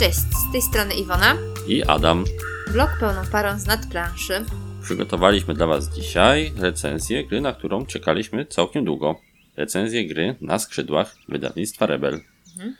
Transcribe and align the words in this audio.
Cześć, 0.00 0.18
z 0.18 0.52
tej 0.52 0.62
strony 0.62 0.94
Iwona. 0.94 1.36
I 1.68 1.82
Adam. 1.84 2.24
Blog 2.72 2.90
pełną 3.00 3.20
parą 3.32 3.58
z 3.58 3.66
nadplanszy. 3.66 4.44
Przygotowaliśmy 4.82 5.54
dla 5.54 5.66
Was 5.66 5.94
dzisiaj 5.94 6.52
recenzję 6.56 7.24
gry, 7.24 7.40
na 7.40 7.52
którą 7.52 7.86
czekaliśmy 7.86 8.46
całkiem 8.46 8.84
długo. 8.84 9.20
Recenzję 9.56 10.06
gry 10.08 10.34
na 10.40 10.58
skrzydłach 10.58 11.16
wydawnictwa 11.28 11.86
Rebel. 11.86 12.20
Mhm. 12.52 12.76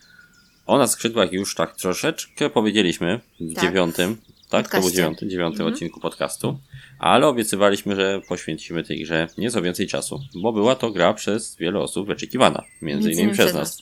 O 0.66 0.78
na 0.78 0.86
skrzydłach 0.86 1.32
już 1.32 1.54
tak 1.54 1.76
troszeczkę 1.76 2.50
powiedzieliśmy 2.50 3.20
w 3.40 3.54
Tak. 3.54 3.64
dziewiątym, 3.64 4.16
tak? 4.50 4.70
To 4.70 4.80
był 4.80 4.90
dziewiąty, 4.90 5.28
dziewiąty 5.28 5.56
Mhm. 5.56 5.72
odcinku 5.72 6.00
podcastu. 6.00 6.58
Ale 6.98 7.26
obiecywaliśmy, 7.26 7.96
że 7.96 8.20
poświęcimy 8.28 8.84
tej 8.84 9.02
grze 9.02 9.28
nieco 9.38 9.62
więcej 9.62 9.86
czasu, 9.86 10.20
bo 10.42 10.52
była 10.52 10.74
to 10.74 10.90
gra 10.90 11.14
przez 11.14 11.56
wiele 11.56 11.78
osób 11.80 12.06
wyczekiwana, 12.06 12.62
między 12.82 13.12
innymi 13.12 13.32
przez 13.32 13.54
nas. 13.54 13.78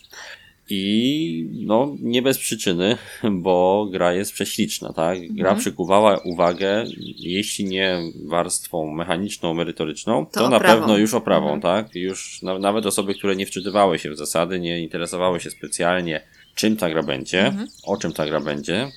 I 0.70 1.48
no, 1.52 1.96
nie 2.00 2.22
bez 2.22 2.38
przyczyny, 2.38 2.96
bo 3.32 3.86
gra 3.92 4.12
jest 4.12 4.32
prześliczna, 4.32 4.92
tak? 4.92 5.18
Gra 5.20 5.48
Mhm. 5.50 5.58
przykuwała 5.60 6.18
uwagę, 6.24 6.84
jeśli 7.18 7.64
nie 7.64 7.98
warstwą 8.24 8.92
mechaniczną, 8.92 9.54
merytoryczną, 9.54 10.26
To 10.26 10.40
to, 10.40 10.48
na 10.48 10.60
pewno 10.60 10.96
już 10.96 11.14
oprawą, 11.14 11.52
Mhm. 11.54 11.60
tak? 11.84 11.94
Już 11.94 12.42
na, 12.42 12.58
nawet 12.58 12.86
osoby, 12.86 13.14
które 13.14 13.36
nie 13.36 13.46
wczytywały 13.46 13.98
się 13.98 14.10
w 14.10 14.16
zasady, 14.16 14.60
nie 14.60 14.82
interesowały 14.82 15.40
się 15.40 15.50
specjalnie, 15.50 16.20
czym 16.54 16.76
ta 16.76 16.90
gra 16.90 17.02
będzie, 17.02 17.46
Mhm. 17.46 17.68
o 17.86 17.96
czym 17.96 18.12
ta 18.12 18.26
gra 18.26 18.40
będzie, 18.40 18.88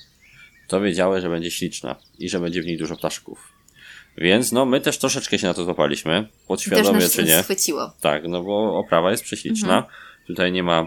to 0.68 0.80
wiedziały, 0.80 1.20
że 1.20 1.28
będzie 1.28 1.50
śliczna 1.50 1.96
i 2.18 2.28
że 2.28 2.40
będzie 2.40 2.62
w 2.62 2.66
niej 2.66 2.76
dużo 2.78 2.96
ptaszków. 2.96 3.52
Więc 4.18 4.52
no, 4.52 4.64
my 4.66 4.80
też 4.80 4.98
troszeczkę 4.98 5.38
się 5.38 5.46
na 5.46 5.54
to 5.54 5.64
złapaliśmy, 5.64 6.22
Też 6.22 6.46
podświadomie 6.46 6.98
nas 7.00 7.12
czy 7.12 7.24
nie. 7.24 7.42
schwyciło. 7.42 7.90
Tak, 8.00 8.22
no 8.28 8.42
bo 8.42 8.78
oprawa 8.78 9.10
jest 9.10 9.22
prześliczna. 9.24 9.76
Mhm. 9.76 9.94
Tutaj 10.26 10.52
nie 10.52 10.62
ma 10.62 10.86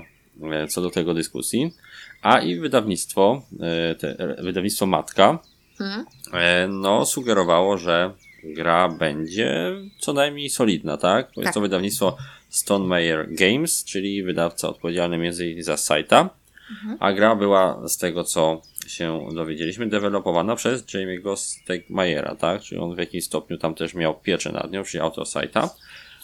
co 0.70 0.82
do 0.82 0.90
tego 0.90 1.14
dyskusji. 1.14 1.74
A 2.22 2.40
i 2.40 2.60
wydawnictwo, 2.60 3.42
e, 3.60 3.96
te, 3.96 4.20
e, 4.20 4.44
wydawnictwo 4.44 4.86
Matka, 4.86 5.40
e, 6.34 6.68
no 6.68 7.06
sugerowało, 7.06 7.78
że 7.78 8.12
gra 8.44 8.90
będzie 8.90 9.72
co 10.00 10.14
najmniej 10.14 10.50
solidna, 10.50 10.98
tak? 10.98 11.28
Bo 11.28 11.36
Tak. 11.36 11.44
jest 11.44 11.54
to 11.54 11.62
wydawnictwo 11.62 12.18
Stone 12.50 12.86
Meyer 12.86 13.28
Games, 13.34 13.84
czyli 13.84 14.24
wydawca 14.24 14.70
odpowiedzialny 14.70 15.18
między 15.18 15.46
innymi 15.46 15.64
za 15.64 15.78
Saita. 15.78 16.30
Mhm. 16.72 16.98
A 17.00 17.14
gra 17.14 17.36
była 17.36 17.88
z 17.88 17.98
tego, 17.98 18.24
co 18.24 18.62
się 18.88 19.28
dowiedzieliśmy, 19.36 19.88
dewelopowana 19.88 20.56
przez 20.56 20.84
Jamie'ego 20.84 21.36
Stegmayera, 21.36 22.36
tak? 22.36 22.62
Czyli 22.62 22.82
on 22.82 22.96
w 22.96 22.98
jakimś 22.98 23.24
stopniu 23.24 23.58
tam 23.58 23.76
też 23.76 23.94
miał 23.94 24.20
pieczę 24.20 24.52
nad 24.52 24.72
nią, 24.72 24.84
czyli 24.84 25.02
autor 25.02 25.26
Saita. 25.26 25.70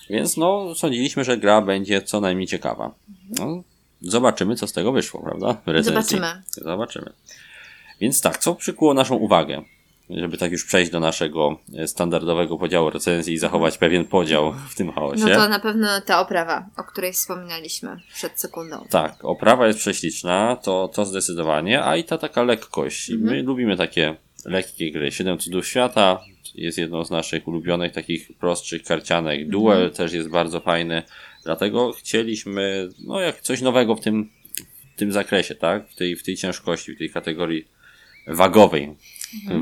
Więc 0.10 0.38
no, 0.38 0.76
sądziliśmy, 0.76 1.24
że 1.24 1.38
gra 1.38 1.62
będzie 1.62 2.02
co 2.02 2.22
najmniej 2.22 2.48
ciekawa. 2.48 2.92
No, 3.40 3.64
zobaczymy, 4.02 4.56
co 4.56 4.68
z 4.68 4.74
tego 4.74 4.92
wyszło, 4.92 5.22
prawda? 5.24 5.58
Recenzji. 5.66 5.94
Zobaczymy. 6.18 6.42
Zobaczymy. 6.52 7.14
Więc 8.02 8.22
tak, 8.22 8.38
co 8.38 8.56
przykuło 8.56 8.94
naszą 8.94 9.16
uwagę? 9.16 9.64
Żeby 10.10 10.38
tak 10.38 10.52
już 10.52 10.66
przejść 10.66 10.92
do 10.92 11.00
naszego 11.00 11.60
e, 11.78 11.88
standardowego 11.88 12.58
podziału 12.58 12.90
recenzji 12.90 13.34
i 13.34 13.38
zachować 13.38 13.78
pewien 13.78 14.06
podział 14.06 14.54
w 14.70 14.76
tym 14.76 14.92
chaosie. 14.92 15.22
No 15.26 15.36
to 15.36 15.50
na 15.50 15.60
pewno 15.60 16.02
ta 16.02 16.20
oprawa, 16.22 16.66
o 16.78 16.84
której 16.84 17.14
wspominaliśmy 17.14 18.00
przed 18.14 18.40
sekundą. 18.42 18.86
Tak, 18.90 19.26
oprawa 19.26 19.68
jest 19.68 19.80
prześliczna, 19.80 20.56
to, 20.56 20.88
to 20.94 21.06
zdecydowanie, 21.06 21.84
a 21.84 21.96
i 21.98 22.04
ta 22.04 22.18
taka 22.18 22.44
lekkość. 22.44 23.10
I 23.10 23.14
My 23.18 23.22
Mhm. 23.30 23.46
lubimy 23.46 23.78
takie 23.78 24.16
lekkie 24.46 24.92
gry. 24.92 25.12
Siedem 25.12 25.38
cudów 25.38 25.68
świata 25.68 26.20
jest 26.56 26.78
jedną 26.78 27.06
z 27.06 27.12
naszych 27.12 27.48
ulubionych 27.48 27.92
takich 27.94 28.38
prostszych 28.40 28.84
karcianek. 28.84 29.50
Duel 29.50 29.78
Mhm. 29.78 29.94
też 29.96 30.14
jest 30.14 30.30
bardzo 30.30 30.60
fajny, 30.60 31.04
dlatego 31.48 31.92
chcieliśmy, 31.92 32.90
no 33.08 33.22
jak 33.22 33.42
coś 33.42 33.62
nowego 33.62 33.96
w 33.96 34.02
tym, 34.02 34.30
w 34.96 35.00
tym 35.00 35.12
zakresie, 35.12 35.56
tak? 35.56 35.90
W 35.90 35.96
tej, 35.96 36.16
w 36.16 36.24
tej 36.24 36.36
ciężkości, 36.36 36.96
w 36.96 36.98
tej 36.98 37.10
kategorii 37.10 37.68
wagowej. 38.28 38.96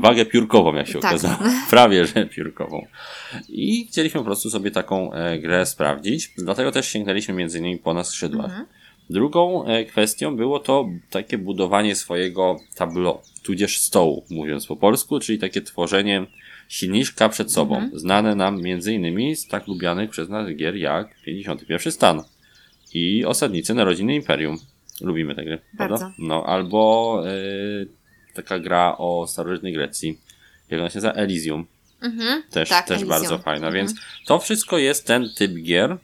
Wagę 0.00 0.24
piórkową, 0.24 0.74
jak 0.74 0.86
się 0.86 1.00
Tak. 1.00 1.04
okazało. 1.04 1.36
Prawie, 1.70 2.06
że 2.06 2.26
piórkową. 2.26 2.86
I 3.48 3.86
chcieliśmy 3.90 4.20
po 4.20 4.24
prostu 4.24 4.50
sobie 4.50 4.70
taką 4.70 5.12
e, 5.12 5.38
grę 5.38 5.66
sprawdzić. 5.66 6.30
Dlatego 6.38 6.72
też 6.72 6.88
sięgnęliśmy 6.88 7.34
między 7.34 7.58
innymi 7.58 7.78
po 7.78 7.94
na 7.94 8.04
skrzydłach. 8.04 8.46
Mhm. 8.46 8.66
Drugą 9.10 9.64
e, 9.64 9.84
kwestią 9.84 10.36
było 10.36 10.58
to 10.58 10.88
takie 11.10 11.38
budowanie 11.38 11.94
swojego 11.94 12.56
tableau, 12.74 13.20
tudzież 13.42 13.80
stołu, 13.80 14.24
mówiąc 14.30 14.66
po 14.66 14.76
polsku, 14.76 15.20
czyli 15.20 15.38
takie 15.38 15.62
tworzenie 15.62 16.26
silniczka 16.68 17.28
przed 17.28 17.52
sobą, 17.52 17.76
Mhm. 17.76 17.98
znane 17.98 18.34
nam 18.34 18.60
innymi 18.86 19.36
z 19.36 19.48
tak 19.48 19.66
lubianych 19.66 20.10
przez 20.10 20.28
nas 20.28 20.48
gier 20.56 20.76
jak 20.76 21.20
51 21.24 21.92
Stan 21.92 22.22
i 22.94 23.24
Osadnicy 23.24 23.74
Narodziny 23.74 24.14
Imperium. 24.14 24.58
Lubimy 25.00 25.34
te 25.34 25.44
gry, 25.44 25.58
prawda? 25.76 25.96
Bardzo. 25.98 26.12
No, 26.18 26.46
albo 26.46 27.22
e, 27.26 27.32
taka 28.34 28.58
gra 28.58 28.94
o 28.98 29.26
starożytnej 29.26 29.72
Grecji, 29.72 30.18
jak 30.70 30.80
ona 30.80 30.90
się 30.90 30.96
nazywa? 30.96 31.12
Elysium. 31.12 31.66
Mhm. 32.02 32.42
Też, 32.50 32.68
Tak, 32.68 32.86
też 32.86 32.90
Elysium. 32.96 33.08
bardzo 33.08 33.38
fajna, 33.38 33.66
Mhm. 33.66 33.74
więc 33.86 33.98
to 34.26 34.38
wszystko 34.38 34.78
jest 34.78 35.06
ten 35.06 35.30
typ 35.36 35.52
gier 35.54 35.96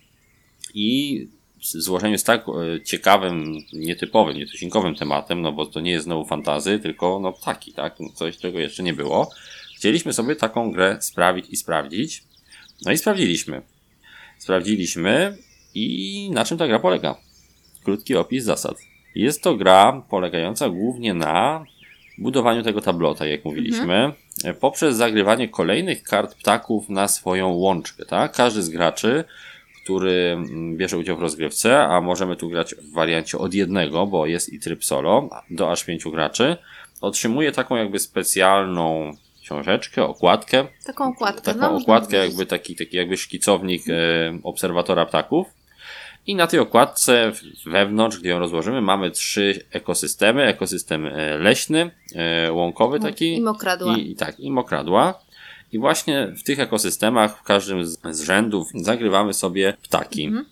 i 0.75 1.27
złożeniu 1.61 2.19
z 2.19 2.25
tak 2.25 2.45
e, 2.49 2.81
ciekawym, 2.85 3.55
nietypowym, 3.73 4.37
nietuzinkowym 4.37 4.95
tematem, 4.95 5.43
no 5.43 5.53
bo 5.53 5.67
to 5.67 5.81
nie 5.81 5.91
jest 5.91 6.05
znowu 6.05 6.25
fantazy, 6.25 6.79
tylko 6.79 7.21
no 7.23 7.33
ptaki, 7.33 7.73
tak? 7.73 8.01
No 8.01 8.09
Coś, 8.15 8.39
czego 8.39 8.59
jeszcze 8.59 8.83
nie 8.83 8.95
było. 8.95 9.31
Chcieliśmy 9.83 10.13
sobie 10.13 10.37
taką 10.37 10.73
grę 10.73 10.97
sprawić 11.01 11.47
i 11.51 11.57
sprawdzić. 11.57 12.25
No 12.85 12.93
i 12.93 12.99
sprawdziliśmy. 12.99 13.63
Sprawdziliśmy 14.39 15.37
i 15.75 16.31
na 16.33 16.45
czym 16.45 16.59
ta 16.59 16.67
gra 16.67 16.79
polega. 16.79 17.15
Krótki 17.85 18.17
opis 18.17 18.45
zasad. 18.45 18.77
Jest 19.15 19.43
to 19.43 19.57
gra 19.57 20.03
polegająca 20.11 20.69
głównie 20.69 21.15
na 21.15 21.65
budowaniu 22.19 22.63
tego 22.63 22.81
tablota, 22.81 23.27
jak 23.27 23.45
mówiliśmy, 23.45 24.13
e, 24.45 24.55
poprzez 24.55 24.97
zagrywanie 24.97 25.49
kolejnych 25.49 26.03
kart 26.03 26.35
ptaków 26.35 26.89
na 26.89 27.09
swoją 27.09 27.49
łączkę, 27.49 28.05
tak? 28.05 28.33
Każdy 28.33 28.63
z 28.63 28.69
graczy, 28.69 29.25
który 29.83 30.33
mm, 30.33 30.77
bierze 30.77 30.99
udział 30.99 31.17
w 31.17 31.23
rozgrywce, 31.23 31.85
a 31.85 32.01
możemy 32.01 32.37
tu 32.37 32.49
grać 32.49 32.75
w 32.75 32.93
wariancie 32.93 33.39
od 33.39 33.55
jednego, 33.55 34.07
bo 34.07 34.27
jest 34.27 34.53
i 34.53 34.61
tryb 34.61 34.85
solo, 34.85 35.29
do 35.51 35.73
aż 35.73 35.85
pięciu 35.85 36.11
graczy, 36.11 36.57
otrzymuje 37.01 37.53
taką 37.53 37.77
jakby 37.77 37.99
specjalną 37.99 39.17
książeczkę, 39.53 40.05
okładkę, 40.05 40.67
Taką 40.87 41.09
okładkę. 41.09 41.41
taką 41.43 41.61
no, 41.61 41.77
okładkę, 41.77 42.17
jakby 42.17 42.47
taki, 42.47 42.77
taki 42.77 42.97
jakby 42.97 43.17
szkicownik 43.17 43.83
e, 43.89 43.93
obserwatora 44.43 45.07
ptaków. 45.07 45.47
I 46.27 46.35
na 46.35 46.47
tej 46.47 46.61
okładce 46.61 47.33
wewnątrz, 47.67 48.19
gdzie 48.19 48.29
ją 48.29 48.39
rozłożymy, 48.39 48.81
mamy 48.81 49.11
trzy 49.11 49.65
ekosystemy. 49.71 50.43
Ekosystem 50.43 51.07
e, 51.07 51.39
leśny, 51.39 51.91
e, 52.15 52.53
łąkowy 52.53 53.01
taki 53.01 53.37
I 53.37 53.41
mokradła. 53.43 53.97
i, 53.97 54.15
tak, 54.15 54.41
i 54.41 54.51
mokradła. 54.51 55.21
I 55.73 55.79
właśnie 55.79 56.33
w 56.37 56.43
tych 56.43 56.61
ekosystemach, 56.61 57.39
w 57.39 57.43
każdym 57.43 57.87
z, 57.87 57.99
z 58.11 58.23
rzędów, 58.23 58.69
zagrywamy 58.75 59.35
sobie 59.35 59.75
ptaki. 59.83 60.25
Mhm. 60.25 60.45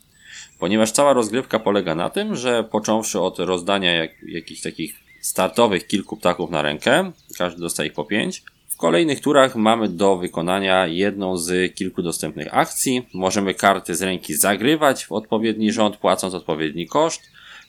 Ponieważ 0.59 0.93
cała 0.93 1.13
rozgrywka 1.13 1.59
polega 1.59 1.95
na 1.95 2.11
tym, 2.11 2.37
że 2.37 2.65
począwszy 2.65 3.21
od 3.21 3.39
rozdania 3.39 3.93
jak, 3.93 4.11
jakichś 4.29 4.61
takich 4.61 4.95
startowych 5.21 5.87
kilku 5.87 6.17
ptaków 6.17 6.51
na 6.51 6.63
rękę, 6.63 7.13
każdy 7.39 7.61
dostaje 7.61 7.89
ich 7.89 7.95
po 7.95 8.05
pięć, 8.05 8.43
kolejnych 8.81 9.21
turach 9.21 9.57
mamy 9.57 9.89
do 9.89 10.17
wykonania 10.17 10.87
jedną 10.87 11.37
z 11.37 11.75
kilku 11.75 12.03
dostępnych 12.03 12.49
akcji. 12.55 13.07
Możemy 13.15 13.55
karty 13.55 13.95
z 13.95 14.03
ręki 14.03 14.35
zagrywać 14.35 15.05
w 15.07 15.13
odpowiedni 15.13 15.73
rząd, 15.73 15.97
płacąc 15.97 16.35
odpowiedni 16.35 16.87
koszt. 16.87 17.23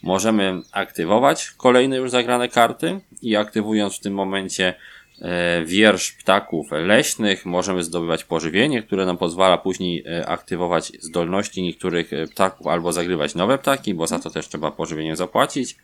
Możemy 0.04 0.62
aktywować 0.72 1.52
kolejne 1.52 1.98
już 1.98 2.12
zagrane 2.12 2.50
karty 2.50 3.00
i 3.22 3.36
aktywując 3.36 3.96
w 3.96 4.00
tym 4.00 4.14
momencie 4.14 4.74
wiersz 5.66 6.12
ptaków 6.12 6.68
leśnych, 6.72 7.46
możemy 7.46 7.84
zdobywać 7.84 8.24
pożywienie, 8.24 8.84
które 8.84 9.06
nam 9.06 9.18
pozwala 9.18 9.58
później 9.58 10.04
e, 10.08 10.28
aktywować 10.28 10.92
zdolności 11.00 11.64
niektórych 11.64 12.14
e, 12.14 12.28
ptaków 12.28 12.68
albo 12.68 12.94
zagrywać 12.94 13.36
nowe 13.36 13.58
ptaki, 13.58 13.94
bo 13.94 14.08
za 14.08 14.20
to 14.20 14.30
też 14.30 14.48
trzeba 14.48 14.72
pożywienie 14.72 15.16
zapłacić. 15.16 15.78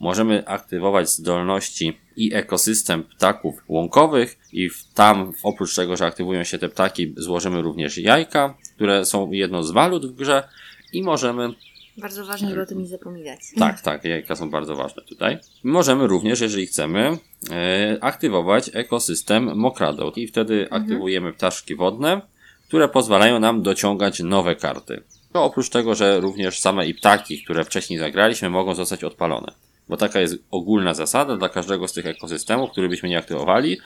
Możemy 0.00 0.46
aktywować 0.46 1.10
zdolności 1.10 1.98
i 2.16 2.34
ekosystem 2.34 3.02
ptaków 3.02 3.54
łąkowych 3.68 4.38
i 4.52 4.70
tam 4.94 5.32
oprócz 5.42 5.74
tego, 5.74 5.96
że 5.96 6.06
aktywują 6.06 6.44
się 6.44 6.58
te 6.58 6.68
ptaki, 6.68 7.14
złożymy 7.16 7.62
również 7.62 7.98
jajka, 7.98 8.54
które 8.76 9.04
są 9.04 9.32
jedną 9.32 9.62
z 9.62 9.70
walut 9.70 10.06
w 10.06 10.14
grze 10.14 10.48
i 10.92 11.02
możemy 11.02 11.54
Bardzo 11.96 12.24
ważne, 12.26 12.48
żeby 12.48 12.62
o 12.62 12.66
tym 12.66 12.78
nie 12.78 12.86
zapominać. 12.86 13.40
tak, 13.58 13.80
tak, 13.80 14.04
jajka 14.04 14.36
są 14.36 14.50
bardzo 14.50 14.76
ważne 14.76 15.02
tutaj. 15.02 15.38
Możemy 15.64 16.06
również, 16.06 16.40
jeżeli 16.40 16.66
chcemy, 16.66 17.18
e, 17.50 17.98
aktywować 18.00 18.70
ekosystem 18.72 19.56
mokradeł 19.56 20.10
i 20.10 20.26
wtedy 20.26 20.68
aktywujemy 20.70 21.32
ptaszki 21.32 21.76
wodne, 21.76 22.20
które 22.68 22.88
pozwalają 22.88 23.40
nam 23.40 23.62
dociągać 23.62 24.20
nowe 24.20 24.56
karty. 24.56 25.02
To 25.32 25.44
oprócz 25.44 25.68
tego, 25.68 25.94
że 25.94 26.20
również 26.20 26.60
same 26.60 26.86
i 26.86 26.94
ptaki, 26.94 27.42
które 27.42 27.64
wcześniej 27.64 27.98
zagraliśmy, 27.98 28.50
mogą 28.50 28.74
zostać 28.74 29.04
odpalone. 29.04 29.52
Bo 29.88 29.96
taka 29.96 30.20
jest 30.20 30.34
ogólna 30.50 30.94
zasada 30.94 31.36
dla 31.36 31.48
każdego 31.48 31.88
z 31.88 31.92
tych 31.92 32.06
ekosystemów, 32.06 32.70
który 32.70 32.88
byśmy 32.88 33.08
nie 33.08 33.18
aktywowali, 33.18 33.78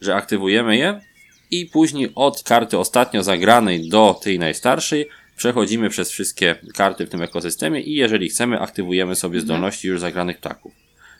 że 0.00 0.14
aktywujemy 0.14 0.76
je 0.76 1.00
i 1.50 1.66
później 1.66 2.12
od 2.14 2.42
karty 2.42 2.78
ostatnio 2.78 3.22
zagranej 3.22 3.88
do 3.88 4.20
tej 4.22 4.38
najstarszej 4.38 5.08
przechodzimy 5.36 5.88
przez 5.88 6.10
wszystkie 6.10 6.56
karty 6.74 7.06
w 7.06 7.10
tym 7.10 7.22
ekosystemie 7.22 7.80
i 7.80 7.94
jeżeli 7.94 8.28
chcemy, 8.28 8.60
aktywujemy 8.60 9.16
sobie 9.16 9.40
zdolności 9.40 9.88
już 9.88 10.00
zagranych 10.00 10.38
ptaków. 10.38 10.72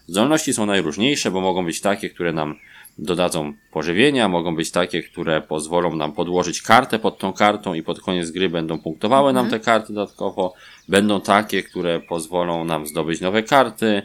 Zdolności 0.07 0.53
są 0.53 0.67
najróżniejsze, 0.67 1.31
bo 1.31 1.41
mogą 1.41 1.65
być 1.65 1.81
takie, 1.81 2.11
które 2.11 2.33
nam 2.33 2.59
dodadzą 2.99 3.53
pożywienia, 3.73 4.29
mogą 4.29 4.57
być 4.57 4.71
takie, 4.71 5.03
które 5.03 5.41
pozwolą 5.41 5.97
nam 5.97 6.13
podłożyć 6.13 6.63
kartę 6.63 6.99
pod 6.99 7.19
tą 7.19 7.33
kartą 7.33 7.75
i 7.75 7.83
pod 7.83 8.01
koniec 8.01 8.31
gry 8.31 8.49
będą 8.49 8.79
punktowały 8.79 9.33
nam 9.33 9.51
te 9.51 9.61
karty 9.61 9.93
dodatkowo. 9.93 10.55
Będą 10.89 11.21
takie, 11.21 11.63
które 11.63 12.01
pozwolą 12.01 12.65
nam 12.65 12.87
zdobyć 12.87 13.21
nowe 13.21 13.43
karty. 13.43 14.03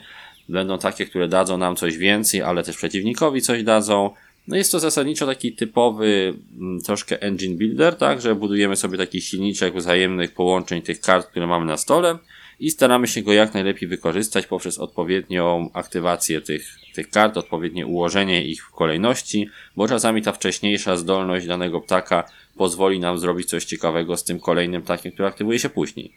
Będą 0.49 0.77
takie, 0.77 1.05
które 1.05 1.27
dadzą 1.27 1.57
nam 1.57 1.75
coś 1.75 1.97
więcej, 1.97 2.41
ale 2.41 2.63
też 2.63 2.77
przeciwnikowi 2.77 3.41
coś 3.41 3.63
dadzą. 3.63 4.09
No 4.47 4.57
jest 4.57 4.71
to 4.71 4.79
zasadniczo 4.79 5.25
taki 5.25 5.53
typowy 5.53 6.33
mm, 6.59 6.81
troszkę 6.81 7.21
engine 7.21 7.57
builder, 7.57 7.95
tak, 7.95 8.21
że 8.21 8.35
budujemy 8.35 8.75
sobie 8.75 8.97
taki 8.97 9.21
silniczek 9.21 9.75
wzajemnych 9.75 10.33
połączeń 10.33 10.81
tych 10.81 11.01
kart, 11.01 11.27
które 11.27 11.47
mamy 11.47 11.65
na 11.65 11.77
stole 11.77 12.17
i 12.59 12.71
staramy 12.71 13.07
się 13.07 13.21
go 13.21 13.33
jak 13.33 13.53
najlepiej 13.53 13.89
wykorzystać 13.89 14.45
poprzez 14.45 14.79
odpowiednią 14.79 15.69
aktywację 15.73 16.41
tych, 16.41 16.77
tych 16.93 17.09
kart, 17.09 17.37
odpowiednie 17.37 17.87
ułożenie 17.87 18.45
ich 18.45 18.65
w 18.65 18.71
kolejności, 18.71 19.49
bo 19.75 19.87
czasami 19.87 20.21
ta 20.21 20.31
wcześniejsza 20.31 20.97
zdolność 20.97 21.47
danego 21.47 21.81
ptaka 21.81 22.29
pozwoli 22.57 22.99
nam 22.99 23.17
zrobić 23.17 23.49
coś 23.49 23.65
ciekawego 23.65 24.17
z 24.17 24.23
tym 24.23 24.39
kolejnym 24.39 24.81
ptakiem, 24.81 25.11
który 25.11 25.27
aktywuje 25.27 25.59
się 25.59 25.69
później. 25.69 26.13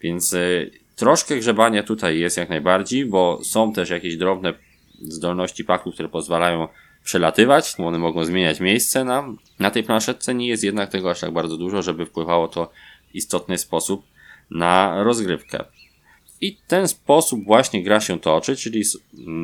Więc 0.00 0.32
y, 0.32 0.70
troszkę 0.96 1.36
grzebania 1.36 1.82
tutaj 1.82 2.18
jest 2.18 2.36
jak 2.36 2.48
najbardziej, 2.48 3.06
bo 3.06 3.40
są 3.44 3.72
też 3.72 3.90
jakieś 3.90 4.16
drobne 4.16 4.54
zdolności 5.00 5.64
paków, 5.64 5.94
które 5.94 6.08
pozwalają 6.08 6.68
przelatywać, 7.08 7.74
one 7.78 7.98
mogą 7.98 8.24
zmieniać 8.24 8.60
miejsce 8.60 9.04
na, 9.04 9.28
na 9.58 9.70
tej 9.70 9.82
planszetce, 9.82 10.34
nie 10.34 10.48
jest 10.48 10.64
jednak 10.64 10.90
tego 10.90 11.10
aż 11.10 11.20
tak 11.20 11.32
bardzo 11.32 11.56
dużo, 11.56 11.82
żeby 11.82 12.06
wpływało 12.06 12.48
to 12.48 12.70
w 13.10 13.14
istotny 13.14 13.58
sposób 13.58 14.06
na 14.50 15.02
rozgrywkę. 15.02 15.64
I 16.40 16.56
ten 16.66 16.88
sposób 16.88 17.44
właśnie 17.44 17.82
gra 17.82 18.00
się 18.00 18.20
toczy, 18.20 18.56
czyli 18.56 18.82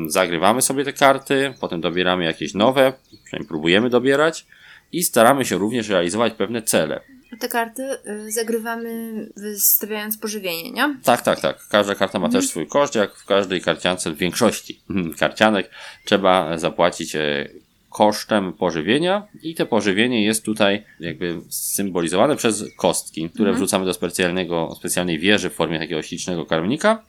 zagrywamy 0.07 0.61
sobie 0.61 0.83
te 0.83 0.93
karty, 0.93 1.53
potem 1.59 1.81
dobieramy 1.81 2.23
jakieś 2.23 2.53
nowe, 2.53 2.93
przynajmniej 3.23 3.47
próbujemy 3.47 3.89
dobierać 3.89 4.45
i 4.91 5.03
staramy 5.03 5.45
się 5.45 5.57
również 5.57 5.89
realizować 5.89 6.33
pewne 6.33 6.61
cele. 6.61 7.01
Te 7.39 7.47
karty 7.49 7.83
y, 8.07 8.31
zagrywamy 8.31 9.29
wystawiając 9.37 10.17
pożywienie, 10.17 10.71
nie? 10.71 10.95
Tak, 11.03 11.21
tak, 11.21 11.39
tak. 11.39 11.67
Każda 11.69 11.95
karta 11.95 12.19
ma 12.19 12.25
mhm. 12.25 12.41
też 12.41 12.49
swój 12.49 12.67
koszt, 12.67 12.95
jak 12.95 13.15
w 13.15 13.25
każdej 13.25 13.61
karciance, 13.61 14.11
w 14.11 14.17
większości 14.17 14.81
karcianek 15.19 15.69
trzeba 16.05 16.57
zapłacić 16.57 17.15
e, 17.15 17.49
kosztem 17.89 18.53
pożywienia 18.53 19.27
i 19.43 19.55
to 19.55 19.65
pożywienie 19.65 20.25
jest 20.25 20.45
tutaj 20.45 20.83
jakby 20.99 21.41
symbolizowane 21.49 22.35
przez 22.35 22.63
kostki, 22.77 23.29
które 23.29 23.49
mhm. 23.49 23.55
wrzucamy 23.55 23.85
do 23.85 23.93
specjalnego, 23.93 24.75
specjalnej 24.79 25.19
wieży 25.19 25.49
w 25.49 25.53
formie 25.53 25.79
takiego 25.79 26.01
ślicznego 26.01 26.45
karmnika 26.45 27.03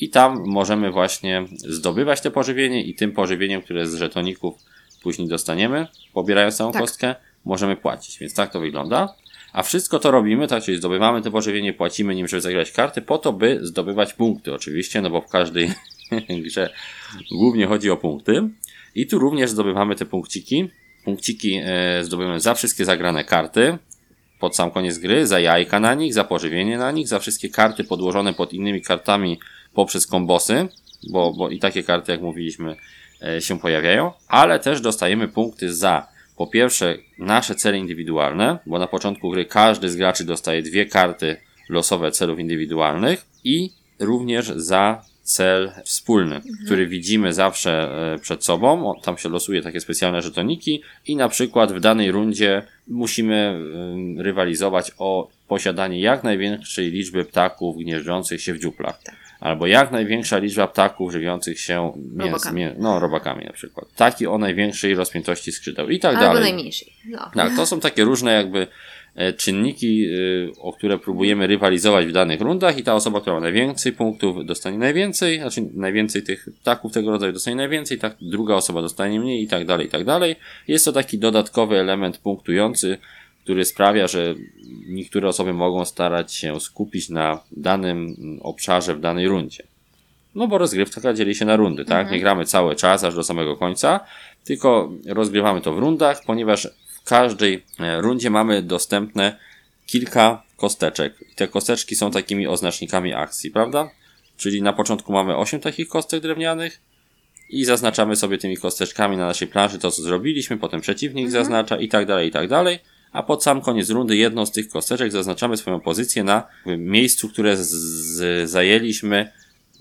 i 0.00 0.10
tam 0.10 0.44
możemy 0.46 0.90
właśnie 0.90 1.44
zdobywać 1.56 2.20
te 2.20 2.30
pożywienie 2.30 2.84
i 2.84 2.94
tym 2.94 3.12
pożywieniem, 3.12 3.62
które 3.62 3.86
z 3.86 3.94
żetoników 3.94 4.54
później 5.02 5.28
dostaniemy, 5.28 5.86
pobierając 6.12 6.56
całą 6.56 6.72
tak. 6.72 6.82
kostkę, 6.82 7.14
możemy 7.44 7.76
płacić. 7.76 8.18
Więc 8.18 8.34
tak 8.34 8.52
to 8.52 8.60
wygląda. 8.60 9.14
A 9.54 9.62
wszystko 9.62 9.98
to 9.98 10.10
robimy, 10.10 10.48
tak, 10.48 10.62
czyli 10.62 10.76
zdobywamy 10.76 11.22
te 11.22 11.30
pożywienie, 11.30 11.72
płacimy 11.72 12.14
nim, 12.14 12.28
żeby 12.28 12.40
zagrać 12.40 12.72
karty, 12.72 13.02
po 13.02 13.18
to, 13.18 13.32
by 13.32 13.58
zdobywać 13.62 14.12
punkty 14.12 14.54
oczywiście, 14.54 15.00
no 15.00 15.10
bo 15.10 15.20
w 15.20 15.28
każdej 15.28 15.72
grze 16.44 16.70
głównie 17.32 17.66
chodzi 17.66 17.90
o 17.90 17.96
punkty. 17.96 18.48
I 18.94 19.06
tu 19.06 19.18
również 19.18 19.50
zdobywamy 19.50 19.96
te 19.96 20.06
punkciki. 20.06 20.70
Punkciki 21.04 21.60
e, 21.64 22.04
zdobywamy 22.04 22.40
za 22.40 22.54
wszystkie 22.54 22.84
zagrane 22.84 23.24
karty 23.24 23.78
pod 24.40 24.56
sam 24.56 24.70
koniec 24.70 24.98
gry, 24.98 25.26
za 25.26 25.40
jajka 25.40 25.80
na 25.80 25.94
nich, 25.94 26.14
za 26.14 26.24
pożywienie 26.24 26.78
na 26.78 26.90
nich, 26.90 27.08
za 27.08 27.18
wszystkie 27.18 27.48
karty 27.48 27.84
podłożone 27.84 28.34
pod 28.34 28.52
innymi 28.52 28.82
kartami 28.82 29.40
poprzez 29.74 30.06
kombosy, 30.06 30.68
bo, 31.10 31.32
bo 31.32 31.50
i 31.50 31.58
takie 31.58 31.82
karty, 31.82 32.12
jak 32.12 32.20
mówiliśmy, 32.20 32.76
e, 33.22 33.40
się 33.40 33.58
pojawiają, 33.58 34.12
ale 34.28 34.58
też 34.58 34.80
dostajemy 34.80 35.28
punkty 35.28 35.74
za 35.74 36.13
po 36.36 36.46
pierwsze 36.46 36.98
nasze 37.18 37.54
cele 37.54 37.78
indywidualne, 37.78 38.58
bo 38.66 38.78
na 38.78 38.86
początku 38.86 39.30
gry 39.30 39.44
każdy 39.44 39.88
z 39.88 39.96
graczy 39.96 40.24
dostaje 40.24 40.62
dwie 40.62 40.86
karty 40.86 41.36
losowe 41.68 42.10
celów 42.10 42.38
indywidualnych 42.38 43.26
i 43.44 43.70
również 44.00 44.46
za 44.46 45.04
cel 45.22 45.72
wspólny, 45.84 46.36
mhm. 46.36 46.54
który 46.64 46.86
widzimy 46.86 47.32
zawsze 47.32 47.90
e, 48.14 48.18
przed 48.18 48.44
sobą. 48.44 48.90
O, 48.90 49.00
tam 49.00 49.18
się 49.18 49.28
losuje 49.28 49.62
takie 49.62 49.80
specjalne 49.80 50.22
żetoniki 50.22 50.82
i 51.06 51.16
na 51.16 51.28
przykład 51.28 51.72
w 51.72 51.80
danej 51.80 52.10
rundzie 52.10 52.62
musimy 52.88 53.60
rywalizować 54.18 54.92
o 54.98 55.28
posiadanie 55.54 56.00
jak 56.00 56.24
największej 56.24 56.90
liczby 56.90 57.24
ptaków 57.24 57.76
gnieżdżących 57.76 58.42
się 58.42 58.52
w 58.54 58.58
dziuplach. 58.58 59.00
Albo 59.40 59.66
jak 59.66 59.92
największa 59.92 60.38
liczba 60.38 60.66
ptaków 60.66 61.12
żywiących 61.12 61.60
się 61.60 61.92
mięs, 61.96 62.32
robakami. 62.32 62.60
Mię, 62.60 62.74
no, 62.78 63.00
robakami 63.00 63.44
na 63.44 63.52
przykład. 63.52 63.86
Taki 63.96 64.26
o 64.26 64.38
największej 64.38 64.94
rozpiętości 64.94 65.52
skrzydeł 65.52 65.88
i 65.88 65.98
tak 65.98 66.10
Albo 66.10 66.20
dalej. 66.20 66.36
Albo 66.36 66.50
najmniejszej. 66.50 66.92
No. 67.08 67.30
Tak, 67.34 67.56
to 67.56 67.66
są 67.66 67.80
takie 67.80 68.04
różne 68.04 68.32
jakby 68.32 68.66
E, 69.14 69.32
czynniki, 69.32 70.06
e, 70.06 70.60
o 70.60 70.72
które 70.72 70.98
próbujemy 70.98 71.46
rywalizować 71.46 72.06
w 72.06 72.12
danych 72.12 72.40
rundach 72.40 72.78
i 72.78 72.82
ta 72.82 72.94
osoba, 72.94 73.20
która 73.20 73.36
ma 73.36 73.40
najwięcej 73.40 73.92
punktów 73.92 74.46
dostanie 74.46 74.78
najwięcej, 74.78 75.38
znaczy 75.38 75.62
najwięcej 75.74 76.22
tych 76.22 76.48
ptaków 76.60 76.92
tego 76.92 77.10
rodzaju 77.10 77.32
dostanie 77.32 77.56
najwięcej, 77.56 77.98
tak 77.98 78.16
druga 78.20 78.54
osoba 78.54 78.82
dostanie 78.82 79.20
mniej 79.20 79.42
i 79.42 79.48
tak 79.48 79.66
dalej, 79.66 79.86
i 79.86 79.90
tak 79.90 80.04
dalej. 80.04 80.36
Jest 80.68 80.84
to 80.84 80.92
taki 80.92 81.18
dodatkowy 81.18 81.78
element 81.78 82.18
punktujący, 82.18 82.98
który 83.44 83.64
sprawia, 83.64 84.08
że 84.08 84.34
niektóre 84.88 85.28
osoby 85.28 85.52
mogą 85.52 85.84
starać 85.84 86.34
się 86.34 86.60
skupić 86.60 87.08
na 87.08 87.40
danym 87.52 88.16
obszarze 88.42 88.94
w 88.94 89.00
danej 89.00 89.28
rundzie. 89.28 89.62
No 90.34 90.48
bo 90.48 90.58
rozgrywka 90.58 91.14
dzieli 91.14 91.34
się 91.34 91.44
na 91.44 91.56
rundy, 91.56 91.84
tak? 91.84 92.00
Mhm. 92.00 92.14
Nie 92.14 92.20
gramy 92.20 92.44
cały 92.44 92.76
czas 92.76 93.04
aż 93.04 93.14
do 93.14 93.24
samego 93.24 93.56
końca, 93.56 94.00
tylko 94.44 94.92
rozgrywamy 95.06 95.60
to 95.60 95.74
w 95.74 95.78
rundach, 95.78 96.22
ponieważ 96.26 96.68
każdej 97.04 97.64
e, 97.80 98.00
rundzie 98.00 98.30
mamy 98.30 98.62
dostępne 98.62 99.38
kilka 99.86 100.42
kosteczek. 100.56 101.14
I 101.32 101.34
te 101.34 101.48
kosteczki 101.48 101.96
są 101.96 102.10
takimi 102.10 102.46
oznacznikami 102.46 103.14
akcji, 103.14 103.50
prawda? 103.50 103.90
Czyli 104.36 104.62
na 104.62 104.72
początku 104.72 105.12
mamy 105.12 105.36
8 105.36 105.60
takich 105.60 105.88
kostek 105.88 106.20
drewnianych 106.22 106.80
i 107.50 107.64
zaznaczamy 107.64 108.16
sobie 108.16 108.38
tymi 108.38 108.56
kosteczkami 108.56 109.16
na 109.16 109.26
naszej 109.26 109.48
planszy 109.48 109.78
to, 109.78 109.90
co 109.90 110.02
zrobiliśmy, 110.02 110.56
potem 110.56 110.80
przeciwnik 110.80 111.26
mhm. 111.26 111.44
zaznacza 111.44 111.76
i 111.76 111.88
tak 111.88 112.06
dalej, 112.06 112.28
i 112.28 112.30
tak 112.30 112.48
dalej. 112.48 112.78
A 113.14 113.22
pod 113.22 113.44
sam 113.44 113.60
koniec 113.60 113.90
rundy 113.90 114.16
jedną 114.16 114.46
z 114.46 114.52
tych 114.52 114.68
kosteczek 114.68 115.12
zaznaczamy 115.12 115.56
swoją 115.56 115.80
pozycję 115.80 116.24
na 116.24 116.46
miejscu, 116.66 117.28
które 117.28 117.56
zajęliśmy 118.44 119.30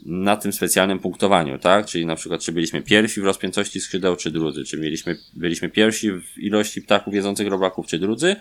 na 0.05 0.37
tym 0.37 0.53
specjalnym 0.53 0.99
punktowaniu, 0.99 1.59
tak? 1.59 1.85
Czyli 1.85 2.05
na 2.05 2.15
przykład, 2.15 2.41
czy 2.41 2.51
byliśmy 2.51 2.81
pierwsi 2.81 3.21
w 3.21 3.23
rozpiętości 3.23 3.81
skrzydeł, 3.81 4.15
czy 4.15 4.31
drudzy, 4.31 4.63
czy 4.63 4.77
mieliśmy, 4.77 5.17
byliśmy 5.33 5.69
pierwsi 5.69 6.11
w 6.11 6.37
ilości 6.37 6.81
ptaków 6.81 7.13
jedzących 7.13 7.47
robaków, 7.47 7.87
czy 7.87 7.99
drudzy. 7.99 8.35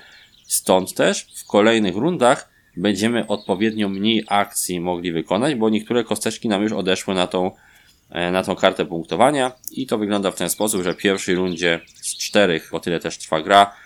Stąd 0.46 0.94
też 0.94 1.26
w 1.34 1.46
kolejnych 1.46 1.96
rundach 1.96 2.48
będziemy 2.76 3.26
odpowiednio 3.26 3.88
mniej 3.88 4.24
akcji 4.28 4.80
mogli 4.80 5.12
wykonać, 5.12 5.54
bo 5.54 5.68
niektóre 5.68 6.04
kosteczki 6.04 6.48
nam 6.48 6.62
już 6.62 6.72
odeszły 6.72 7.14
na 7.14 7.26
tą, 7.26 7.50
e, 8.10 8.30
na 8.30 8.42
tą 8.42 8.56
kartę 8.56 8.86
punktowania 8.86 9.52
i 9.70 9.86
to 9.86 9.98
wygląda 9.98 10.30
w 10.30 10.36
ten 10.36 10.48
sposób, 10.48 10.82
że 10.82 10.94
w 10.94 10.96
pierwszej 10.96 11.34
rundzie 11.34 11.80
z 11.94 12.16
czterech, 12.16 12.68
bo 12.72 12.80
tyle 12.80 13.00
też 13.00 13.18
trwa 13.18 13.42
gra, 13.42 13.81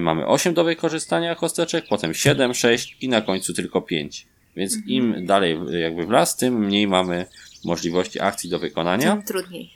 mamy 0.00 0.26
8 0.26 0.54
do 0.54 0.64
wykorzystania 0.64 1.34
kosteczek, 1.34 1.84
potem 1.88 2.14
7, 2.14 2.54
6 2.54 2.96
i 3.00 3.08
na 3.08 3.20
końcu 3.20 3.54
tylko 3.54 3.82
5. 3.82 4.26
Więc 4.56 4.74
mhm. 4.74 4.90
im 4.90 5.26
dalej 5.26 5.58
jakby 5.82 6.06
w 6.06 6.10
las, 6.10 6.36
tym 6.36 6.54
mniej 6.54 6.88
mamy 6.88 7.26
możliwości 7.64 8.20
akcji 8.20 8.50
do 8.50 8.58
wykonania. 8.58 9.16
Tym 9.16 9.22
trudniej. 9.22 9.70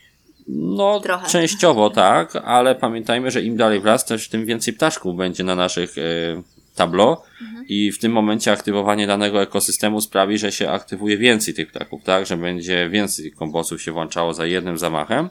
No, 0.49 1.01
Trochę. 1.01 1.29
częściowo 1.29 1.91
tak, 1.91 2.37
ale 2.37 2.75
pamiętajmy, 2.75 3.31
że 3.31 3.43
im 3.43 3.57
dalej 3.57 3.81
w 3.81 3.85
las, 3.85 4.05
też 4.05 4.29
tym 4.29 4.47
więcej 4.47 4.75
ptaszków 4.75 5.17
będzie 5.17 5.45
na 5.45 5.55
naszych 5.55 5.99
y, 5.99 6.43
tablo 6.75 7.23
mhm. 7.43 7.67
i 7.69 7.93
w 7.93 7.99
tym 7.99 8.13
momencie 8.13 8.53
aktywowanie 8.53 9.07
danego 9.07 9.43
ekosystemu 9.43 10.01
sprawi, 10.01 10.39
że 10.39 10.53
się 10.53 10.71
aktywuje 10.71 11.19
więcej 11.19 11.55
tych 11.55 11.69
ptaków, 11.69 12.05
tak, 12.05 12.27
że 12.27 12.37
będzie 12.37 12.89
więcej 12.91 13.33
kombosów 13.33 13.83
się 13.83 13.93
włączało 13.93 14.35
za 14.35 14.47
jednym 14.47 14.79
zamachem. 14.79 15.29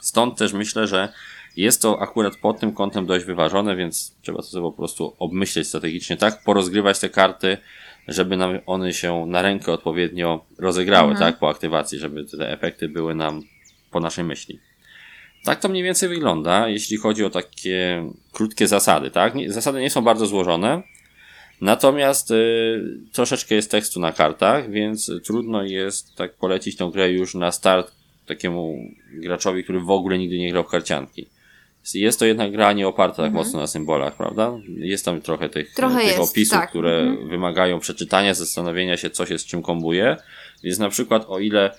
Stąd 0.00 0.38
też 0.38 0.52
myślę, 0.52 0.86
że 0.86 1.12
jest 1.56 1.82
to 1.82 2.02
akurat 2.02 2.36
pod 2.36 2.60
tym 2.60 2.72
kątem 2.72 3.06
dość 3.06 3.24
wyważone, 3.24 3.76
więc 3.76 4.16
trzeba 4.22 4.38
to 4.38 4.44
sobie 4.44 4.62
po 4.62 4.72
prostu 4.72 5.16
obmyśleć 5.18 5.68
strategicznie, 5.68 6.16
tak, 6.16 6.44
porozgrywać 6.44 6.98
te 6.98 7.08
karty, 7.08 7.58
żeby 8.08 8.36
nam 8.36 8.58
one 8.66 8.92
się 8.92 9.26
na 9.26 9.42
rękę 9.42 9.72
odpowiednio 9.72 10.44
rozegrały, 10.58 11.10
mhm. 11.10 11.32
tak, 11.32 11.40
po 11.40 11.48
aktywacji, 11.48 11.98
żeby 11.98 12.24
te 12.24 12.52
efekty 12.52 12.88
były 12.88 13.14
nam 13.14 13.42
po 13.90 14.00
naszej 14.00 14.24
myśli. 14.24 14.60
Tak 15.44 15.60
to 15.60 15.68
mniej 15.68 15.82
więcej 15.82 16.08
wygląda, 16.08 16.68
jeśli 16.68 16.96
chodzi 16.96 17.24
o 17.24 17.30
takie 17.30 18.04
krótkie 18.32 18.66
zasady, 18.66 19.10
tak? 19.10 19.34
Zasady 19.48 19.80
nie 19.80 19.90
są 19.90 20.02
bardzo 20.02 20.26
złożone, 20.26 20.82
natomiast 21.60 22.30
y, 22.30 22.80
troszeczkę 23.12 23.54
jest 23.54 23.70
tekstu 23.70 24.00
na 24.00 24.12
kartach, 24.12 24.70
więc 24.70 25.10
trudno 25.24 25.62
jest 25.62 26.16
tak 26.16 26.34
polecić 26.34 26.76
tę 26.76 26.90
grę 26.92 27.10
już 27.10 27.34
na 27.34 27.52
start 27.52 27.92
takiemu 28.26 28.78
graczowi, 29.12 29.64
który 29.64 29.80
w 29.80 29.90
ogóle 29.90 30.18
nigdy 30.18 30.38
nie 30.38 30.52
grał 30.52 30.64
w 30.64 30.68
karcianki. 30.68 31.26
Jest 31.94 32.18
to 32.18 32.26
jednak 32.26 32.52
gra 32.52 32.72
nie 32.72 32.88
oparta 32.88 33.16
tak 33.16 33.26
mhm. 33.26 33.44
mocno 33.44 33.60
na 33.60 33.66
symbolach, 33.66 34.16
prawda? 34.16 34.52
Jest 34.68 35.04
tam 35.04 35.20
trochę 35.20 35.48
tych, 35.48 35.74
trochę 35.74 35.98
tych 35.98 36.06
jest, 36.06 36.30
opisów, 36.30 36.58
tak. 36.58 36.70
które 36.70 36.98
mhm. 36.98 37.28
wymagają 37.28 37.80
przeczytania, 37.80 38.34
zastanowienia 38.34 38.96
się, 38.96 39.10
co 39.10 39.26
się 39.26 39.38
z 39.38 39.44
czym 39.44 39.62
kombuje. 39.62 40.16
Więc 40.64 40.78
na 40.78 40.88
przykład, 40.88 41.24
o 41.28 41.38
ile 41.38 41.70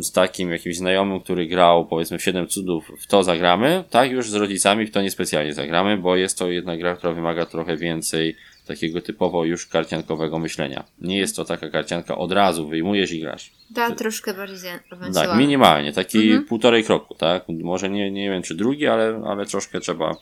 z 0.00 0.12
takim 0.12 0.50
jakimś 0.52 0.76
znajomym, 0.76 1.20
który 1.20 1.46
grał 1.46 1.86
powiedzmy 1.86 2.18
w 2.18 2.22
7 2.22 2.48
cudów, 2.48 2.92
w 3.00 3.06
to 3.06 3.22
zagramy, 3.22 3.84
tak 3.90 4.10
już 4.10 4.30
z 4.30 4.34
rodzicami 4.34 4.86
w 4.86 4.90
to 4.90 5.02
niespecjalnie 5.02 5.54
zagramy, 5.54 5.96
bo 5.96 6.16
jest 6.16 6.38
to 6.38 6.50
jedna 6.50 6.76
gra, 6.76 6.96
która 6.96 7.12
wymaga 7.12 7.46
trochę 7.46 7.76
więcej 7.76 8.36
takiego 8.74 9.00
typowo 9.00 9.44
już 9.44 9.66
karciankowego 9.66 10.38
myślenia. 10.38 10.84
Nie 11.00 11.18
jest 11.18 11.36
to 11.36 11.44
taka 11.44 11.68
karcianka 11.70 12.18
od 12.18 12.32
razu 12.32 12.68
wyjmujesz 12.68 13.12
i 13.12 13.20
grasz. 13.20 13.50
Ta 13.74 13.94
troszkę 13.94 14.34
bardziej 14.34 14.58
zaawansowana. 14.58 15.28
Tak, 15.30 15.38
minimalnie, 15.38 15.92
taki 15.92 16.22
Mhm. 16.22 16.44
półtorej 16.44 16.84
kroku, 16.84 17.14
tak? 17.14 17.44
Może 17.48 17.90
nie, 17.90 18.10
nie 18.10 18.30
wiem 18.30 18.42
czy 18.42 18.54
drugi, 18.54 18.86
ale, 18.86 19.22
ale 19.26 19.46
troszkę 19.46 19.80
trzeba 19.80 20.16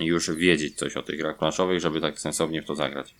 już 0.00 0.30
wiedzieć 0.30 0.74
coś 0.76 0.96
o 0.96 1.02
tych 1.02 1.18
grach 1.18 1.38
planszowych, 1.38 1.80
żeby 1.80 2.00
tak 2.00 2.20
sensownie 2.20 2.62
w 2.62 2.66
to 2.66 2.74
zagrać. 2.74 3.14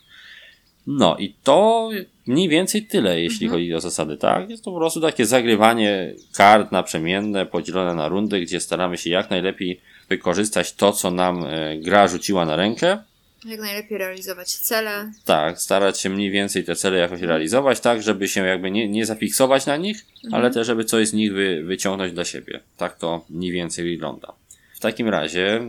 No 0.87 1.17
i 1.19 1.35
to 1.43 1.91
mniej 2.27 2.49
więcej 2.49 2.87
tyle, 2.87 3.21
jeśli 3.21 3.47
Mhm. 3.47 3.61
chodzi 3.61 3.75
o 3.75 3.81
zasady, 3.81 4.17
tak? 4.17 4.51
Jest 4.51 4.65
to 4.65 4.71
po 4.73 4.79
prostu 4.79 5.01
takie 5.01 5.27
zagrywanie 5.27 6.15
kart 6.37 6.73
naprzemienne, 6.73 7.47
podzielone 7.47 7.95
na 7.95 8.09
rundy, 8.09 8.41
gdzie 8.41 8.61
staramy 8.61 8.97
się 8.97 9.11
jak 9.11 9.31
najlepiej 9.31 9.81
wykorzystać 10.09 10.73
to, 10.75 10.93
co 10.93 11.11
nam 11.11 11.45
e, 11.45 11.79
gra 11.79 12.09
rzuciła 12.09 12.45
na 12.45 12.57
rękę. 12.57 12.99
Jak 13.45 13.61
najlepiej 13.61 13.99
realizować 13.99 14.55
cele. 14.55 15.13
Tak, 15.25 15.61
starać 15.61 16.01
się 16.01 16.11
mniej 16.11 16.31
więcej 16.31 16.65
te 16.65 16.77
cele 16.77 16.99
jakoś 16.99 17.21
realizować, 17.21 17.81
tak, 17.81 18.03
żeby 18.03 18.29
się 18.29 18.47
jakby 18.47 18.71
nie, 18.71 18.89
nie 18.89 19.07
zafiksować 19.07 19.67
na 19.67 19.77
nich, 19.77 20.07
ale 20.33 20.51
też, 20.51 20.67
żeby 20.67 20.85
coś 20.85 21.09
z 21.09 21.13
nich 21.13 21.33
wy, 21.33 21.63
wyciągnąć 21.65 22.13
dla 22.13 22.25
siebie. 22.25 22.61
Tak 22.77 22.99
to 22.99 23.25
mniej 23.31 23.53
więcej 23.53 23.85
wygląda. 23.85 24.33
W 24.75 24.81
takim 24.81 25.09
razie, 25.09 25.61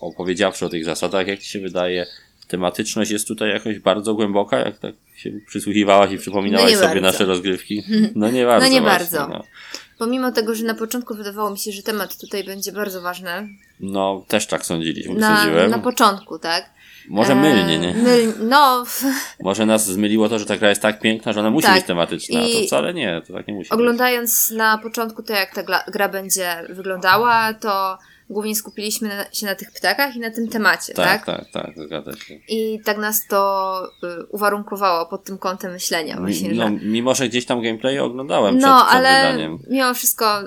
opowiedziawszy 0.00 0.66
o 0.66 0.68
tych 0.68 0.84
zasadach, 0.84 1.26
jak 1.26 1.40
Ci 1.40 1.48
się 1.48 1.60
wydaje, 1.60 2.06
tematyczność 2.48 3.10
jest 3.10 3.28
tutaj 3.28 3.50
jakoś 3.50 3.78
bardzo 3.78 4.14
głęboka, 4.14 4.58
jak 4.58 4.78
tak 4.78 4.94
się 5.16 5.30
przysłuchiwałaś 5.46 6.12
i 6.12 6.18
przypominałaś 6.18 6.72
No 6.72 6.78
sobie 6.78 6.88
bardzo. 6.88 7.00
nasze 7.02 7.24
rozgrywki? 7.24 7.82
No 8.14 8.30
nie 8.30 8.44
bardzo. 8.44 8.68
nie 8.68 8.80
właśnie, 8.80 8.98
bardzo. 9.18 9.28
No. 9.28 9.44
Pomimo 9.98 10.32
tego, 10.32 10.54
że 10.54 10.64
na 10.64 10.74
początku 10.74 11.14
wydawało 11.14 11.50
mi 11.50 11.58
się, 11.58 11.72
że 11.72 11.82
temat 11.82 12.16
tutaj 12.18 12.44
będzie 12.44 12.72
bardzo 12.72 13.00
ważny. 13.02 13.30
no, 13.80 14.24
też 14.28 14.46
tak 14.46 14.66
sądziliśmy, 14.66 15.14
Na, 15.14 15.36
sądziłem. 15.42 15.70
na 15.70 15.78
początku, 15.78 16.38
tak? 16.38 16.70
Może 17.08 17.32
E, 17.32 17.36
mylnie, 17.36 17.78
nie? 17.78 17.94
Myl, 17.94 18.32
no, 18.40 18.84
Może 19.40 19.66
nas 19.66 19.86
zmyliło 19.86 20.28
to, 20.28 20.38
że 20.38 20.46
ta 20.46 20.56
gra 20.56 20.68
jest 20.68 20.82
tak 20.82 21.00
piękna, 21.00 21.32
że 21.32 21.40
ona 21.40 21.50
musi 21.50 21.66
Tak. 21.66 21.74
być 21.76 21.84
tematyczna. 21.86 22.40
I- 22.42 22.52
To 22.60 22.66
wcale 22.66 22.94
nie, 22.94 23.22
to 23.26 23.32
tak 23.32 23.48
nie 23.48 23.54
musi 23.54 23.64
być. 23.70 23.72
oglądając 23.72 24.50
na 24.50 24.78
początku 24.78 25.22
to, 25.22 25.32
jak 25.32 25.54
ta 25.54 25.62
gra, 25.62 25.84
gra 25.92 26.08
będzie 26.08 26.54
wyglądała, 26.68 27.54
to 27.54 27.98
głównie 28.30 28.54
skupiliśmy 28.56 29.08
na, 29.08 29.24
się 29.32 29.46
na 29.46 29.54
tych 29.54 29.70
ptakach 29.72 30.16
i 30.16 30.20
na 30.20 30.30
tym 30.30 30.48
temacie, 30.48 30.94
tak? 30.94 31.24
Tak, 31.26 31.36
tak, 31.52 31.64
tak, 31.64 31.74
zgadza 31.86 32.12
się. 32.16 32.34
I 32.48 32.80
tak 32.84 32.98
nas 32.98 33.26
to 33.26 33.80
y, 34.04 34.26
uwarunkowało 34.26 35.06
pod 35.06 35.24
tym 35.24 35.38
kątem 35.38 35.72
myślenia 35.72 36.16
właśnie, 36.20 36.52
no, 36.52 36.64
że... 36.64 36.70
mimo, 36.70 37.14
że 37.14 37.28
gdzieś 37.28 37.46
tam 37.46 37.62
gameplay 37.62 37.98
oglądałem 37.98 38.58
przed, 38.58 38.70
No, 38.70 38.84
przed 38.84 38.94
ale 38.96 39.08
wydaniem. 39.32 39.58
mimo 39.70 39.94
wszystko 39.94 40.42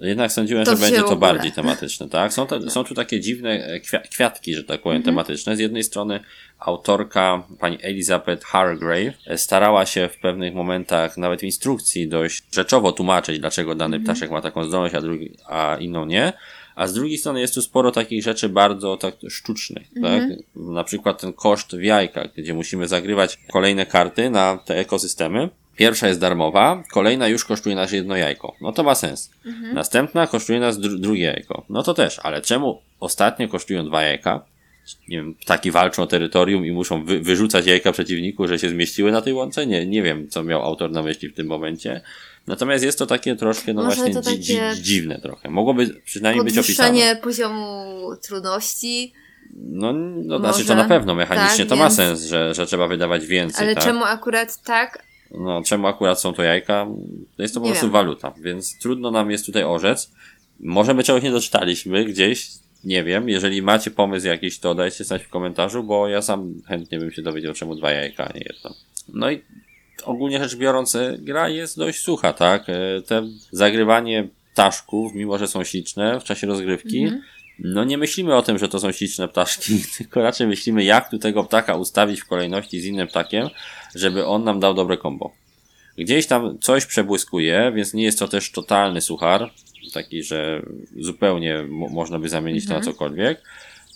Jednak 0.00 0.32
sądziłem, 0.32 0.64
to 0.64 0.70
że 0.70 0.76
będzie 0.76 1.02
to 1.02 1.16
bardziej 1.16 1.52
tematyczne, 1.52 2.08
tak? 2.08 2.32
Są, 2.32 2.46
te, 2.46 2.70
są 2.70 2.84
tu 2.84 2.94
takie 2.94 3.20
dziwne 3.20 3.50
e, 3.50 3.80
kwia, 3.80 3.98
kwiatki, 3.98 4.54
że 4.54 4.64
tak 4.64 4.82
powiem, 4.82 4.96
Mhm. 4.96 5.14
tematyczne. 5.14 5.56
Z 5.56 5.58
jednej 5.58 5.84
strony 5.84 6.20
autorka, 6.58 7.42
pani 7.58 7.78
Elizabeth 7.82 8.44
Hargrave, 8.44 9.12
e, 9.26 9.38
starała 9.38 9.86
się 9.86 10.08
w 10.08 10.18
pewnych 10.18 10.54
momentach, 10.54 11.16
nawet 11.16 11.40
w 11.40 11.44
instrukcji, 11.44 12.08
dość 12.08 12.42
rzeczowo 12.54 12.92
tłumaczyć, 12.92 13.38
dlaczego 13.38 13.74
dany 13.74 13.96
Mhm. 13.96 14.04
ptaszek 14.04 14.30
ma 14.30 14.40
taką 14.40 14.64
zdolność, 14.64 14.94
a, 14.94 15.00
drugi, 15.00 15.36
a 15.48 15.76
inną 15.80 16.06
nie. 16.06 16.32
A 16.74 16.86
z 16.86 16.92
drugiej 16.94 17.18
strony 17.18 17.40
jest 17.40 17.54
tu 17.54 17.62
sporo 17.62 17.92
takich 17.92 18.22
rzeczy 18.22 18.48
bardzo 18.48 18.96
tak 18.96 19.14
sztucznych, 19.28 19.86
Mhm. 19.96 20.28
tak? 20.30 20.38
Na 20.56 20.84
przykład 20.84 21.20
ten 21.20 21.32
koszt 21.32 21.76
w 21.76 21.82
jajkach, 21.82 22.32
gdzie 22.36 22.54
musimy 22.54 22.88
zagrywać 22.88 23.38
kolejne 23.52 23.86
karty 23.86 24.30
na 24.30 24.58
te 24.64 24.76
ekosystemy. 24.78 25.48
Pierwsza 25.80 26.08
jest 26.08 26.20
darmowa, 26.20 26.82
kolejna 26.92 27.28
już 27.28 27.44
kosztuje 27.44 27.74
nas 27.76 27.92
jedno 27.92 28.16
jajko. 28.16 28.56
No 28.60 28.72
to 28.72 28.82
ma 28.82 28.94
sens. 28.94 29.30
Następna 29.74 30.26
kosztuje 30.26 30.60
nas 30.60 30.78
dru- 30.78 30.98
drugie 31.00 31.24
jajko. 31.24 31.64
No 31.70 31.82
to 31.82 31.94
też, 31.94 32.20
ale 32.22 32.42
czemu 32.42 32.80
ostatnie 33.00 33.48
kosztują 33.48 33.84
dwa 33.86 34.02
jajka? 34.02 34.44
Nie 35.08 35.16
wiem, 35.16 35.34
ptaki 35.34 35.70
walczą 35.70 36.02
o 36.02 36.06
terytorium 36.06 36.66
i 36.66 36.72
muszą 36.72 37.04
wy- 37.04 37.20
wyrzucać 37.20 37.66
jajka 37.66 37.92
przeciwniku, 37.92 38.48
że 38.48 38.58
się 38.58 38.68
zmieściły 38.68 39.12
na 39.12 39.20
tej 39.22 39.32
łące? 39.32 39.66
Nie, 39.66 39.86
nie 39.86 40.02
wiem, 40.02 40.28
co 40.28 40.42
miał 40.44 40.62
autor 40.62 40.90
na 40.90 41.02
myśli 41.02 41.28
w 41.28 41.34
tym 41.34 41.46
momencie. 41.46 42.00
Natomiast 42.46 42.84
jest 42.84 42.98
to 42.98 43.06
takie 43.06 43.36
troszkę, 43.36 43.74
no 43.74 43.82
Może 43.82 43.96
właśnie, 43.96 44.22
dzi- 44.22 44.38
dzi- 44.38 44.82
dziwne 44.82 45.18
trochę. 45.18 45.50
Mogłoby 45.50 46.00
przynajmniej 46.04 46.44
być 46.44 46.58
opisane. 46.58 47.16
poziomu 47.16 47.94
trudności, 48.22 49.12
No, 49.54 49.92
no 49.92 50.38
Może. 50.38 50.52
znaczy 50.52 50.68
to 50.68 50.74
na 50.74 50.84
pewno 50.84 51.14
mechanicznie 51.14 51.58
Tak, 51.64 51.68
to 51.68 51.76
ma 51.76 51.84
więc- 51.84 51.94
sens, 51.96 52.22
że, 52.24 52.54
że 52.54 52.66
trzeba 52.66 52.88
wydawać 52.88 53.26
więcej, 53.26 53.66
ale 53.66 53.74
tak? 53.74 53.84
czemu 53.84 54.04
akurat 54.04 54.62
tak? 54.62 55.02
No, 55.30 55.62
czemu 55.62 55.86
akurat 55.86 56.20
są 56.20 56.32
to 56.32 56.42
jajka? 56.42 56.86
To 57.36 57.42
jest 57.42 57.54
to 57.54 57.60
po 57.60 57.66
Nie 57.66 57.72
prostu 57.72 57.86
wiem. 57.86 57.92
waluta, 57.92 58.34
więc 58.42 58.78
trudno 58.78 59.10
nam 59.10 59.30
jest 59.30 59.46
tutaj 59.46 59.64
orzec. 59.64 60.10
Może 60.60 60.94
my 60.94 61.02
czegoś 61.02 61.22
nie 61.22 61.30
doczytaliśmy 61.30 62.04
gdzieś, 62.04 62.48
nie 62.84 63.04
wiem. 63.04 63.28
Jeżeli 63.28 63.62
macie 63.62 63.90
pomysł 63.90 64.26
jakiś, 64.26 64.58
to 64.58 64.74
dajcie 64.74 65.04
znać 65.04 65.22
w 65.22 65.28
komentarzu, 65.28 65.82
bo 65.82 66.08
ja 66.08 66.22
sam 66.22 66.54
chętnie 66.66 66.98
bym 66.98 67.10
się 67.12 67.22
dowiedział, 67.22 67.54
czemu 67.54 67.74
dwa 67.74 67.90
jajka, 67.90 68.24
a 68.28 68.32
nie 68.38 68.44
jedno. 68.54 68.74
No 69.14 69.30
i 69.30 69.40
ogólnie 70.04 70.38
rzecz 70.38 70.56
biorąc, 70.56 70.94
e, 70.94 71.16
gra 71.18 71.48
jest 71.48 71.78
dość 71.78 72.00
sucha, 72.00 72.32
tak? 72.32 72.68
E, 72.68 73.02
Te 73.06 73.22
zagrywanie 73.52 74.28
ptaszków, 74.52 75.14
mimo 75.14 75.38
że 75.38 75.46
są 75.46 75.64
śliczne 75.64 76.20
w 76.20 76.24
czasie 76.24 76.46
rozgrywki, 76.46 77.02
Mhm. 77.02 77.22
No 77.64 77.84
nie 77.84 77.98
myślimy 77.98 78.36
o 78.36 78.42
tym, 78.42 78.58
że 78.58 78.68
to 78.68 78.80
są 78.80 78.92
śliczne 78.92 79.28
ptaszki, 79.28 79.82
tylko 79.98 80.22
raczej 80.22 80.46
myślimy, 80.46 80.84
jak 80.84 81.10
tu 81.10 81.18
tego 81.18 81.44
ptaka 81.44 81.76
ustawić 81.76 82.20
w 82.20 82.26
kolejności 82.26 82.80
z 82.80 82.84
innym 82.84 83.08
ptakiem, 83.08 83.48
żeby 83.94 84.26
on 84.26 84.44
nam 84.44 84.60
dał 84.60 84.74
dobre 84.74 84.96
kombo. 84.96 85.32
Gdzieś 85.98 86.26
tam 86.26 86.58
coś 86.58 86.86
przebłyskuje, 86.86 87.72
więc 87.74 87.94
nie 87.94 88.04
jest 88.04 88.18
to 88.18 88.28
też 88.28 88.52
totalny 88.52 89.00
suchar, 89.00 89.50
taki, 89.94 90.22
że 90.22 90.62
zupełnie 90.98 91.62
mo- 91.68 91.88
można 91.88 92.18
by 92.18 92.28
zamienić 92.28 92.66
to 92.66 92.72
na 92.74 92.80
cokolwiek. 92.80 93.42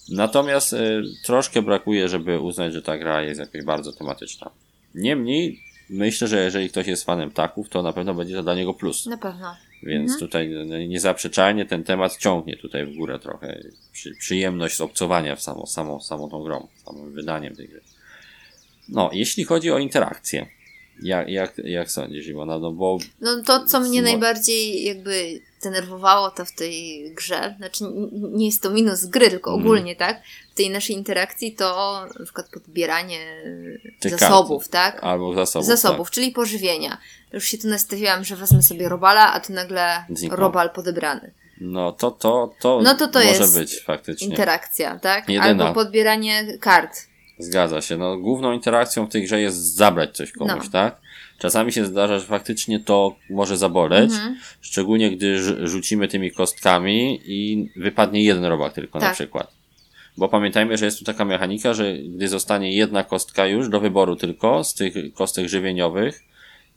Natomiast 0.08 0.72
y, 0.72 1.02
troszkę 1.24 1.62
brakuje, 1.62 2.08
żeby 2.08 2.40
uznać, 2.40 2.72
że 2.72 2.82
ta 2.82 2.98
gra 2.98 3.22
jest 3.22 3.40
jakaś 3.40 3.64
bardzo 3.64 3.92
tematyczna. 3.92 4.50
Niemniej, 4.94 5.60
myślę, 5.90 6.28
że 6.28 6.44
jeżeli 6.44 6.68
ktoś 6.68 6.86
jest 6.86 7.04
fanem 7.04 7.30
ptaków, 7.30 7.68
to 7.68 7.82
na 7.82 7.92
pewno 7.92 8.14
będzie 8.14 8.34
to 8.34 8.42
dla 8.42 8.54
niego 8.54 8.74
plus. 8.74 9.06
Na 9.06 9.18
pewno. 9.18 9.56
Więc 9.84 10.18
tutaj 10.18 10.48
no, 10.66 10.78
niezaprzeczalnie 10.78 11.64
ten 11.64 11.84
temat 11.84 12.16
ciągnie 12.16 12.56
tutaj 12.56 12.86
w 12.86 12.96
górę 12.96 13.18
trochę. 13.18 13.60
Przy, 13.92 14.14
przyjemność 14.14 14.76
z 14.76 14.80
obcowania 14.80 15.36
w 15.36 15.42
samą, 15.42 15.66
samą, 15.66 16.00
samą 16.00 16.30
tą 16.30 16.42
grą, 16.42 16.68
samym 16.84 17.12
wydaniem 17.12 17.56
tej 17.56 17.68
gry. 17.68 17.80
No, 18.88 19.10
jeśli 19.12 19.44
chodzi 19.44 19.70
o 19.70 19.78
interakcję, 19.78 20.46
jak, 21.02 21.28
jak, 21.28 21.52
jak 21.64 21.90
sądzisz, 21.90 22.26
Iwona? 22.26 22.58
No 22.58 22.72
bo 22.72 22.98
No 23.20 23.42
to, 23.42 23.66
co 23.66 23.80
mnie 23.80 24.02
najbardziej 24.02 24.84
jakby 24.84 25.40
denerwowało 25.62 26.30
to 26.30 26.44
w 26.44 26.52
tej 26.52 27.04
grze, 27.14 27.54
znaczy 27.58 27.84
nie 28.12 28.46
jest 28.46 28.62
to 28.62 28.70
minus 28.70 29.04
gry, 29.04 29.30
tylko 29.30 29.50
Mm. 29.50 29.62
ogólnie, 29.62 29.96
tak? 29.96 30.22
W 30.52 30.56
tej 30.56 30.70
naszej 30.70 30.96
interakcji 30.96 31.52
to 31.54 32.00
na 32.18 32.24
przykład 32.24 32.48
podbieranie 32.48 33.18
Tych 34.00 34.18
zasobów, 34.18 34.68
tak? 34.68 35.04
albo 35.04 35.34
zasobów. 35.34 35.68
Zasobów, 35.68 36.10
czyli 36.10 36.32
pożywienia. 36.32 36.98
Już 37.32 37.44
się 37.44 37.58
tu 37.58 37.68
nastawiłam, 37.68 38.24
że 38.24 38.36
wezmę 38.36 38.62
sobie 38.62 38.88
robala, 38.88 39.32
a 39.32 39.40
tu 39.40 39.52
nagle 39.52 40.04
Zniknął. 40.10 40.40
robal 40.40 40.70
podebrany. 40.70 41.20
Tak. 41.20 41.30
No 41.60 41.92
to, 41.92 42.10
to, 42.10 42.54
to, 42.60 42.80
No 42.82 42.94
to 42.94 43.08
to 43.08 43.18
może 43.18 43.30
jest 43.30 43.58
być 43.58 43.80
faktycznie. 43.82 44.26
Interakcja, 44.28 44.98
tak? 44.98 45.28
Jedyna. 45.28 45.44
Albo 45.68 45.74
podbieranie 45.74 46.58
kart. 46.60 46.96
Zgadza 47.38 47.80
się. 47.80 47.96
No, 47.96 48.16
główną 48.18 48.52
interakcją 48.52 49.06
w 49.06 49.10
tej 49.10 49.22
grze 49.22 49.40
jest 49.40 49.74
zabrać 49.76 50.16
coś 50.16 50.32
komuś, 50.32 50.64
No. 50.64 50.70
tak? 50.72 51.00
Czasami 51.38 51.72
się 51.72 51.84
zdarza, 51.84 52.18
że 52.18 52.26
faktycznie 52.26 52.80
to 52.80 53.16
może 53.30 53.56
zaboleć, 53.56 54.10
Mhm. 54.12 54.36
szczególnie 54.60 55.10
gdy 55.16 55.36
rz- 55.36 55.66
rzucimy 55.66 56.08
tymi 56.08 56.30
kostkami 56.30 57.20
i 57.24 57.68
wypadnie 57.76 58.24
jeden 58.24 58.44
robak 58.44 58.72
tylko 58.72 58.98
na 58.98 59.04
Tak. 59.06 59.14
przykład. 59.14 59.50
Bo 60.16 60.28
pamiętajmy, 60.28 60.76
że 60.78 60.84
jest 60.84 60.98
tu 60.98 61.04
taka 61.04 61.24
mechanika, 61.24 61.74
że 61.74 61.98
gdy 61.98 62.28
zostanie 62.28 62.76
jedna 62.76 63.04
kostka 63.04 63.46
już 63.46 63.68
do 63.68 63.80
wyboru 63.80 64.16
tylko 64.16 64.64
z 64.64 64.74
tych 64.74 64.94
kostek 65.14 65.48
żywieniowych, 65.48 66.22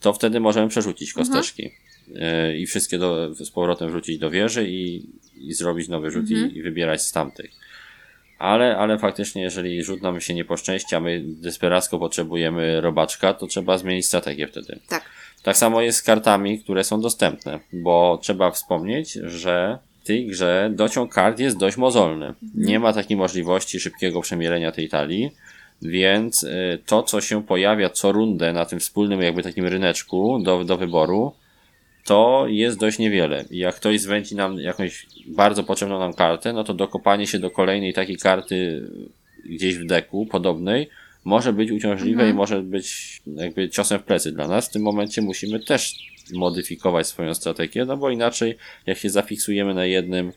to 0.00 0.12
wtedy 0.12 0.40
możemy 0.40 0.68
przerzucić 0.68 1.08
Mhm. 1.10 1.26
kosteczki 1.26 1.70
Yy, 2.08 2.58
i 2.58 2.66
wszystkie 2.66 2.98
do, 2.98 3.34
z 3.34 3.50
powrotem 3.50 3.88
wrzucić 3.88 4.18
do 4.18 4.30
wieży 4.30 4.68
i, 4.68 5.06
i 5.36 5.52
zrobić 5.54 5.88
nowy 5.88 6.10
rzut 6.10 6.30
Mhm. 6.30 6.50
i, 6.54 6.58
i 6.58 6.62
wybierać 6.62 7.02
z 7.02 7.12
tamtych. 7.12 7.50
Ale, 8.38 8.76
ale 8.76 8.98
faktycznie, 8.98 9.42
jeżeli 9.42 9.84
rzut 9.84 10.02
nam 10.02 10.20
się 10.20 10.34
nie 10.34 10.44
poszczęści, 10.44 10.94
a 10.94 11.00
my 11.00 11.22
desperacko 11.24 11.98
potrzebujemy 11.98 12.80
robaczka, 12.80 13.34
to 13.34 13.46
trzeba 13.46 13.78
zmienić 13.78 14.06
strategię 14.06 14.46
wtedy. 14.46 14.80
Tak. 14.88 15.04
Tak 15.42 15.56
samo 15.56 15.80
jest 15.80 15.98
z 15.98 16.02
kartami, 16.02 16.60
które 16.60 16.84
są 16.84 17.00
dostępne, 17.00 17.60
bo 17.72 18.18
trzeba 18.22 18.50
wspomnieć, 18.50 19.12
że 19.12 19.78
w 20.02 20.06
tej 20.06 20.26
grze 20.26 20.70
dociąg 20.74 21.14
kart 21.14 21.38
jest 21.38 21.56
dość 21.56 21.76
mozolny. 21.76 22.34
Nie 22.54 22.80
ma 22.80 22.92
takiej 22.92 23.16
możliwości 23.16 23.80
szybkiego 23.80 24.20
przemierenia 24.20 24.72
tej 24.72 24.88
talii, 24.88 25.30
więc 25.82 26.42
y, 26.42 26.78
to, 26.86 27.02
co 27.02 27.20
się 27.20 27.42
pojawia 27.42 27.90
co 27.90 28.12
rundę 28.12 28.52
na 28.52 28.64
tym 28.64 28.80
wspólnym 28.80 29.22
jakby 29.22 29.42
takim 29.42 29.66
ryneczku 29.66 30.38
do, 30.42 30.64
do 30.64 30.76
wyboru, 30.76 31.32
to 32.08 32.44
jest 32.48 32.78
dość 32.78 32.98
niewiele. 32.98 33.44
I 33.50 33.58
jak 33.58 33.74
ktoś 33.74 34.00
zwędzi 34.00 34.34
nam 34.36 34.58
jakąś 34.58 35.06
bardzo 35.26 35.64
potrzebną 35.64 35.98
nam 35.98 36.12
kartę, 36.14 36.52
no 36.52 36.64
to 36.64 36.74
dokopanie 36.74 37.26
się 37.26 37.38
do 37.38 37.50
kolejnej 37.50 37.92
takiej 37.94 38.16
karty 38.16 38.82
gdzieś 39.44 39.76
w 39.78 39.86
deku 39.86 40.26
podobnej 40.26 40.88
może 41.24 41.52
być 41.52 41.70
uciążliwe 41.70 42.12
Mhm. 42.22 42.30
i 42.30 42.34
może 42.36 42.62
być 42.62 43.20
jakby 43.36 43.68
ciosem 43.68 43.98
w 43.98 44.02
plecy 44.02 44.32
dla 44.32 44.48
nas. 44.48 44.68
W 44.68 44.72
tym 44.72 44.82
momencie 44.82 45.22
musimy 45.22 45.60
też 45.60 45.94
modyfikować 46.32 47.06
swoją 47.06 47.34
strategię, 47.34 47.84
no 47.84 47.96
bo 47.96 48.10
inaczej 48.10 48.56
jak 48.86 48.98
się 48.98 49.10
zafiksujemy 49.10 49.74
na 49.74 49.84
jednym, 49.86 50.32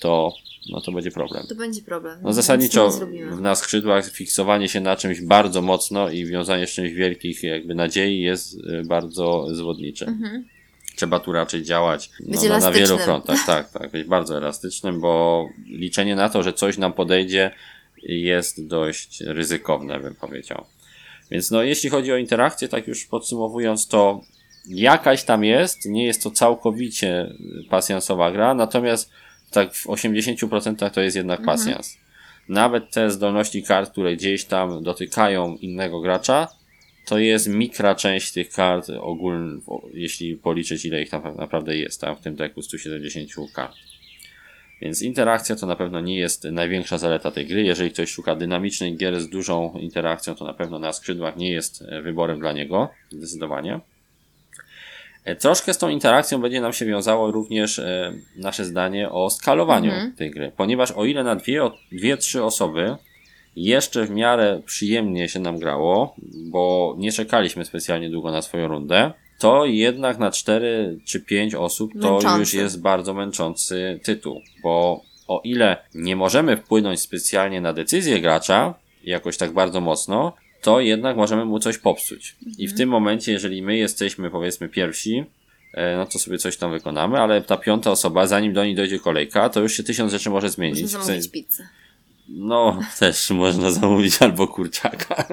to, 0.00 0.32
no 0.70 0.80
to 0.80 0.92
będzie 0.92 1.10
problem. 1.10 1.46
To 1.48 1.54
będzie 1.54 1.82
problem. 1.82 2.18
No 2.22 2.28
Nic 2.28 2.36
zasadniczo 2.36 2.90
zrobimy. 2.90 3.40
na 3.40 3.54
skrzydłach 3.54 4.10
fiksowanie 4.10 4.68
się 4.68 4.80
na 4.80 4.96
czymś 4.96 5.20
bardzo 5.20 5.62
mocno 5.62 6.10
i 6.10 6.26
wiązanie 6.26 6.66
z 6.66 6.70
czymś 6.70 6.92
wielkich 6.92 7.42
jakby 7.42 7.74
nadziei 7.74 8.20
jest 8.20 8.54
y, 8.54 8.82
bardzo 8.88 9.46
zwodnicze. 9.54 10.06
Mhm. 10.06 10.44
Trzeba 10.96 11.20
tu 11.20 11.32
raczej 11.32 11.62
działać 11.62 12.10
no, 12.20 12.48
na, 12.48 12.58
na 12.58 12.70
wielu 12.70 12.98
frontach. 12.98 13.38
Tak, 13.46 13.70
tak, 13.70 13.90
być 13.90 14.08
bardzo 14.08 14.36
elastycznym, 14.36 15.00
bo 15.00 15.44
liczenie 15.66 16.16
na 16.16 16.28
to, 16.28 16.42
że 16.42 16.52
coś 16.52 16.78
nam 16.78 16.92
podejdzie 16.92 17.50
jest 18.02 18.66
dość 18.66 19.20
ryzykowne, 19.20 20.00
bym 20.00 20.14
powiedział. 20.14 20.64
Więc 21.30 21.50
no, 21.50 21.62
jeśli 21.62 21.90
chodzi 21.90 22.12
o 22.12 22.16
interakcję, 22.16 22.68
tak 22.68 22.86
już 22.86 23.04
podsumowując, 23.04 23.88
to 23.88 24.20
jakaś 24.68 25.24
tam 25.24 25.44
jest, 25.44 25.86
nie 25.86 26.06
jest 26.06 26.22
to 26.22 26.30
całkowicie 26.30 27.34
pasjansowa 27.70 28.30
gra, 28.30 28.54
natomiast 28.54 29.10
tak 29.50 29.74
w 29.74 29.86
80% 29.86 30.90
to 30.90 31.00
jest 31.00 31.16
jednak 31.16 31.40
Mhm. 31.40 31.58
pasjans. 31.58 31.96
Nawet 32.48 32.90
te 32.90 33.10
zdolności 33.10 33.62
kart, 33.62 33.92
które 33.92 34.16
gdzieś 34.16 34.44
tam 34.44 34.82
dotykają 34.82 35.56
innego 35.56 36.00
gracza, 36.00 36.48
to 37.06 37.18
jest 37.18 37.48
mikra 37.48 37.94
część 37.94 38.32
tych 38.32 38.50
kart 38.50 38.90
ogólnie, 39.00 39.60
jeśli 39.92 40.36
policzyć 40.36 40.84
ile 40.84 41.02
ich 41.02 41.10
tam 41.10 41.36
naprawdę 41.36 41.76
jest 41.76 42.00
tam 42.00 42.16
w 42.16 42.20
tym 42.20 42.36
deku 42.36 42.62
170 42.62 43.30
kart. 43.52 43.76
Więc 44.80 45.02
interakcja 45.02 45.56
to 45.56 45.66
na 45.66 45.76
pewno 45.76 46.00
nie 46.00 46.18
jest 46.18 46.44
największa 46.44 46.98
zaleta 46.98 47.30
tej 47.30 47.46
gry. 47.46 47.62
Jeżeli 47.62 47.90
ktoś 47.90 48.10
szuka 48.10 48.36
dynamicznej 48.36 48.96
gier 48.96 49.20
z 49.20 49.28
dużą 49.28 49.78
interakcją, 49.78 50.34
to 50.34 50.44
na 50.44 50.54
pewno 50.54 50.78
na 50.78 50.92
skrzydłach 50.92 51.36
nie 51.36 51.50
jest 51.52 51.84
wyborem 52.02 52.40
dla 52.40 52.52
niego. 52.52 52.88
Zdecydowanie. 53.10 53.80
E, 55.24 55.36
Troszkę 55.36 55.74
z 55.74 55.78
tą 55.78 55.88
interakcją 55.88 56.40
będzie 56.40 56.60
nam 56.60 56.72
się 56.72 56.86
wiązało 56.86 57.30
również 57.30 57.78
e, 57.78 58.12
nasze 58.36 58.64
zdanie 58.64 59.10
o 59.10 59.30
skalowaniu 59.30 59.90
Mhm. 59.90 60.12
tej 60.12 60.30
gry. 60.30 60.52
Ponieważ 60.56 60.90
o 60.90 61.04
ile 61.04 61.24
na 61.24 61.36
dwie, 61.36 61.70
dwie, 61.92 62.16
trzy 62.16 62.44
osoby 62.44 62.96
jeszcze 63.56 64.04
w 64.04 64.10
miarę 64.10 64.62
przyjemnie 64.66 65.28
się 65.28 65.40
nam 65.40 65.58
grało, 65.58 66.14
bo 66.50 66.94
nie 66.98 67.12
czekaliśmy 67.12 67.64
specjalnie 67.64 68.10
długo 68.10 68.30
na 68.30 68.42
swoją 68.42 68.68
rundę, 68.68 69.12
to 69.38 69.66
jednak 69.66 70.18
na 70.18 70.30
4 70.30 70.98
czy 71.04 71.20
5 71.20 71.54
osób 71.54 71.92
to 72.00 72.12
Męczący. 72.12 72.38
już 72.38 72.54
jest 72.54 72.80
bardzo 72.80 73.14
męczący 73.14 74.00
tytuł, 74.02 74.40
bo 74.62 75.02
o 75.28 75.40
ile 75.44 75.76
nie 75.94 76.16
możemy 76.16 76.56
wpłynąć 76.56 77.00
specjalnie 77.00 77.60
na 77.60 77.72
decyzję 77.72 78.20
gracza, 78.20 78.74
jakoś 79.04 79.36
tak 79.36 79.52
bardzo 79.52 79.80
mocno, 79.80 80.32
to 80.62 80.80
jednak 80.80 81.16
możemy 81.16 81.44
mu 81.44 81.58
coś 81.58 81.78
popsuć. 81.78 82.36
I 82.58 82.68
w 82.68 82.76
tym 82.76 82.88
momencie, 82.88 83.32
jeżeli 83.32 83.62
my 83.62 83.76
jesteśmy 83.76 84.30
powiedzmy 84.30 84.68
pierwsi, 84.68 85.24
e, 85.74 85.96
no 85.96 86.06
to 86.06 86.18
sobie 86.18 86.38
coś 86.38 86.56
tam 86.56 86.70
wykonamy, 86.70 87.18
ale 87.18 87.42
ta 87.42 87.56
piąta 87.56 87.90
osoba, 87.90 88.26
zanim 88.26 88.52
do 88.52 88.64
niej 88.64 88.74
dojdzie 88.74 88.98
kolejka, 88.98 89.48
to 89.48 89.60
już 89.60 89.72
się 89.72 89.82
tysiąc 89.82 90.12
rzeczy 90.12 90.30
może 90.30 90.50
zmienić. 90.50 90.84
W 90.84 90.88
zamówić 90.88 91.30
pizzę. 91.30 91.68
No, 92.28 92.78
też 92.98 93.30
można 93.30 93.70
zamówić 93.70 94.22
albo 94.22 94.48
kurczaka. 94.48 95.24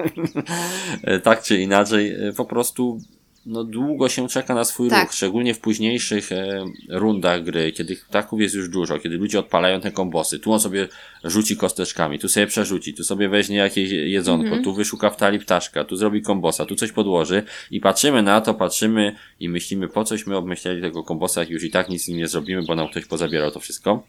E, 1.02 1.20
tak 1.20 1.42
czy 1.42 1.60
inaczej, 1.60 2.10
e, 2.28 2.32
po 2.36 2.44
prostu 2.44 3.00
no, 3.46 3.64
długo 3.64 4.08
się 4.08 4.28
czeka 4.28 4.54
na 4.54 4.64
swój 4.64 4.88
Tak. 4.90 5.02
ruch, 5.02 5.14
szczególnie 5.14 5.54
w 5.54 5.60
późniejszych 5.60 6.32
e, 6.32 6.64
rundach 6.88 7.42
gry, 7.42 7.72
kiedy 7.72 7.96
ptaków 7.96 8.40
jest 8.40 8.54
już 8.54 8.68
dużo, 8.68 8.98
kiedy 8.98 9.16
ludzie 9.16 9.38
odpalają 9.38 9.80
te 9.80 9.90
kombosy. 9.92 10.38
Tu 10.38 10.52
on 10.52 10.60
sobie 10.60 10.88
rzuci 11.24 11.56
kosteczkami, 11.56 12.18
tu 12.18 12.28
sobie 12.28 12.46
przerzuci, 12.46 12.94
tu 12.94 13.04
sobie 13.04 13.28
weźmie 13.28 13.56
jakieś 13.56 13.90
jedzonko, 13.90 14.44
Mhm. 14.46 14.64
tu 14.64 14.74
wyszuka 14.74 15.10
w 15.10 15.16
talii 15.16 15.38
ptaszka, 15.40 15.84
tu 15.84 15.96
zrobi 15.96 16.22
kombosa, 16.22 16.66
tu 16.66 16.74
coś 16.74 16.92
podłoży 16.92 17.42
i 17.70 17.80
patrzymy 17.80 18.22
na 18.22 18.40
to, 18.40 18.54
patrzymy 18.54 19.16
i 19.40 19.48
myślimy, 19.48 19.88
po 19.88 20.04
cośmy 20.04 20.36
obmyśleli 20.36 20.82
tego 20.82 21.02
kombosa, 21.02 21.40
jak 21.40 21.50
już 21.50 21.64
i 21.64 21.70
tak 21.70 21.88
nic 21.88 22.04
z 22.04 22.08
nim 22.08 22.16
nie 22.18 22.28
zrobimy, 22.28 22.62
bo 22.62 22.74
nam 22.74 22.88
ktoś 22.88 23.04
pozabierał 23.06 23.50
to 23.50 23.60
wszystko. 23.60 24.02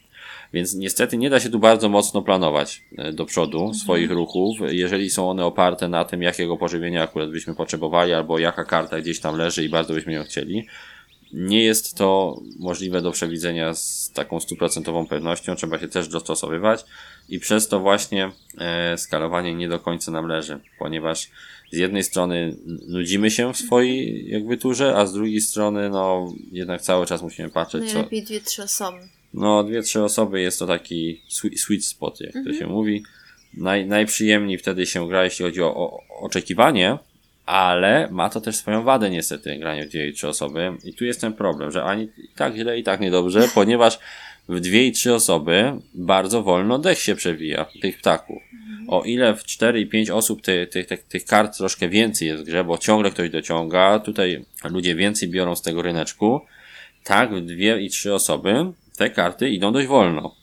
Więc 0.54 0.74
niestety 0.74 1.18
nie 1.18 1.30
da 1.30 1.40
się 1.40 1.50
tu 1.50 1.60
bardzo 1.60 1.90
mocno 1.90 2.22
planować 2.22 2.84
e, 2.98 3.14
do 3.14 3.26
przodu 3.26 3.74
swoich 3.74 4.12
ruchów, 4.12 4.58
jeżeli 4.70 5.10
są 5.10 5.30
one 5.30 5.46
oparte 5.46 5.88
na 5.88 6.06
tym, 6.06 6.22
jakiego 6.22 6.58
pożywienia 6.58 7.04
akurat 7.04 7.30
byśmy 7.30 7.56
potrzebowali, 7.56 8.14
albo 8.14 8.40
jaka 8.40 8.64
karta 8.64 9.02
gdzieś 9.02 9.20
tam 9.20 9.38
leży 9.38 9.64
i 9.64 9.70
bardzo 9.70 9.94
byśmy 9.94 10.14
ją 10.14 10.24
chcieli. 10.24 10.68
Nie 11.38 11.64
jest 11.64 11.96
to 11.98 12.42
możliwe 12.60 13.02
do 13.02 13.12
przewidzenia 13.12 13.74
z 13.74 14.12
taką 14.14 14.40
stuprocentową 14.40 15.08
pewnością, 15.08 15.56
trzeba 15.56 15.80
się 15.80 15.88
też 15.88 16.08
dostosowywać 16.08 16.86
i 17.30 17.40
przez 17.40 17.68
to 17.68 17.80
właśnie 17.80 18.32
e, 18.58 18.98
skalowanie 18.98 19.56
nie 19.56 19.70
do 19.70 19.80
końca 19.80 20.12
nam 20.12 20.28
leży, 20.28 20.60
ponieważ 20.80 21.30
z 21.72 21.78
jednej 21.78 22.04
strony 22.04 22.56
nudzimy 22.88 23.32
się 23.32 23.54
w 23.54 23.58
swojej 23.58 24.30
jakby 24.30 24.58
turze, 24.58 24.96
a 24.96 25.06
z 25.06 25.14
drugiej 25.14 25.42
strony 25.42 25.90
no 25.90 26.34
jednak 26.52 26.82
cały 26.82 27.06
czas 27.06 27.22
musimy 27.22 27.50
patrzeć, 27.50 27.88
co, 27.88 27.94
Najlepiej 27.94 28.24
dwie, 28.24 28.42
trzy 28.42 28.64
osoby. 28.64 28.98
no, 29.34 29.64
dwie, 29.64 29.82
trzy 29.82 30.04
osoby 30.04 30.42
jest 30.42 30.60
to 30.60 30.68
taki 30.68 31.22
sweet, 31.28 31.60
sweet 31.60 31.86
spot, 31.86 32.22
jak 32.22 32.36
Mhm. 32.36 32.46
to 32.46 32.60
się 32.60 32.68
mówi. 32.68 33.04
Naj, 33.54 33.86
najprzyjemniej 33.86 34.58
wtedy 34.58 34.86
się 34.86 35.08
gra, 35.08 35.24
jeśli 35.24 35.46
chodzi 35.46 35.62
o, 35.62 35.76
o 35.76 36.00
oczekiwanie, 36.20 36.98
ale 37.46 38.08
ma 38.12 38.30
to 38.30 38.42
też 38.42 38.56
swoją 38.56 38.84
wadę 38.84 39.10
niestety, 39.10 39.58
granie 39.58 39.86
w 39.86 39.90
dwie 39.90 40.08
i 40.08 40.14
trzy 40.14 40.28
osoby. 40.28 40.72
I 40.84 40.94
tu 40.94 41.06
jest 41.06 41.22
ten 41.22 41.34
problem, 41.34 41.72
że 41.72 41.84
ani 41.84 42.10
tak 42.36 42.56
źle, 42.56 42.80
i 42.80 42.84
tak 42.84 43.00
niedobrze, 43.00 43.48
ponieważ 43.56 44.00
w 44.50 44.60
dwie 44.60 44.88
i 44.88 44.92
trzy 44.92 45.14
osoby 45.14 45.74
bardzo 45.94 46.44
wolno 46.44 46.80
dech 46.80 47.00
się 47.00 47.16
przewija, 47.16 47.66
tych 47.82 47.98
ptaków. 47.98 48.42
O 48.88 49.04
ile 49.04 49.36
w 49.36 49.44
4 49.44 49.80
i 49.80 49.88
5 49.88 50.10
osób 50.10 50.42
tych, 50.42 50.70
tych, 50.70 50.88
tych, 50.88 51.04
tych 51.04 51.26
kart 51.26 51.58
troszkę 51.58 51.90
więcej 51.90 52.28
jest 52.28 52.44
w 52.44 52.46
grze, 52.46 52.64
bo 52.64 52.78
ciągle 52.78 53.12
ktoś 53.12 53.30
dociąga, 53.30 54.00
tutaj 54.00 54.46
ludzie 54.64 54.96
więcej 54.96 55.30
biorą 55.30 55.56
z 55.56 55.62
tego 55.62 55.82
ryneczku, 55.82 56.42
tak 57.04 57.36
w 57.36 57.42
dwie 57.42 57.82
i 57.82 57.90
trzy 57.90 58.14
osoby 58.14 58.66
te 58.98 59.10
karty 59.10 59.50
idą 59.50 59.72
dość 59.72 59.88
wolno. 59.88 60.36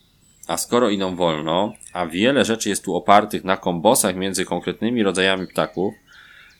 A 0.47 0.57
skoro 0.57 0.89
idą 0.89 1.15
wolno, 1.15 1.73
a 1.93 2.05
wiele 2.05 2.45
rzeczy 2.45 2.69
jest 2.69 2.83
tu 2.83 2.95
opartych 2.95 3.43
na 3.43 3.57
kombosach 3.57 4.15
między 4.15 4.45
konkretnymi 4.45 5.03
rodzajami 5.03 5.47
ptaków, 5.47 5.93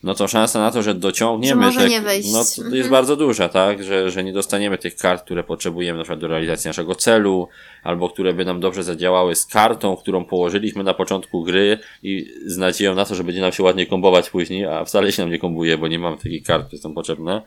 no 0.04 0.16
to 0.16 0.28
szansa 0.28 0.60
na 0.60 0.72
to, 0.72 0.82
że 0.84 0.94
dociągniemy 0.96 1.72
Że 1.72 1.80
te, 1.80 1.90
nie 1.90 2.02
wejść. 2.02 2.32
no 2.34 2.44
to 2.44 2.62
Mhm. 2.62 2.76
jest 2.76 2.90
bardzo 2.90 3.16
duża, 3.16 3.50
tak, 3.50 3.84
że, 3.84 4.12
że 4.12 4.24
nie 4.24 4.34
dostaniemy 4.34 4.78
tych 4.78 4.96
kart, 4.96 5.24
które 5.26 5.44
potrzebujemy 5.44 5.98
na 5.98 6.04
przykład 6.04 6.20
do 6.20 6.28
realizacji 6.28 6.68
naszego 6.68 6.96
celu, 6.96 7.48
albo 7.84 8.10
które 8.10 8.34
by 8.34 8.46
nam 8.46 8.60
dobrze 8.60 8.84
zadziałały 8.84 9.36
z 9.36 9.46
kartą, 9.46 9.98
którą 9.98 10.26
położyliśmy 10.26 10.84
na 10.84 10.94
początku 10.94 11.44
gry 11.44 11.78
i 12.04 12.34
z 12.46 12.58
nadzieją 12.58 12.96
na 12.96 13.06
to, 13.06 13.16
że 13.16 13.24
będzie 13.24 13.42
nam 13.42 13.52
się 13.52 13.64
ładnie 13.64 13.86
kombować 13.86 14.30
później, 14.30 14.66
a 14.66 14.86
wcale 14.86 15.12
się 15.12 15.22
nam 15.22 15.32
nie 15.32 15.40
kombuje, 15.40 15.78
bo 15.78 15.88
nie 15.88 16.00
mamy 16.00 16.18
takich 16.18 16.44
kart, 16.44 16.68
które 16.68 16.82
są 16.82 16.94
potrzebne 16.94 17.42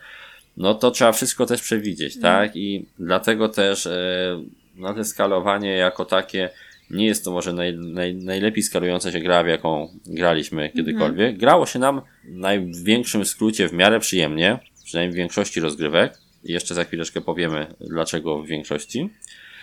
no 0.57 0.75
to 0.75 0.91
trzeba 0.91 1.13
wszystko 1.13 1.47
też 1.47 1.63
przewidzieć, 1.63 2.21
tak? 2.21 2.57
I 2.57 2.87
dlatego 2.99 3.49
też 3.49 3.87
e, 3.87 4.43
no 4.77 4.95
te 4.95 5.05
skalowanie 5.05 5.71
jako 5.71 6.05
takie 6.05 6.51
nie 6.91 7.07
jest 7.07 7.25
to 7.25 7.33
może 7.33 7.53
naj, 7.53 7.75
naj, 7.79 8.15
najlepiej 8.15 8.63
skalująca 8.63 9.13
się 9.13 9.21
gra, 9.21 9.45
w 9.45 9.47
jaką 9.47 9.89
graliśmy 10.07 10.71
kiedykolwiek. 10.71 11.39
Grało 11.39 11.67
się 11.67 11.79
nam 11.79 12.01
w 12.25 12.35
największym 12.37 13.25
skrócie 13.25 13.69
w 13.69 13.73
miarę 13.73 14.01
przyjemnie, 14.01 14.59
przynajmniej 14.85 15.13
w 15.13 15.17
większości 15.17 15.61
rozgrywek. 15.61 16.19
Jeszcze 16.45 16.75
za 16.75 16.85
chwileczkę 16.85 17.21
powiemy, 17.21 17.67
dlaczego 17.81 18.43
w 18.43 18.47
większości. 18.47 19.11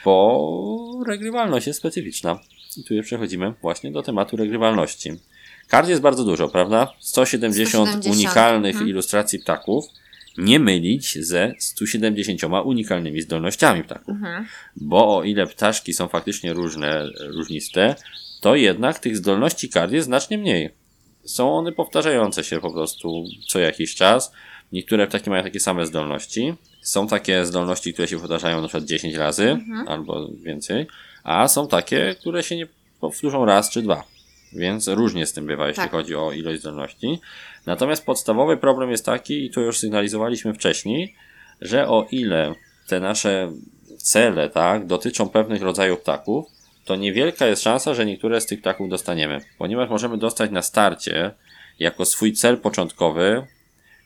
Bo 0.06 1.04
regrywalność 1.08 1.68
jest 1.68 1.80
specyficzna. 1.80 2.40
I 2.78 2.84
tu 2.84 2.94
przechodzimy 3.04 3.54
właśnie 3.62 3.92
do 3.92 4.04
tematu 4.04 4.38
regrywalności. 4.38 5.12
Kart 5.68 5.90
jest 5.90 6.02
bardzo 6.02 6.24
dużo, 6.24 6.50
prawda? 6.50 6.94
170, 7.00 7.90
170, 7.90 8.16
unikalnych 8.16 8.76
mhm. 8.76 8.90
ilustracji 8.90 9.40
ptaków. 9.40 9.86
Nie 10.38 10.60
mylić 10.60 11.26
ze 11.26 11.54
170 11.60 12.42
unikalnymi 12.66 13.22
zdolnościami 13.22 13.84
ptaków. 13.84 14.10
Mhm. 14.10 14.46
Bo 14.76 15.18
o 15.18 15.24
ile 15.24 15.48
ptaszki 15.48 15.94
są 15.94 16.08
faktycznie 16.08 16.54
różne, 16.54 17.10
różniste, 17.20 17.96
to 18.42 18.56
jednak 18.56 19.00
tych 19.00 19.18
zdolności 19.18 19.70
kart 19.70 19.92
jest 19.92 20.06
znacznie 20.06 20.38
mniej. 20.38 20.70
Są 21.24 21.58
one 21.58 21.72
powtarzające 21.72 22.44
się 22.44 22.60
po 22.60 22.72
prostu 22.72 23.26
co 23.48 23.60
jakiś 23.60 23.96
czas. 23.96 24.32
Niektóre 24.72 25.08
ptaki 25.08 25.30
mają 25.30 25.44
takie 25.44 25.60
same 25.60 25.86
zdolności. 25.86 26.54
Są 26.82 27.08
takie 27.08 27.46
zdolności, 27.46 27.94
które 27.94 28.08
się 28.08 28.20
powtarzają 28.20 28.62
na 28.62 28.68
przykład 28.68 28.84
10 28.84 29.16
razy 29.16 29.58
albo 29.88 30.30
więcej, 30.44 30.88
a 31.24 31.48
są 31.48 31.68
takie, 31.68 32.16
które 32.20 32.44
się 32.44 32.56
nie 32.56 32.68
powtórzą 33.00 33.46
raz 33.46 33.70
czy 33.70 33.82
dwa. 33.82 34.13
Więc 34.56 34.88
różnie 34.88 35.26
z 35.26 35.34
tym 35.34 35.46
bywa, 35.46 35.68
jeśli 35.68 35.84
Tak. 35.84 35.92
chodzi 35.92 36.16
o 36.16 36.32
ilość 36.32 36.60
zdolności. 36.62 37.20
Natomiast 37.66 38.06
podstawowy 38.06 38.58
problem 38.58 38.92
jest 38.92 39.06
taki, 39.06 39.46
i 39.46 39.50
to 39.52 39.62
już 39.62 39.80
sygnalizowaliśmy 39.80 40.54
wcześniej, 40.54 41.16
że 41.62 41.88
o 41.88 42.08
ile 42.12 42.54
te 42.88 43.00
nasze 43.00 43.52
cele, 43.98 44.50
tak, 44.50 44.86
dotyczą 44.86 45.30
pewnych 45.30 45.62
rodzajów 45.62 46.00
ptaków, 46.00 46.46
to 46.86 46.96
niewielka 46.96 47.48
jest 47.48 47.64
szansa, 47.64 47.94
że 47.94 48.06
niektóre 48.06 48.42
z 48.42 48.46
tych 48.46 48.62
ptaków 48.62 48.90
dostaniemy. 48.90 49.42
Ponieważ 49.58 49.90
możemy 49.90 50.18
dostać 50.18 50.52
na 50.52 50.62
starcie, 50.62 51.32
jako 51.80 52.06
swój 52.06 52.34
cel 52.34 52.58
początkowy, 52.58 53.46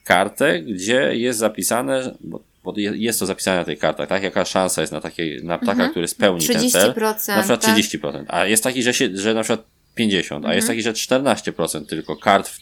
kartę, 0.04 0.60
gdzie 0.60 1.16
jest 1.18 1.40
zapisane, 1.40 2.16
bo, 2.22 2.40
bo 2.64 2.74
je- 2.78 2.94
jest 2.96 3.20
to 3.20 3.26
zapisane 3.26 3.58
na 3.58 3.66
tej 3.66 3.78
kartach, 3.78 4.08
tak? 4.10 4.24
Jaka 4.24 4.46
szansa 4.46 4.82
jest 4.82 4.94
na, 4.94 5.02
takiej, 5.02 5.44
na 5.44 5.58
ptaka, 5.58 5.72
Mhm. 5.72 5.90
który 5.92 6.08
spełni 6.08 6.48
ten 6.48 6.70
cel. 6.70 6.94
30%. 6.94 7.36
Na 7.36 7.42
przykład 7.42 7.62
tak? 7.62 7.76
30%. 7.76 8.26
A 8.28 8.46
jest 8.46 8.64
taki, 8.64 8.84
że, 8.84 8.94
się, 8.94 9.10
że 9.14 9.34
na 9.34 9.44
przykład 9.44 9.66
50, 9.98 10.46
a 10.46 10.54
jest 10.54 10.68
taki, 10.68 10.82
że 10.82 10.94
14% 10.94 11.86
tylko 11.86 12.16
kart 12.16 12.48
w, 12.48 12.60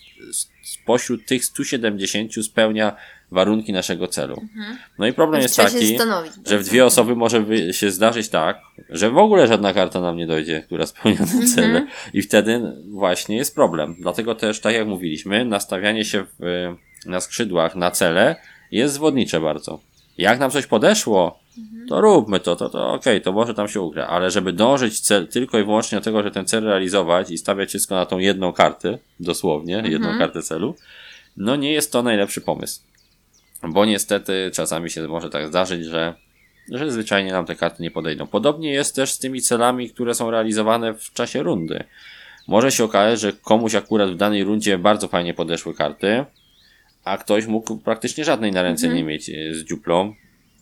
spośród 0.64 1.26
tych 1.26 1.46
170 1.46 2.46
spełnia 2.46 2.96
warunki 3.32 3.74
naszego 3.74 4.08
celu. 4.08 4.42
No 5.00 5.08
i 5.08 5.14
problem 5.14 5.42
jest 5.42 5.56
taki, 5.56 5.98
że 6.46 6.60
w 6.60 6.64
dwie 6.64 6.86
osoby 6.86 7.16
może 7.16 7.46
się 7.72 7.92
zdarzyć 7.92 8.30
tak, 8.30 8.60
że 8.90 9.10
w 9.10 9.18
ogóle 9.18 9.48
żadna 9.48 9.74
karta 9.74 10.02
nam 10.02 10.18
nie 10.18 10.28
dojdzie, 10.28 10.62
która 10.62 10.86
spełnia 10.86 11.18
te 11.18 11.48
cele 11.56 11.88
i 12.14 12.22
wtedy 12.22 12.62
właśnie 12.92 13.38
jest 13.38 13.56
problem. 13.56 13.96
Dlatego 14.00 14.36
też, 14.36 14.60
tak 14.60 14.74
jak 14.74 14.88
mówiliśmy, 14.88 15.46
nastawianie 15.46 16.06
się 16.06 16.26
w, 16.40 16.76
na 17.06 17.20
skrzydłach 17.20 17.76
na 17.76 17.92
cele 17.92 18.36
jest 18.72 18.94
zwodnicze 18.94 19.42
bardzo. 19.42 19.80
Jak 20.18 20.40
nam 20.40 20.52
coś 20.52 20.66
podeszło, 20.66 21.40
to 21.90 22.02
róbmy 22.02 22.40
to, 22.40 22.56
to, 22.56 22.70
to 22.70 22.94
okej, 22.94 23.22
to 23.22 23.32
może 23.32 23.54
tam 23.54 23.68
się 23.68 23.82
ugra, 23.82 24.08
ale 24.08 24.32
żeby 24.32 24.54
dążyć 24.54 25.00
cel, 25.00 25.28
tylko 25.28 25.60
i 25.60 25.64
wyłącznie 25.64 25.98
do 25.98 26.04
tego, 26.04 26.24
że 26.24 26.32
ten 26.32 26.46
cel 26.46 26.64
realizować 26.64 27.32
i 27.32 27.38
stawiać 27.38 27.70
wszystko 27.70 27.96
na 27.96 28.06
tą 28.06 28.20
jedną 28.20 28.54
kartę, 28.54 28.98
dosłownie, 29.20 29.84
jedną 29.86 30.18
kartę 30.18 30.42
celu, 30.42 30.76
no 31.38 31.56
nie 31.56 31.74
jest 31.74 31.92
to 31.92 32.04
najlepszy 32.04 32.42
pomysł. 32.42 32.82
Bo 33.64 33.86
niestety 33.86 34.52
czasami 34.54 34.90
się 34.90 35.08
może 35.08 35.30
tak 35.30 35.48
zdarzyć, 35.48 35.86
że, 35.86 36.14
że 36.72 36.92
zwyczajnie 36.92 37.32
nam 37.32 37.46
te 37.46 37.56
karty 37.56 37.84
nie 37.84 37.92
podejdą. 37.92 38.28
Podobnie 38.28 38.72
jest 38.72 38.96
też 38.96 39.12
z 39.12 39.20
tymi 39.20 39.42
celami, 39.42 39.90
które 39.90 40.14
są 40.14 40.32
realizowane 40.32 40.94
w 40.94 41.14
czasie 41.14 41.44
rundy. 41.44 41.84
Może 42.48 42.72
się 42.72 42.84
okazać, 42.84 43.20
że 43.20 43.34
komuś 43.34 43.76
akurat 43.76 44.12
w 44.12 44.16
danej 44.16 44.44
rundzie 44.44 44.78
bardzo 44.78 45.08
fajnie 45.08 45.34
podeszły 45.34 45.74
karty, 45.74 46.26
a 47.04 47.18
ktoś 47.18 47.46
mógł 47.46 47.78
praktycznie 47.78 48.26
żadnej 48.26 48.52
na 48.52 48.64
ręce 48.64 48.90
nie 48.90 49.04
mieć 49.04 49.30
e, 49.30 49.54
z 49.54 49.64
dziuplą 49.64 50.14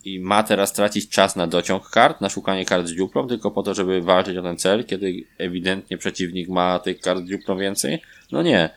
i 0.04 0.20
ma 0.20 0.42
teraz 0.42 0.72
tracić 0.72 1.08
czas 1.08 1.36
na 1.36 1.46
dociąg 1.46 1.90
kart, 1.90 2.20
na 2.20 2.28
szukanie 2.28 2.64
kart 2.64 2.86
z 2.86 2.92
dziuplą, 2.92 3.28
tylko 3.28 3.50
po 3.50 3.62
to, 3.62 3.74
żeby 3.74 4.00
walczyć 4.02 4.36
o 4.36 4.42
ten 4.42 4.56
cel, 4.56 4.84
kiedy 4.84 5.24
ewidentnie 5.38 5.98
przeciwnik 5.98 6.48
ma 6.48 6.78
tych 6.78 7.00
kart 7.00 7.20
z 7.24 7.28
dziuplą 7.28 7.58
więcej? 7.58 8.02
No 8.32 8.42
nie. 8.42 8.70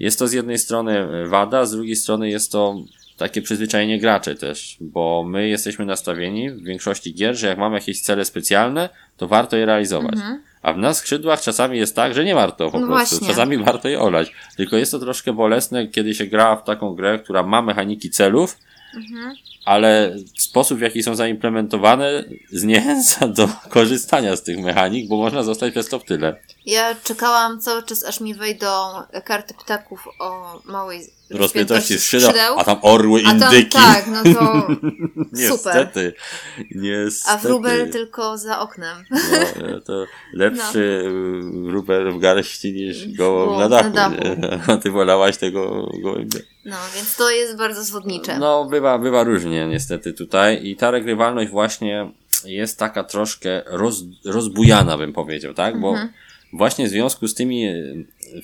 Jest 0.00 0.18
to 0.18 0.28
z 0.28 0.32
jednej 0.32 0.58
strony 0.58 1.06
wada, 1.28 1.66
z 1.66 1.70
drugiej 1.70 1.96
strony 1.96 2.28
jest 2.28 2.52
to 2.52 2.76
takie 3.16 3.42
przyzwyczajenie 3.42 3.98
graczy 4.00 4.34
też, 4.34 4.76
bo 4.80 5.24
my 5.28 5.48
jesteśmy 5.48 5.84
nastawieni 5.86 6.50
w 6.50 6.64
większości 6.64 7.14
gier, 7.14 7.36
że 7.36 7.46
jak 7.46 7.58
mamy 7.58 7.74
jakieś 7.74 8.00
cele 8.00 8.24
specjalne, 8.24 8.88
to 9.16 9.28
warto 9.28 9.56
je 9.56 9.66
realizować. 9.66 10.14
A 10.62 10.72
w 10.72 10.78
nas 10.78 10.96
skrzydłach 10.98 11.40
czasami 11.40 11.78
jest 11.78 11.96
tak, 11.96 12.14
że 12.14 12.24
nie 12.24 12.34
warto 12.34 12.70
po 12.70 12.80
No 12.80 12.86
prostu. 12.86 13.16
właśnie. 13.16 13.28
Czasami 13.28 13.56
warto 13.58 13.88
je 13.88 14.00
olać. 14.00 14.32
Tylko 14.56 14.76
jest 14.76 14.92
to 14.92 14.98
troszkę 14.98 15.32
bolesne, 15.32 15.86
kiedy 15.86 16.14
się 16.14 16.26
gra 16.26 16.56
w 16.56 16.64
taką 16.64 16.94
grę, 16.94 17.18
która 17.18 17.42
ma 17.42 17.62
mechaniki 17.62 18.10
celów, 18.10 18.58
ale 19.68 20.16
sposób 20.38 20.78
w 20.78 20.80
jaki 20.80 21.02
są 21.02 21.14
zaimplementowane 21.14 22.24
zniechęca 22.50 23.28
do 23.28 23.48
korzystania 23.68 24.36
z 24.36 24.42
tych 24.42 24.58
mechanik, 24.58 25.08
bo 25.08 25.16
można 25.16 25.42
zostać 25.42 25.72
przez 25.72 25.88
to 25.88 25.98
w 25.98 26.04
tyle. 26.04 26.36
Ja 26.66 26.94
czekałam 27.04 27.60
cały 27.60 27.82
czas, 27.82 28.04
aż 28.04 28.20
mi 28.20 28.34
wejdą 28.34 28.66
karty 29.24 29.54
ptaków 29.54 30.08
o 30.20 30.60
małej 30.64 31.00
Rozpiętości 31.30 31.98
skrzydeł, 31.98 32.58
a 32.58 32.64
tam 32.64 32.78
orły, 32.82 33.22
A 33.26 33.28
tam, 33.28 33.34
indyki. 33.34 33.78
tak, 33.78 34.06
no 34.06 34.22
to 34.22 34.30
super. 35.48 35.74
Niestety. 35.76 36.14
Niestety. 36.74 37.34
A 37.34 37.36
wróbel 37.36 37.90
tylko 37.90 38.38
za 38.38 38.60
oknem. 38.60 39.04
No, 39.10 39.80
to 39.80 40.04
lepszy 40.34 41.02
no. 41.42 41.68
wróbel 41.68 42.12
w 42.12 42.18
garści 42.18 42.72
niż 42.72 43.16
gołąb 43.16 43.58
na 43.58 43.68
dachu. 43.68 43.90
na 43.90 44.10
dachu. 44.10 44.16
A 44.72 44.76
ty 44.76 44.90
wolałaś 44.90 45.36
tego 45.36 45.88
gołębia. 46.02 46.38
No, 46.64 46.76
więc 46.94 47.16
to 47.16 47.30
jest 47.30 47.56
bardzo 47.56 47.84
zwodnicze. 47.84 48.38
No, 48.38 48.64
bywa, 48.64 48.98
bywa 48.98 49.24
różnie 49.24 49.57
niestety 49.66 50.12
tutaj 50.12 50.66
i 50.66 50.76
ta 50.76 50.90
regrywalność 50.90 51.50
właśnie 51.50 52.10
jest 52.44 52.78
taka 52.78 53.04
troszkę 53.04 53.62
roz, 53.66 54.04
rozbujana, 54.24 54.98
bym 54.98 55.12
powiedział, 55.12 55.54
tak? 55.54 55.80
Bo 55.80 55.94
właśnie 56.52 56.86
w 56.86 56.90
związku 56.90 57.28
z 57.28 57.34
tymi 57.34 57.66
e, 57.66 57.74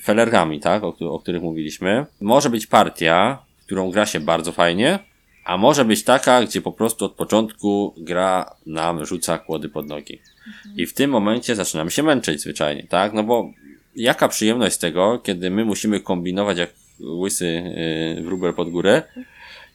felerami, 0.03 0.59
tak, 0.59 0.83
o, 0.83 0.95
o 0.99 1.19
których 1.19 1.41
mówiliśmy, 1.41 2.05
może 2.21 2.49
być 2.49 2.67
partia, 2.67 3.37
którą 3.65 3.91
gra 3.91 4.05
się 4.05 4.19
bardzo 4.19 4.51
fajnie, 4.51 4.99
a 5.45 5.57
może 5.57 5.85
być 5.85 6.03
taka, 6.03 6.43
gdzie 6.43 6.61
po 6.61 6.71
prostu 6.71 7.05
od 7.05 7.13
początku 7.13 7.93
gra 7.97 8.55
nam 8.65 9.05
rzuca 9.05 9.37
kłody 9.37 9.69
pod 9.69 9.87
nogi. 9.87 10.21
I 10.75 10.85
w 10.85 10.93
tym 10.93 11.11
momencie 11.11 11.55
zaczynamy 11.55 11.91
się 11.91 12.03
męczyć 12.03 12.41
zwyczajnie, 12.41 12.83
tak? 12.89 13.13
No 13.13 13.23
bo 13.23 13.51
jaka 13.95 14.27
przyjemność 14.27 14.75
z 14.75 14.79
tego, 14.79 15.19
kiedy 15.19 15.49
my 15.49 15.65
musimy 15.65 15.99
kombinować 15.99 16.57
jak 16.57 16.69
łysy 16.99 17.63
yy, 18.15 18.23
wróbel 18.23 18.53
pod 18.53 18.69
górę, 18.69 19.03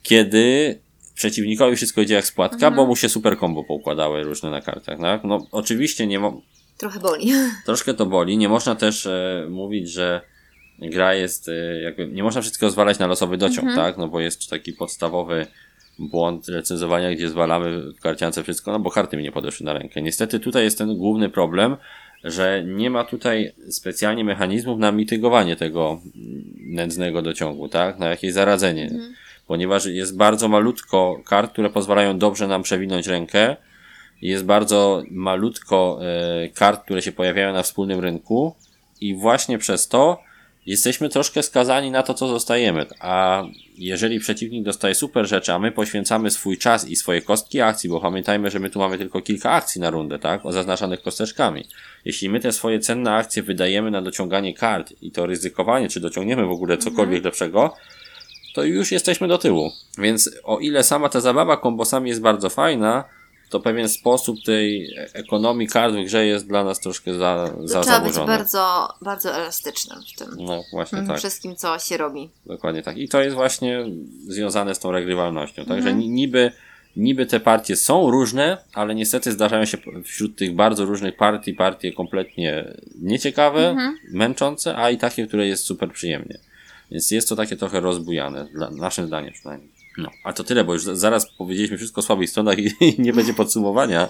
kiedy 0.03 0.79
przeciwnikowi 1.21 1.77
wszystko 1.77 2.01
idzie 2.01 2.15
jak 2.15 2.27
spłatka, 2.27 2.71
bo 2.71 2.87
mu 2.87 2.97
się 2.97 3.09
super 3.09 3.39
combo 3.39 3.65
poukładały 3.65 4.23
różne 4.23 4.51
na 4.51 4.61
kartach, 4.61 4.99
tak? 4.99 5.25
No 5.25 5.47
oczywiście 5.53 6.07
nie 6.07 6.19
mo- 6.19 6.43
Trochę 6.79 7.01
boli. 7.01 7.33
troszkę 7.67 7.95
to 7.95 8.07
boli. 8.07 8.39
Nie 8.39 8.49
można 8.49 8.75
też 8.75 9.07
e, 9.07 9.47
mówić, 9.51 9.91
że 9.91 10.21
gra 10.79 11.15
jest 11.15 11.49
e, 11.49 11.83
jakby, 11.83 12.07
nie 12.09 12.23
można 12.23 12.41
wszystkiego 12.41 12.71
zwalać 12.71 12.99
na 12.99 13.07
losowy 13.07 13.37
dociąg, 13.37 13.69
tak? 13.77 13.99
No 13.99 14.09
bo 14.09 14.21
jest 14.21 14.51
taki 14.51 14.73
podstawowy 14.73 15.47
błąd 15.99 16.49
recenzowania, 16.49 17.15
gdzie 17.15 17.29
zwalamy 17.29 17.93
w 17.93 18.01
karciance 18.01 18.43
wszystko, 18.43 18.73
no 18.73 18.79
bo 18.79 18.91
karty 18.91 19.17
mi 19.17 19.23
nie 19.23 19.33
podeszły 19.33 19.67
na 19.67 19.73
rękę. 19.73 20.03
Niestety 20.03 20.41
tutaj 20.41 20.65
jest 20.65 20.79
ten 20.79 20.97
główny 20.97 21.29
problem, 21.29 21.77
że 22.25 22.65
nie 22.67 22.91
ma 22.91 23.05
tutaj 23.05 23.53
specjalnie 23.69 24.25
mechanizmów 24.25 24.79
na 24.79 24.93
mitygowanie 24.93 25.57
tego 25.57 26.01
nędznego 26.57 27.23
dociągu, 27.23 27.69
tak? 27.69 27.99
Na 27.99 28.09
jakieś 28.09 28.33
zaradzenie. 28.33 28.91
Ponieważ 29.51 29.87
jest 29.87 30.17
bardzo 30.17 30.49
malutko 30.49 31.21
kart, 31.25 31.53
które 31.53 31.71
pozwalają 31.71 32.19
dobrze 32.19 32.49
nam 32.49 32.63
przewinąć 32.63 33.07
rękę. 33.07 33.57
Jest 34.23 34.45
bardzo 34.45 35.03
malutko 35.11 36.01
e, 36.03 36.49
kart, 36.49 36.85
które 36.85 37.03
się 37.03 37.13
pojawiają 37.13 37.53
na 37.53 37.63
wspólnym 37.63 38.01
rynku 38.01 38.55
i 39.01 39.15
właśnie 39.15 39.59
przez 39.59 39.89
to 39.89 40.21
jesteśmy 40.67 41.09
troszkę 41.09 41.43
skazani 41.43 41.91
na 41.91 42.03
to, 42.03 42.15
co 42.15 42.29
dostajemy. 42.29 42.87
A 43.01 43.45
jeżeli 43.79 44.21
przeciwnik 44.21 44.65
dostaje 44.65 44.95
super 44.95 45.29
rzeczy, 45.29 45.53
a 45.53 45.59
my 45.59 45.73
poświęcamy 45.73 46.31
swój 46.31 46.59
czas 46.59 46.89
i 46.89 46.97
swoje 46.97 47.23
kostki 47.23 47.61
akcji, 47.61 47.91
bo 47.91 48.01
pamiętajmy, 48.01 48.51
że 48.51 48.59
my 48.59 48.71
tu 48.71 48.79
mamy 48.79 48.99
tylko 48.99 49.23
kilka 49.23 49.51
akcji 49.51 49.81
na 49.81 49.91
rundę, 49.91 50.19
tak? 50.19 50.47
O 50.47 50.53
zaznaczanych 50.53 51.03
kosteczkami. 51.03 51.65
Jeśli 52.05 52.29
my 52.29 52.41
te 52.41 52.53
swoje 52.53 52.79
cenne 52.79 53.15
akcje 53.15 53.43
wydajemy 53.43 53.91
na 53.91 54.03
dociąganie 54.03 54.55
kart 54.55 54.95
i 55.03 55.11
to 55.11 55.27
ryzykowanie, 55.27 55.89
czy 55.89 56.01
dociągniemy 56.01 56.47
w 56.47 56.51
ogóle 56.51 56.79
cokolwiek 56.79 57.25
lepszego, 57.25 57.75
to 58.55 58.65
już 58.65 58.93
jesteśmy 58.93 59.29
do 59.29 59.39
tyłu. 59.39 59.73
Więc 59.99 60.31
o 60.45 60.59
ile 60.59 60.85
sama 60.85 61.09
ta 61.09 61.21
zabawa 61.21 61.57
kombosami 61.57 62.09
jest 62.09 62.21
bardzo 62.21 62.51
fajna, 62.51 63.05
to 63.51 63.61
pewien 63.61 63.89
sposób 63.89 64.37
tej 64.47 64.95
ekonomii 65.13 65.69
kart 65.69 65.95
w 65.95 66.05
grze 66.05 66.27
jest 66.27 66.49
dla 66.49 66.65
nas 66.65 66.81
troszkę 66.81 67.15
za, 67.15 67.51
To 67.57 67.69
za 67.69 67.81
trzeba 67.81 68.01
być 68.01 68.15
zaburzony. 68.15 68.27
bardzo, 68.39 68.89
bardzo 69.03 69.35
elastycznym 69.35 69.99
w 70.15 70.19
tym 70.19 70.29
No 70.39 70.63
właśnie 70.73 71.03
tak. 71.07 71.19
wszystkim, 71.19 71.57
co 71.57 71.79
się 71.79 71.97
robi. 71.97 72.31
Dokładnie 72.47 72.83
tak. 72.83 72.97
I 72.99 73.09
to 73.09 73.21
jest 73.23 73.37
właśnie 73.37 73.85
związane 74.29 74.75
z 74.75 74.79
tą 74.79 74.91
regrywalnością. 74.93 75.63
Także 75.65 75.77
Mhm. 75.91 75.99
ni- 75.99 76.09
niby, 76.09 76.53
niby 76.97 77.27
te 77.27 77.41
partie 77.41 77.77
są 77.77 78.11
różne, 78.11 78.59
ale 78.75 78.95
niestety 78.95 79.33
zdarzają 79.33 79.65
się 79.65 79.79
wśród 80.05 80.37
tych 80.37 80.55
bardzo 80.55 80.85
różnych 80.85 81.17
partii 81.17 81.55
partie 81.55 81.93
kompletnie 81.93 82.65
nieciekawe, 83.03 83.69
Mhm. 83.69 83.99
męczące, 84.13 84.77
a 84.77 84.91
i 84.91 84.99
takie, 84.99 85.27
które 85.27 85.47
jest 85.47 85.65
super 85.65 85.93
przyjemnie. 85.93 86.39
Więc 86.91 87.11
jest 87.11 87.29
to 87.29 87.37
takie 87.37 87.57
trochę 87.57 87.81
rozbujane, 87.81 88.49
dla, 88.55 88.71
naszym 88.71 89.07
zdaniem 89.07 89.33
przynajmniej. 89.33 89.71
No, 89.99 90.09
a 90.25 90.33
to 90.33 90.45
tyle, 90.45 90.65
bo 90.65 90.73
już 90.73 90.83
za- 90.85 90.97
zaraz 90.97 91.27
powiedzieliśmy 91.39 91.77
wszystko 91.77 91.99
o 91.99 92.03
słabych 92.03 92.31
stronach 92.31 92.59
i, 92.59 92.71
i 92.81 93.03
nie 93.03 93.13
będzie 93.13 93.35
podsumowania, 93.35 94.09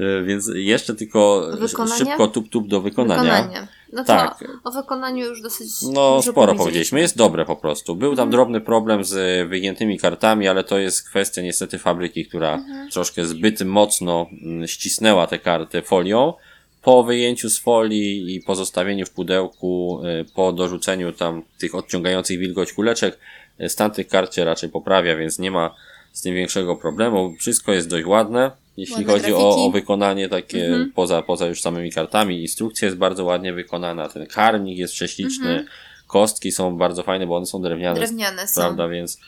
E, 0.00 0.22
więc 0.24 0.50
jeszcze 0.54 0.94
tylko 0.94 1.46
Wykonanie? 1.60 1.98
szybko 1.98 2.26
tup-tup 2.28 2.68
do 2.68 2.80
wykonania. 2.80 3.22
Wykonanie. 3.42 3.68
No 3.92 4.04
Tak. 4.04 4.44
o 4.64 4.70
wykonaniu 4.70 5.26
już 5.26 5.42
dosyć 5.42 5.68
No, 5.92 6.22
sporo 6.22 6.54
powiedzieliśmy. 6.54 7.00
Jest 7.00 7.16
dobre 7.16 7.44
po 7.44 7.56
prostu. 7.56 7.96
Był 7.96 8.16
tam 8.16 8.30
drobny 8.30 8.60
problem 8.60 9.04
z 9.04 9.48
wygiętymi 9.48 9.98
kartami, 9.98 10.48
ale 10.48 10.64
to 10.64 10.78
jest 10.78 11.08
kwestia 11.08 11.42
niestety 11.42 11.78
fabryki, 11.78 12.26
która 12.26 12.64
troszkę 12.92 13.24
zbyt 13.24 13.60
mocno 13.64 14.26
mm, 14.42 14.68
ścisnęła 14.68 15.26
te 15.26 15.38
karty 15.38 15.82
folią. 15.82 16.34
Po 16.82 17.02
wyjęciu 17.02 17.50
z 17.50 17.58
folii 17.58 18.34
i 18.34 18.40
pozostawieniu 18.40 19.06
w 19.06 19.10
pudełku, 19.10 20.00
y, 20.20 20.24
po 20.34 20.52
dorzuceniu 20.52 21.12
tam 21.12 21.42
tych 21.58 21.74
odciągających 21.74 22.38
wilgoć 22.38 22.72
kuleczek, 22.72 23.18
y, 23.60 23.68
stan 23.68 23.90
tych 23.90 24.08
kart 24.08 24.34
się 24.34 24.44
raczej 24.44 24.68
poprawia, 24.68 25.16
więc 25.16 25.38
nie 25.38 25.50
ma 25.50 25.74
z 26.12 26.22
tym 26.22 26.34
większego 26.34 26.76
problemu. 26.76 27.34
Wszystko 27.38 27.72
jest 27.72 27.88
dość 27.88 28.06
ładne. 28.06 28.50
Jeśli 28.76 28.96
Ładne 28.96 29.12
chodzi 29.12 29.32
o, 29.32 29.64
o 29.66 29.70
wykonanie 29.70 30.28
takie 30.28 30.86
poza, 30.94 31.22
poza 31.22 31.46
już 31.46 31.60
samymi 31.60 31.92
kartami, 31.92 32.42
instrukcja 32.42 32.86
jest 32.86 32.98
bardzo 32.98 33.24
ładnie 33.24 33.52
wykonana, 33.52 34.08
ten 34.08 34.26
karnik 34.26 34.78
jest 34.78 34.94
prześliczny, 34.94 35.64
kostki 36.06 36.52
są 36.52 36.76
bardzo 36.76 37.02
fajne, 37.02 37.26
bo 37.26 37.36
one 37.36 37.46
są 37.46 37.62
drewniane, 37.62 38.00
Drewniane 38.00 38.48
są. 38.48 38.60
prawda, 38.60 38.88
więc 38.88 39.18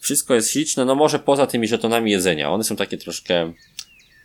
wszystko 0.00 0.34
jest 0.34 0.50
śliczne, 0.50 0.84
no 0.84 0.94
może 0.94 1.18
poza 1.18 1.46
tymi 1.46 1.68
żetonami 1.68 2.10
jedzenia, 2.10 2.50
one 2.50 2.64
są 2.64 2.76
takie 2.76 2.98
troszkę 2.98 3.52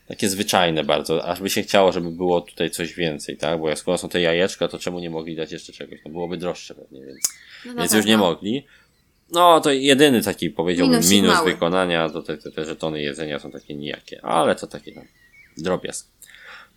takie 0.08 0.30
zwyczajne 0.30 0.84
bardzo, 0.84 1.26
aż 1.26 1.42
by 1.42 1.50
się 1.50 1.62
chciało, 1.63 1.92
żeby 1.92 2.12
było 2.12 2.42
tutaj 2.42 2.70
coś 2.72 2.94
więcej, 2.94 3.38
tak, 3.38 3.60
bo 3.60 3.70
jak 3.70 3.80
skoro 3.80 3.98
są 3.98 4.10
te 4.10 4.22
jajeczka, 4.22 4.68
to 4.68 4.80
czemu 4.80 5.00
nie 5.00 5.10
mogli 5.10 5.36
dać 5.36 5.52
jeszcze 5.52 5.74
czegoś, 5.74 6.00
no 6.06 6.12
byłoby 6.12 6.38
droższe 6.38 6.76
pewnie, 6.76 7.06
więc, 7.06 7.20
No 7.66 7.74
więc 7.76 7.94
już 7.94 8.06
nie 8.06 8.18
mogli. 8.18 8.66
No, 9.32 9.62
to 9.62 9.72
jedyny 9.72 10.22
taki, 10.22 10.50
powiedziałbym, 10.50 11.02
minus 11.10 11.34
mały. 11.36 11.52
wykonania, 11.52 12.10
to 12.10 12.22
te, 12.22 12.38
te, 12.38 12.52
te 12.52 12.66
żetony 12.66 13.02
jedzenia 13.02 13.39
są 13.39 13.52
takie 13.52 13.76
nijakie, 13.76 14.26
ale 14.26 14.56
to 14.56 14.68
takie 14.68 14.92
tam 14.92 15.04
drobiazg. 15.58 16.08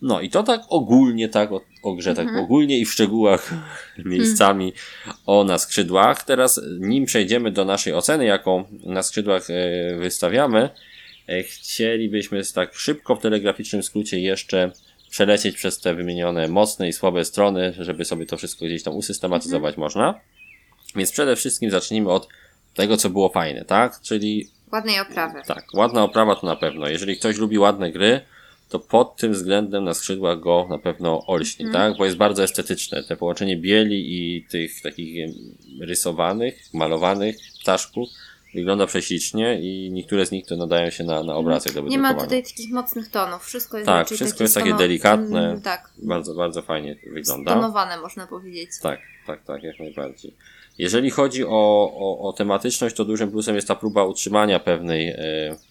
No 0.02 0.20
i 0.20 0.30
to 0.30 0.42
tak 0.42 0.60
ogólnie, 0.68 1.28
tak 1.28 1.52
o, 1.52 1.60
o 1.82 1.94
grze, 1.94 2.14
tak 2.14 2.26
Mhm. 2.26 2.44
ogólnie 2.44 2.78
i 2.78 2.84
w 2.84 2.92
szczegółach 2.92 3.50
miejscami 4.04 4.72
o 5.26 5.44
na 5.44 5.58
skrzydłach. 5.58 6.24
Teraz 6.24 6.60
nim 6.80 7.06
przejdziemy 7.06 7.50
do 7.50 7.64
naszej 7.64 7.92
oceny, 7.94 8.24
jaką 8.24 8.64
na 8.84 9.02
skrzydłach 9.02 9.50
e, 9.50 9.96
wystawiamy, 9.96 10.70
chcielibyśmy 11.42 12.42
tak 12.54 12.74
szybko 12.74 13.16
w 13.16 13.22
telegraficznym 13.22 13.82
skrócie 13.82 14.20
jeszcze 14.20 14.72
przelecieć 15.10 15.56
przez 15.56 15.80
te 15.80 15.94
wymienione 15.94 16.48
mocne 16.48 16.88
i 16.88 16.92
słabe 16.92 17.24
strony, 17.24 17.74
żeby 17.78 18.04
sobie 18.04 18.26
to 18.26 18.36
wszystko 18.36 18.64
gdzieś 18.64 18.82
tam 18.82 18.94
usystematyzować 18.94 19.76
można. 19.76 20.20
Więc 20.96 21.12
przede 21.12 21.36
wszystkim 21.36 21.70
zacznijmy 21.70 22.10
od 22.10 22.28
tego, 22.74 22.96
co 22.96 23.10
było 23.10 23.28
fajne, 23.28 23.64
tak? 23.64 24.00
Czyli 24.02 24.48
Ładnej 24.72 25.00
oprawy. 25.00 25.42
tak, 25.46 25.64
ładna 25.74 26.02
oprawa 26.04 26.36
to 26.36 26.46
na 26.46 26.56
pewno. 26.56 26.88
Jeżeli 26.88 27.16
ktoś 27.16 27.36
lubi 27.36 27.58
ładne 27.58 27.92
gry, 27.92 28.20
to 28.68 28.78
pod 28.78 29.16
tym 29.16 29.32
względem 29.32 29.84
na 29.84 29.94
skrzydłach 29.94 30.40
go 30.40 30.66
na 30.70 30.78
pewno 30.78 31.26
olśni, 31.26 31.66
tak? 31.72 31.96
Bo 31.96 32.04
jest 32.04 32.16
bardzo 32.16 32.42
estetyczne. 32.42 33.02
Te 33.02 33.16
połączenie 33.16 33.56
bieli 33.56 34.14
i 34.36 34.42
tych 34.44 34.82
takich 34.82 35.30
rysowanych, 35.80 36.60
malowanych 36.72 37.36
ptaszków 37.62 38.08
wygląda 38.54 38.86
prześlicznie 38.86 39.60
i 39.60 39.90
niektóre 39.92 40.26
z 40.26 40.30
nich 40.30 40.46
to 40.46 40.56
nadają 40.56 40.90
się 40.90 41.04
na, 41.04 41.22
na 41.22 41.34
obrazek 41.34 41.72
do 41.72 41.80
Nie 41.80 41.98
ma 41.98 42.14
tutaj 42.14 42.42
takich 42.42 42.72
mocnych 42.72 43.10
tonów. 43.10 43.44
Wszystko 43.44 43.76
jest 43.76 43.86
Tak, 43.86 44.06
wszystko 44.06 44.28
takie 44.30 44.44
jest 44.44 44.54
takie 44.54 44.74
delikatne. 44.74 45.48
Mm, 45.48 45.60
Tak, 45.60 45.90
Bardzo, 45.98 46.34
bardzo 46.34 46.62
fajnie 46.62 46.96
wygląda. 47.12 47.50
stonowane 47.52 48.00
można 48.00 48.26
powiedzieć. 48.26 48.70
Tak, 48.82 49.00
tak, 49.26 49.44
tak, 49.44 49.62
jak 49.62 49.78
najbardziej. 49.78 50.34
Jeżeli 50.78 51.10
chodzi 51.10 51.44
o, 51.44 51.48
o, 51.96 52.28
o 52.28 52.32
tematyczność, 52.32 52.96
to 52.96 53.04
dużym 53.04 53.30
plusem 53.30 53.54
jest 53.56 53.68
ta 53.68 53.74
próba 53.74 54.04
utrzymania 54.04 54.60
pewnej 54.60 55.08
e, 55.08 55.16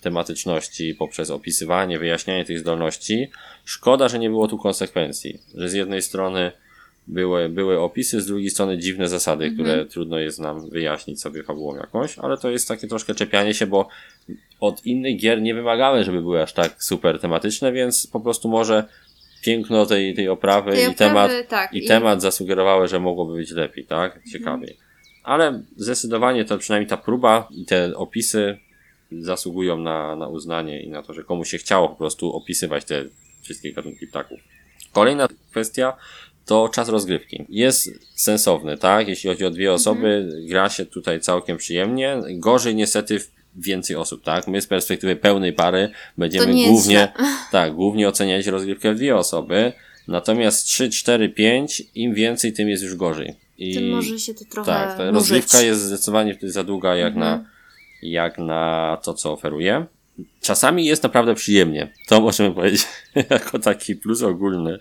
tematyczności 0.02 0.96
poprzez 0.96 1.30
opisywanie, 1.30 2.00
wyjaśnianie 2.00 2.46
tych 2.46 2.60
zdolności. 2.60 3.32
Szkoda, 3.66 4.10
że 4.10 4.20
nie 4.20 4.30
było 4.30 4.48
tu 4.48 4.58
konsekwencji, 4.58 5.40
że 5.56 5.70
z 5.70 5.74
jednej 5.74 6.02
strony 6.02 6.52
były, 7.08 7.50
były 7.50 7.80
opisy, 7.80 8.22
z 8.22 8.26
drugiej 8.26 8.50
strony 8.50 8.78
dziwne 8.78 9.08
zasady, 9.08 9.52
które 9.52 9.86
trudno 9.86 10.20
jest 10.20 10.39
nam 10.39 10.70
wyjaśnić 10.70 11.22
sobie 11.22 11.44
fabułą 11.44 11.76
jakąś, 11.76 12.18
ale 12.20 12.38
to 12.38 12.50
jest 12.52 12.68
takie 12.68 12.88
troszkę 12.88 13.15
czepianie 13.15 13.54
się, 13.54 13.68
bo 13.68 13.88
od 14.60 14.86
innych 14.86 15.18
gier 15.18 15.41
nie 15.41 15.54
wymagamy, 15.56 16.04
żeby 16.04 16.22
były 16.22 16.41
aż 16.44 16.54
tak 16.54 16.84
super 16.84 17.20
tematyczne, 17.20 17.72
więc 17.72 18.08
po 18.08 18.20
prostu 18.20 18.50
może 18.50 18.84
piękno 19.44 19.86
tej, 19.86 20.13
tej 20.13 20.30
oprawy 20.30 20.72
Tej 20.72 20.84
i 20.84 20.88
oprawy, 20.88 20.96
temat 20.98 21.32
tak, 21.50 21.74
i 21.74 21.84
i- 21.86 21.88
temat 21.88 22.22
zasugerowały, 22.22 22.88
że 22.88 23.00
mogłoby 23.00 23.36
być 23.36 23.52
lepiej, 23.52 23.86
tak? 23.86 24.20
Ciekawiej. 24.32 24.78
Ale 25.24 25.62
zdecydowanie 25.78 26.46
to 26.46 26.58
przynajmniej 26.58 26.89
ta 26.89 26.98
próba 26.98 27.48
i 27.52 27.65
te 27.65 27.98
opisy 27.98 28.58
zasługują 29.12 29.78
na, 29.78 30.15
na 30.15 30.28
uznanie 30.28 30.82
i 30.84 30.89
na 30.89 31.04
to, 31.04 31.13
że 31.13 31.24
komuś 31.24 31.50
się 31.50 31.58
chciało 31.58 31.89
po 31.89 31.96
prostu 31.96 32.34
opisywać 32.34 32.86
te 32.86 33.04
wszystkie 33.41 33.74
gatunki 33.74 34.08
ptaków. 34.08 34.39
Kolejna 34.94 35.28
kwestia 35.52 35.94
to 36.46 36.70
czas 36.70 36.90
rozgrywki. 36.90 37.46
Jest 37.50 37.90
sensowny, 38.16 38.78
tak? 38.78 39.08
Jeśli 39.08 39.30
chodzi 39.30 39.46
o 39.46 39.50
dwie 39.50 39.74
osoby, 39.74 40.30
gra 40.50 40.70
się 40.70 40.86
tutaj 40.86 41.20
całkiem 41.20 41.58
przyjemnie. 41.58 42.18
Gorzej 42.30 42.76
niestety 42.76 43.20
w 43.20 43.32
więcej 43.56 43.96
osób, 43.96 44.24
tak? 44.24 44.48
My 44.48 44.62
z 44.62 44.68
perspektywy 44.68 45.16
pełnej 45.16 45.54
pary 45.54 45.90
będziemy 46.18 46.54
głównie, 46.54 47.14
tak, 47.52 47.74
głównie 47.74 48.08
oceniać 48.10 48.48
rozgrywkę 48.48 48.94
w 48.94 48.98
dwie 48.98 49.16
osoby. 49.16 49.74
Natomiast 50.08 50.66
3, 50.66 50.90
4, 50.90 51.30
5, 51.30 51.84
im 51.96 52.14
więcej, 52.14 52.54
tym 52.54 52.70
jest 52.70 52.84
już 52.84 52.96
gorzej. 52.96 53.36
I 53.58 53.74
Tym 53.74 53.90
może 53.90 54.20
się 54.20 54.34
to 54.34 54.46
trochę 54.46 54.72
tak, 54.72 54.98
ta 54.98 55.12
rozgrywka 55.12 55.62
jest 55.62 55.82
zdecydowanie 55.82 56.38
za 56.42 56.64
długa 56.64 56.96
jak, 56.96 57.14
Mhm. 57.16 57.40
na, 57.42 57.50
jak 58.02 58.38
na 58.38 58.98
to, 59.04 59.14
co 59.14 59.32
oferuje. 59.34 59.86
Czasami 60.41 60.86
jest 60.86 61.04
naprawdę 61.04 61.36
przyjemnie. 61.36 61.93
To 62.08 62.21
możemy 62.21 62.51
powiedzieć 62.51 62.88
jako 63.30 63.60
taki 63.60 63.95
plus 63.95 64.23
ogólny. 64.23 64.80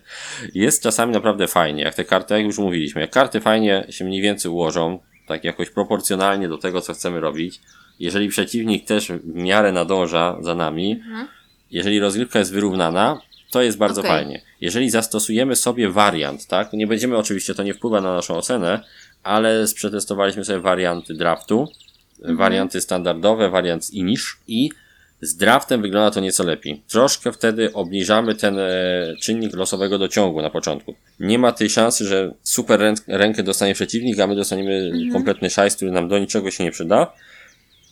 Jest 0.54 0.82
czasami 0.82 1.12
naprawdę 1.12 1.48
fajnie. 1.48 1.82
Jak 1.82 1.94
te 1.94 2.04
karty, 2.04 2.34
jak 2.34 2.44
już 2.44 2.58
mówiliśmy, 2.58 3.00
jak 3.00 3.10
karty 3.10 3.40
fajnie 3.40 3.86
się 3.90 4.04
mniej 4.04 4.22
więcej 4.22 4.50
ułożą, 4.50 4.98
tak 5.26 5.44
jakoś 5.44 5.70
proporcjonalnie 5.70 6.48
do 6.48 6.58
tego, 6.58 6.80
co 6.80 6.94
chcemy 6.94 7.20
robić. 7.20 7.60
Jeżeli 8.00 8.28
przeciwnik 8.28 8.86
też 8.86 9.08
w 9.12 9.34
miarę 9.34 9.72
nadąża 9.72 10.36
za 10.40 10.54
nami, 10.54 10.92
Mhm. 10.92 11.28
jeżeli 11.70 12.00
rozgrywka 12.00 12.38
jest 12.38 12.52
wyrównana, 12.52 13.20
to 13.50 13.62
jest 13.62 13.78
bardzo 13.78 14.00
Okej. 14.00 14.10
fajnie. 14.12 14.42
Jeżeli 14.60 14.90
zastosujemy 14.90 15.56
sobie 15.56 15.90
wariant, 15.90 16.46
tak? 16.46 16.72
Nie 16.72 16.86
będziemy 16.86 17.16
oczywiście, 17.16 17.54
to 17.54 17.62
nie 17.62 17.74
wpływa 17.74 18.00
na 18.00 18.14
naszą 18.14 18.36
ocenę, 18.36 18.80
ale 19.22 19.64
przetestowaliśmy 19.74 20.44
sobie 20.44 20.60
warianty 20.60 21.14
draftu, 21.14 21.68
Mhm. 22.18 22.36
warianty 22.36 22.80
standardowe, 22.80 23.50
wariant 23.50 23.90
inish 23.90 24.36
i 24.48 24.70
z 25.24 25.37
draftem 25.37 25.82
wygląda 25.82 26.10
to 26.10 26.20
nieco 26.20 26.44
lepiej. 26.44 26.82
Troszkę 26.88 27.32
wtedy 27.32 27.72
obniżamy 27.72 28.34
ten 28.34 28.58
e, 28.58 28.70
czynnik 29.22 29.56
losowego 29.56 29.98
dociągu 29.98 30.42
na 30.42 30.50
początku. 30.50 30.94
Nie 31.20 31.38
ma 31.38 31.52
tej 31.52 31.70
szansy, 31.70 32.04
że 32.04 32.34
super 32.42 32.80
ręk, 32.80 32.98
rękę 33.06 33.42
dostanie 33.42 33.74
przeciwnik, 33.74 34.20
a 34.20 34.26
my 34.26 34.37
dostaniemy 34.37 34.74
Mhm. 34.76 35.12
kompletny 35.12 35.50
szajs, 35.50 35.76
który 35.76 35.90
nam 35.90 36.08
do 36.08 36.18
niczego 36.18 36.50
się 36.50 36.64
nie 36.64 36.70
przyda. 36.70 37.12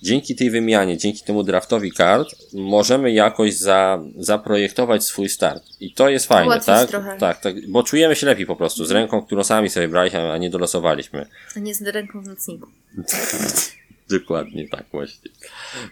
Dzięki 0.03 0.37
tej 0.37 0.51
wymianie, 0.51 0.97
dzięki 0.99 1.25
temu 1.25 1.42
draftowi 1.42 1.92
kart, 1.92 2.29
możemy 2.55 3.12
jakoś 3.12 3.55
za, 3.55 4.03
zaprojektować 4.18 5.05
swój 5.05 5.29
start. 5.29 5.62
I 5.81 5.95
to 5.95 6.09
jest 6.09 6.27
fajne, 6.27 6.61
tak? 6.61 6.88
trochę. 6.88 7.16
Tak, 7.18 7.40
tak, 7.40 7.55
bo 7.68 7.83
czujemy 7.83 8.16
się 8.16 8.27
lepiej 8.27 8.47
po 8.47 8.57
prostu 8.57 8.85
z 8.85 8.90
ręką, 8.90 9.23
którą 9.23 9.45
sami 9.45 9.68
sobie 9.68 9.88
braliśmy, 9.88 10.33
a 10.33 10.38
nie 10.38 10.51
dolosowaliśmy. 10.51 11.27
A 11.57 11.59
nie 11.59 11.75
z 11.75 11.83
ręką 11.83 12.23
w 12.23 12.27
nocniku. 12.27 12.68
Dokładnie 14.12 14.68
tak, 14.68 14.85
właśnie. 14.92 15.31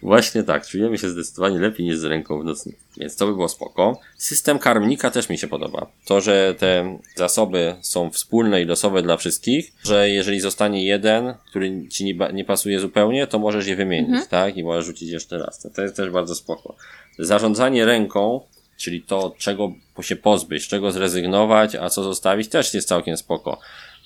Właśnie 0.02 0.42
tak, 0.42 0.66
czujemy 0.66 0.98
się 0.98 1.11
zdecydowanie 1.11 1.59
lepiej 1.59 1.87
niż 1.87 1.98
z 1.98 2.04
ręką 2.04 2.40
w 2.40 2.44
nocniku. 2.44 2.78
Więc 2.96 3.16
to 3.16 3.26
by 3.26 3.33
było 3.33 3.48
spoko. 3.48 4.00
System 4.16 4.59
karmnika 4.59 5.11
też 5.11 5.28
mi 5.28 5.38
się 5.38 5.48
podoba. 5.48 5.87
To, 6.04 6.20
że 6.20 6.54
te 6.59 6.98
zasoby 7.14 7.76
są 7.80 8.11
wspólne 8.11 8.62
i 8.62 8.64
losowe 8.64 9.02
dla 9.02 9.16
wszystkich, 9.16 9.72
że 9.85 10.11
jeżeli 10.11 10.40
zostanie 10.40 10.87
jeden, 10.87 11.35
który 11.50 11.88
ci 11.88 12.04
nie, 12.04 12.14
nie 12.33 12.44
pasuje 12.44 12.80
zupełnie, 12.80 13.26
to 13.26 13.38
możesz 13.38 13.66
je 13.66 13.76
wymienić, 13.76 14.26
tak? 14.30 14.56
I 14.56 14.64
możesz 14.64 14.87
rzucić 14.87 15.11
jeszcze 15.11 15.38
raz. 15.38 15.62
To, 15.62 15.70
to 15.70 15.83
jest 15.83 15.96
też 15.96 16.11
bardzo 16.11 16.35
spoko. 16.35 16.76
Zarządzanie 17.18 17.85
ręką, 17.85 18.40
czyli 18.76 19.02
to, 19.02 19.35
czego 19.38 19.72
się 20.02 20.16
pozbyć, 20.16 20.68
czego 20.68 20.92
zrezygnować, 20.92 21.74
a 21.74 21.90
co 21.90 22.02
zostawić, 22.02 22.48
też 22.48 22.74
jest 22.74 22.88
całkiem 22.88 23.16
spoko 23.16 23.59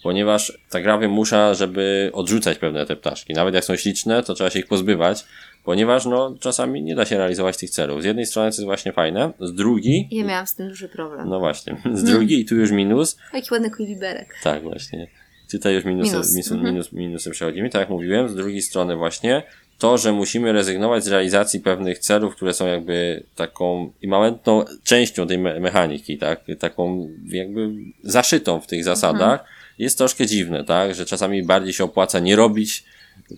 ponieważ 0.05 0.59
ta 0.71 0.81
gra 0.81 0.99
wymusza, 0.99 1.55
żeby 1.55 2.11
odrzucać 2.13 2.59
pewne 2.59 2.87
te 2.87 2.97
ptaszki. 2.97 3.35
Nawet 3.35 3.55
jak 3.55 3.65
są 3.65 3.77
śliczne, 3.77 4.23
to 4.23 4.35
trzeba 4.35 4.51
się 4.51 4.59
ich 4.59 4.67
pozbywać, 4.67 5.25
ponieważ 5.65 6.07
no, 6.07 6.35
czasami 6.41 6.83
nie 6.83 6.95
da 6.95 7.05
się 7.05 7.19
realizować 7.19 7.57
tych 7.57 7.71
celów. 7.71 8.03
Z 8.03 8.05
jednej 8.05 8.27
strony 8.27 8.51
to 8.51 8.55
jest 8.55 8.65
właśnie 8.65 8.93
fajne, 8.93 9.33
z 9.41 9.55
drugiej, 9.55 10.09
Ja 10.11 10.25
miałam 10.25 10.47
z 10.47 10.55
tym 10.55 10.69
duży 10.69 10.89
problem. 10.89 11.29
no 11.29 11.39
właśnie, 11.39 11.77
z 11.95 12.05
drugiej 12.05 12.41
i 12.41 12.45
tu 12.45 12.55
już 12.57 12.71
minus, 12.71 13.19
Jaki 13.35 13.49
ładny 13.53 13.71
kuliberek. 13.71 14.35
tak 14.43 14.63
właśnie, 14.63 15.07
tutaj 15.51 15.75
już 15.75 15.85
minusy, 15.85 16.11
Minus, 16.13 16.33
minus, 16.33 16.53
mhm. 16.53 16.73
minus, 16.75 16.93
minusy 16.93 17.31
przechodzimy, 17.31 17.71
tak 17.71 17.81
jak 17.81 17.91
mówiłem, 17.91 18.29
z 18.29 18.35
drugiej 18.35 18.63
strony 18.63 18.97
właśnie 18.97 19.43
to, 19.79 19.99
że 19.99 20.13
musimy 20.13 20.53
rezygnować 20.53 21.05
z 21.05 21.09
realizacji 21.09 21.61
pewnych 21.61 21.99
celów, 21.99 22.37
które 22.37 22.55
są 22.55 22.67
jakby 22.67 23.23
taką 23.37 23.93
immanentną 24.03 24.65
częścią 24.85 25.27
tej 25.27 25.39
me- 25.39 25.61
mechaniki, 25.61 26.19
tak, 26.19 26.41
taką 26.59 27.09
jakby 27.29 27.71
zaszytą 28.03 28.61
w 28.61 28.67
tych 28.67 28.85
zasadach, 28.85 29.45
jest 29.79 29.99
troszkę 29.99 30.27
dziwne, 30.27 30.65
tak, 30.65 30.95
że 30.95 31.07
czasami 31.07 31.43
bardziej 31.43 31.73
się 31.73 31.85
opłaca 31.85 32.19
nie 32.21 32.37
robić 32.37 32.85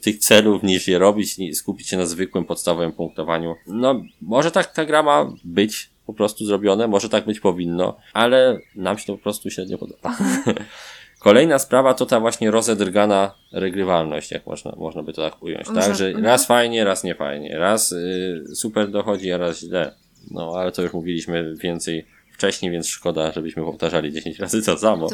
tych 0.03 0.19
celów 0.19 0.63
niż 0.63 0.89
je 0.89 0.99
robić, 0.99 1.39
ni- 1.39 1.55
skupić 1.55 1.89
się 1.89 1.97
na 1.97 2.07
zwykłym 2.07 2.45
podstawowym 2.45 2.93
punktowaniu. 2.93 3.55
No, 3.67 4.03
może 4.23 4.51
tak 4.51 4.73
ta 4.73 4.85
gra 4.85 5.03
ma 5.03 5.33
być 5.45 5.91
po 6.07 6.15
prostu 6.15 6.47
zrobione, 6.47 6.89
może 6.89 7.09
tak 7.09 7.25
być 7.25 7.41
powinno, 7.41 7.97
ale 8.13 8.59
nam 8.75 8.99
się 8.99 9.07
to 9.07 9.13
po 9.13 9.23
prostu 9.23 9.51
średnio 9.51 9.79
podoba. 9.79 10.17
Kolejna 11.19 11.59
sprawa 11.59 11.95
to 11.95 12.07
ta 12.07 12.21
właśnie 12.21 12.51
rozedrgana 12.51 13.35
regrywalność, 13.53 14.31
jak 14.31 14.47
można, 14.47 14.73
można 14.77 15.03
by 15.03 15.13
to 15.13 15.31
tak 15.31 15.43
ująć, 15.43 15.67
tak? 15.75 15.97
Że 15.97 16.07
mhm. 16.07 16.25
raz 16.25 16.47
fajnie, 16.47 16.85
raz 16.85 17.05
nie 17.05 17.15
fajnie, 17.15 17.59
raz 17.59 17.93
y, 17.93 18.45
super 18.55 18.91
dochodzi, 18.91 19.33
a 19.33 19.39
raz 19.39 19.59
źle. 19.59 19.95
No, 20.31 20.53
ale 20.57 20.73
to 20.73 20.83
już 20.83 20.93
mówiliśmy 20.93 21.55
więcej 21.57 22.07
wcześniej, 22.33 22.73
więc 22.73 22.89
szkoda, 22.89 23.33
żebyśmy 23.33 23.63
powtarzali 23.63 24.13
10 24.13 24.39
razy 24.39 24.63
to 24.63 24.79
samo. 24.79 25.09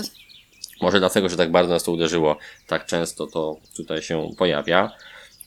Może 0.82 0.98
dlatego, 0.98 1.28
że 1.28 1.36
tak 1.36 1.50
bardzo 1.50 1.72
nas 1.72 1.84
to 1.84 1.92
uderzyło, 1.92 2.36
tak 2.66 2.86
często 2.86 3.26
to 3.26 3.56
tutaj 3.76 4.02
się 4.02 4.30
pojawia. 4.38 4.92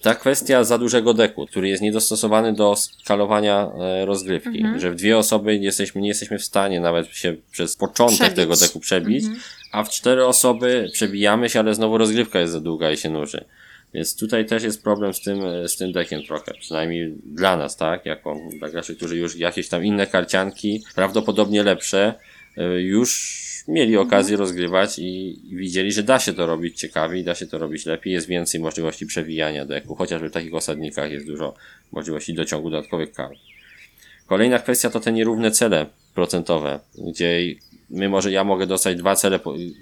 Ta 0.02 0.16
kwestia 0.16 0.64
za 0.64 0.78
dużego 0.78 1.14
deku, 1.14 1.46
który 1.48 1.68
jest 1.70 1.82
niedostosowany 1.84 2.54
do 2.54 2.76
skalowania 2.76 3.72
e, 3.82 4.06
rozgrywki, 4.06 4.58
Mhm. 4.58 4.80
że 4.80 4.92
w 4.92 4.96
dwie 4.96 5.18
osoby 5.18 5.56
jesteśmy, 5.56 6.02
nie 6.02 6.08
jesteśmy 6.08 6.40
w 6.40 6.44
stanie 6.44 6.80
nawet 6.80 7.08
się 7.08 7.36
przez 7.52 7.76
początek 7.76 8.18
Przebić. 8.18 8.36
tego 8.36 8.56
deku 8.56 8.80
przebić, 8.80 9.24
Mhm. 9.24 9.42
a 9.72 9.84
w 9.84 9.90
cztery 9.90 10.26
osoby 10.26 10.90
przebijamy 10.94 11.50
się, 11.50 11.60
ale 11.60 11.76
znowu 11.76 11.98
rozgrywka 11.98 12.40
jest 12.40 12.54
za 12.54 12.60
długa 12.62 12.92
i 12.92 12.98
się 12.98 13.10
nuży. 13.10 13.46
Więc 13.94 14.16
tutaj 14.16 14.46
też 14.46 14.64
jest 14.64 14.84
problem 14.84 15.14
z 15.14 15.22
tym, 15.22 15.46
e, 15.46 15.68
z 15.68 15.78
tym 15.78 15.92
dekiem 15.92 16.24
trochę, 16.24 16.54
przynajmniej 16.60 17.14
dla 17.26 17.58
nas, 17.58 17.78
tak? 17.78 18.06
Jako 18.06 18.38
dla 18.60 18.70
graczy, 18.70 18.96
którzy 18.96 19.18
już 19.18 19.36
jakieś 19.36 19.70
tam 19.70 19.86
inne 19.86 20.08
karcianki, 20.08 20.84
prawdopodobnie 20.96 21.64
lepsze, 21.64 22.14
e, 22.58 22.82
już 22.82 23.42
mieli 23.68 23.98
okazję 23.98 24.38
rozgrywać 24.38 25.00
i, 25.00 25.40
widzieli, 25.56 25.92
że 25.92 26.04
da 26.04 26.20
się 26.20 26.34
to 26.34 26.46
robić 26.48 26.80
ciekawiej, 26.80 27.24
da 27.24 27.36
się 27.36 27.48
to 27.48 27.58
robić 27.58 27.86
lepiej, 27.86 28.14
jest 28.14 28.28
więcej 28.28 28.62
możliwości 28.62 29.06
przewijania 29.06 29.66
deku, 29.66 29.96
chociażby 29.96 30.30
w 30.30 30.34
takich 30.34 30.54
osadnikach 30.54 31.12
jest 31.12 31.26
dużo 31.26 31.56
możliwości 31.92 32.34
dociągu 32.34 32.70
dodatkowych 32.70 33.12
kart. 33.12 33.40
Kolejna 34.28 34.60
kwestia 34.60 34.90
to 34.90 35.00
te 35.00 35.12
nierówne 35.12 35.52
cele 35.52 35.86
procentowe, 36.14 36.80
gdzie 36.98 37.40
my 37.90 38.10
może, 38.10 38.32
ja 38.32 38.44
mogę 38.44 38.68
dostać 38.68 38.98
dwa 38.98 39.16
cele, 39.16 39.40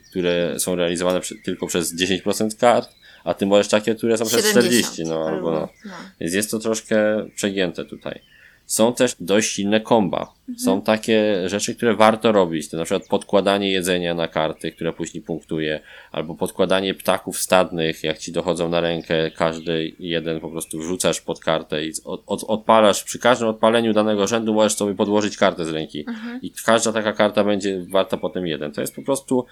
które 0.10 0.60
są 0.60 0.76
realizowane 0.76 1.20
tylko 1.44 1.68
przez 1.68 1.96
10% 1.96 2.58
kart, 2.60 2.90
a 3.24 3.34
ty 3.34 3.46
możesz 3.46 3.68
takie, 3.68 3.96
które 3.96 4.18
są 4.18 4.26
przez 4.26 4.50
40, 4.50 5.04
no 5.04 5.28
albo 5.28 5.52
no. 5.52 5.70
no. 5.86 5.92
Więc 6.20 6.34
jest 6.34 6.52
to 6.52 6.60
troszkę 6.60 7.26
przegięte 7.36 7.86
tutaj. 7.86 8.22
Są 8.66 8.94
też 8.94 9.16
dość 9.20 9.52
silne 9.52 9.82
komba. 9.82 10.34
Są 10.58 10.82
takie 10.82 11.50
rzeczy, 11.50 11.76
które 11.76 11.96
warto 11.96 12.32
robić. 12.32 12.70
To 12.70 12.78
na 12.78 12.84
przykład 12.84 13.08
podkładanie 13.08 13.72
jedzenia 13.72 14.14
na 14.14 14.28
karty, 14.28 14.72
które 14.72 14.94
później 14.94 15.24
punktuje, 15.24 15.80
albo 16.12 16.36
podkładanie 16.36 16.94
ptaków 16.94 17.38
stadnych, 17.38 18.04
jak 18.04 18.18
ci 18.18 18.32
dochodzą 18.32 18.70
na 18.70 18.82
rękę, 18.82 19.32
każdy 19.32 19.92
jeden 20.00 20.40
po 20.40 20.50
prostu 20.50 20.80
wrzucasz 20.80 21.22
pod 21.22 21.40
kartę 21.40 21.86
i 21.86 21.92
od, 22.06 22.24
od, 22.26 22.44
odpalasz, 22.44 23.04
przy 23.04 23.20
każdym 23.20 23.48
odpaleniu 23.48 23.94
danego 23.94 24.28
rzędu 24.28 24.54
możesz 24.54 24.76
sobie 24.76 24.96
podłożyć 24.96 25.38
kartę 25.38 25.66
z 25.66 25.70
ręki. 25.70 26.06
I 26.42 26.52
każda 26.66 26.92
taka 26.92 27.14
karta 27.14 27.44
będzie 27.44 27.86
warta 27.90 28.18
potem 28.18 28.48
jeden. 28.48 28.72
To 28.72 28.82
jest 28.82 28.96
po 28.96 29.02
prostu 29.02 29.46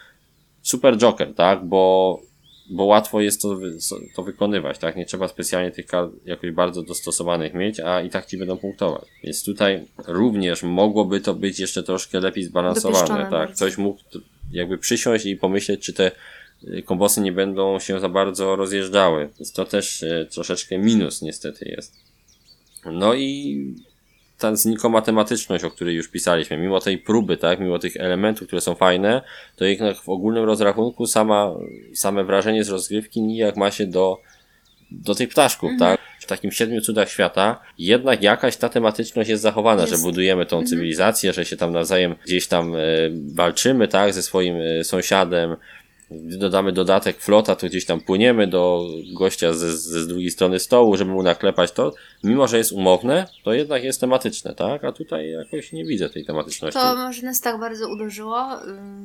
super 0.62 0.98
joker, 0.98 1.36
tak? 1.36 1.66
Bo 1.66 2.20
bo 2.72 2.86
łatwo 2.86 3.22
jest 3.22 3.42
to, 3.42 3.60
to 4.16 4.24
wykonywać, 4.24 4.78
tak? 4.78 4.96
Nie 4.96 5.06
trzeba 5.06 5.28
specjalnie 5.28 5.72
tych 5.72 5.86
kart 5.86 6.12
jakoś 6.26 6.52
bardzo 6.52 6.84
dostosowanych 6.84 7.54
mieć, 7.54 7.80
a 7.80 8.02
i 8.02 8.10
tak 8.10 8.26
ci 8.26 8.38
będą 8.38 8.58
punktować. 8.58 9.06
Więc 9.24 9.44
tutaj 9.44 9.86
również 10.08 10.64
mogłoby 10.64 11.20
to 11.20 11.34
być 11.34 11.60
jeszcze 11.60 11.84
troszkę 11.84 12.20
lepiej 12.20 12.44
zbalansowane, 12.44 12.94
Dopieszczone 12.94 13.22
tak? 13.22 13.32
bardziej. 13.32 13.56
Ktoś 13.56 13.78
mógł 13.78 14.00
jakby 14.52 14.78
przysiąść 14.78 15.26
i 15.26 15.36
pomyśleć, 15.36 15.82
czy 15.82 15.94
te 15.94 16.12
y, 16.64 16.84
kombosy 16.84 17.22
nie 17.22 17.32
będą 17.32 17.80
się 17.80 18.00
za 18.00 18.10
bardzo 18.10 18.56
rozjeżdżały. 18.56 19.30
Więc 19.40 19.52
to 19.54 19.66
też 19.66 20.04
y, 20.04 20.28
troszeczkę 20.32 20.78
minus 20.78 21.22
niestety 21.22 21.66
jest. 21.70 21.96
No 22.86 23.14
i 23.14 23.76
ta 24.42 24.56
znikoma 24.56 25.02
tematyczność, 25.02 25.64
o 25.64 25.72
której 25.72 25.96
już 25.96 26.08
pisaliśmy, 26.08 26.58
mimo 26.58 26.80
tej 26.80 26.98
próby, 26.98 27.38
tak, 27.38 27.60
mimo 27.60 27.80
tych 27.80 27.98
elementów, 27.98 28.48
które 28.48 28.62
są 28.62 28.76
fajne, 28.76 29.22
to 29.56 29.66
jednak 29.66 29.98
w 29.98 30.10
ogólnym 30.10 30.44
rozrachunku 30.44 31.06
sama, 31.06 31.52
same 31.94 32.24
wrażenie 32.24 32.64
z 32.64 32.70
rozgrywki 32.70 33.22
nijak 33.22 33.58
ma 33.58 33.72
się 33.72 33.88
do, 33.88 34.18
do 34.92 35.16
tych 35.16 35.30
ptaszków, 35.30 35.72
tak? 35.80 36.00
W 36.20 36.26
takim 36.26 36.52
siedmiu 36.52 36.82
cudach 36.82 37.10
świata 37.10 37.60
jednak 37.78 38.24
jakaś 38.24 38.58
ta 38.58 38.70
tematyczność 38.70 39.30
jest 39.30 39.44
zachowana, 39.44 39.82
Jest. 39.82 39.94
że 39.94 40.00
budujemy 40.00 40.46
tą 40.46 40.64
cywilizację, 40.64 41.34
że 41.34 41.46
się 41.46 41.58
tam 41.58 41.74
nawzajem 41.74 42.16
gdzieś 42.26 42.48
tam 42.48 42.76
e, 42.76 42.80
walczymy, 43.34 43.88
tak, 43.88 44.14
ze 44.14 44.22
swoim 44.22 44.56
e, 44.62 44.84
sąsiadem, 44.84 45.56
gdy 46.12 46.38
dodamy 46.38 46.72
dodatek 46.72 47.22
flota, 47.22 47.56
to 47.56 47.68
gdzieś 47.68 47.86
tam 47.86 48.02
płyniemy 48.02 48.48
do 48.48 48.88
gościa 49.14 49.54
ze, 49.54 49.78
ze 49.78 50.02
z 50.02 50.08
drugiej 50.08 50.32
strony 50.32 50.60
stołu, 50.60 50.98
żeby 50.98 51.12
mu 51.12 51.24
naklepać 51.24 51.72
to. 51.72 51.94
Mimo, 52.24 52.48
że 52.48 52.58
jest 52.58 52.72
umowne, 52.72 53.28
to 53.44 53.54
jednak 53.54 53.84
jest 53.84 54.02
tematyczne, 54.02 54.56
tak? 54.56 54.84
A 54.84 54.92
tutaj 54.92 55.32
jakoś 55.32 55.72
nie 55.72 55.86
widzę 55.86 56.10
tej 56.10 56.26
tematyczności. 56.26 56.80
To 56.80 56.96
może 56.96 57.22
nas 57.22 57.42
tak 57.42 57.60
bardzo 57.60 57.90
uderzyło, 57.90 58.48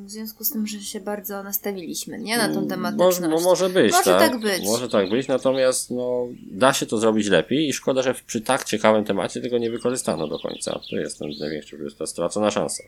w 0.05 0.11
związku 0.11 0.45
z 0.45 0.51
tym, 0.51 0.67
że 0.67 0.81
się 0.81 1.01
bardzo 1.01 1.43
nastawiliśmy, 1.43 2.19
nie? 2.19 2.39
Na 2.39 2.55
tą 2.55 2.69
tematyczność. 2.69 3.21
Może, 3.21 3.29
no 3.29 3.41
może 3.41 3.69
być, 3.69 3.93
Może 3.93 4.05
tak? 4.05 4.31
tak 4.31 4.41
być. 4.41 4.65
Może 4.65 4.89
tak 4.89 5.11
być, 5.11 5.29
natomiast 5.29 5.91
no, 5.91 6.29
da 6.51 6.73
się 6.73 6.87
to 6.87 6.99
zrobić 6.99 7.29
lepiej 7.29 7.69
i 7.69 7.73
szkoda, 7.73 8.03
że 8.03 8.15
przy 8.27 8.41
tak 8.41 8.65
ciekawym 8.65 9.05
temacie 9.05 9.41
tego 9.41 9.59
nie 9.59 9.71
wykorzystano 9.71 10.29
do 10.29 10.39
końca. 10.39 10.81
To 10.91 10.97
jest 10.97 11.19
ten 11.19 11.31
największy, 11.41 11.79
to 11.79 11.85
jest 11.85 11.99
ta 11.99 12.07
stracona 12.07 12.51
szansa. 12.51 12.85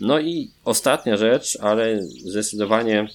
No 0.00 0.20
i 0.20 0.50
ostatnia 0.64 1.16
rzecz, 1.16 1.58
ale 1.60 2.02
zdecydowanie 2.02 3.08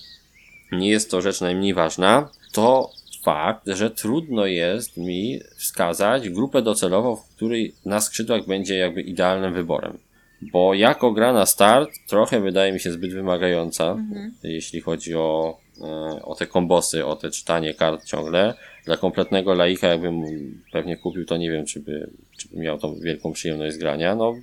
nie 0.71 0.89
jest 0.89 1.11
to 1.11 1.21
rzecz 1.21 1.41
najmniej 1.41 1.73
ważna, 1.73 2.29
to 2.51 2.89
fakt, 3.23 3.67
że 3.67 3.89
trudno 3.89 4.45
jest 4.45 4.97
mi 4.97 5.39
wskazać 5.55 6.29
grupę 6.29 6.61
docelową, 6.61 7.15
w 7.15 7.35
której 7.35 7.75
na 7.85 8.01
skrzydłach 8.01 8.45
będzie 8.45 8.77
jakby 8.77 9.01
idealnym 9.01 9.53
wyborem. 9.53 9.97
Bo 10.41 10.73
jako 10.73 11.11
gra 11.11 11.33
na 11.33 11.45
start 11.45 11.89
trochę 12.07 12.41
wydaje 12.41 12.73
mi 12.73 12.79
się 12.79 12.91
zbyt 12.91 13.13
wymagająca, 13.13 13.97
jeśli 14.43 14.81
chodzi 14.81 15.15
o, 15.15 15.57
e, 15.81 16.21
o 16.23 16.35
te 16.35 16.47
kombosy, 16.47 17.05
o 17.05 17.15
te 17.15 17.31
czytanie 17.31 17.73
kart 17.73 18.05
ciągle. 18.05 18.53
Dla 18.85 18.97
kompletnego 18.97 19.53
laika 19.53 19.87
jakbym 19.87 20.23
pewnie 20.71 20.97
kupił, 20.97 21.25
to 21.25 21.37
nie 21.37 21.51
wiem, 21.51 21.65
czy 21.65 21.79
by, 21.79 22.09
czy 22.37 22.47
by 22.47 22.57
miał 22.57 22.77
tą 22.77 22.95
wielką 22.99 23.33
przyjemność 23.33 23.75
z 23.75 23.77
grania. 23.77 24.15
No, 24.15 24.35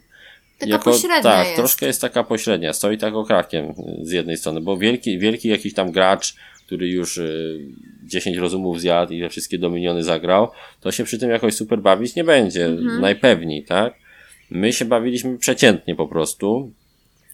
Taka 0.58 0.78
pośrednia 0.78 1.22
tak, 1.22 1.46
jest. 1.46 1.56
troszkę 1.56 1.86
jest 1.86 2.00
taka 2.00 2.24
pośrednia. 2.24 2.72
Stoi 2.72 2.98
tak 2.98 3.14
okrakiem 3.14 3.74
z 4.02 4.10
jednej 4.10 4.36
strony, 4.36 4.60
bo 4.60 4.76
wielki, 4.76 5.18
wielki 5.18 5.48
jakiś 5.48 5.74
tam 5.74 5.92
gracz, 5.92 6.34
który 6.66 6.88
już 6.88 7.18
y, 7.18 7.58
10 8.04 8.36
rozumów 8.36 8.80
zjadł 8.80 9.12
i 9.12 9.20
we 9.20 9.28
wszystkie 9.28 9.58
dominiony 9.58 10.04
zagrał, 10.04 10.50
to 10.80 10.92
się 10.92 11.04
przy 11.04 11.18
tym 11.18 11.30
jakoś 11.30 11.54
super 11.54 11.78
bawić 11.80 12.14
nie 12.14 12.24
będzie. 12.24 12.66
Mhm. 12.66 13.00
Najpewniej, 13.00 13.64
tak? 13.64 13.94
My 14.50 14.72
się 14.72 14.84
bawiliśmy 14.84 15.38
przeciętnie 15.38 15.94
po 15.96 16.06
prostu. 16.08 16.72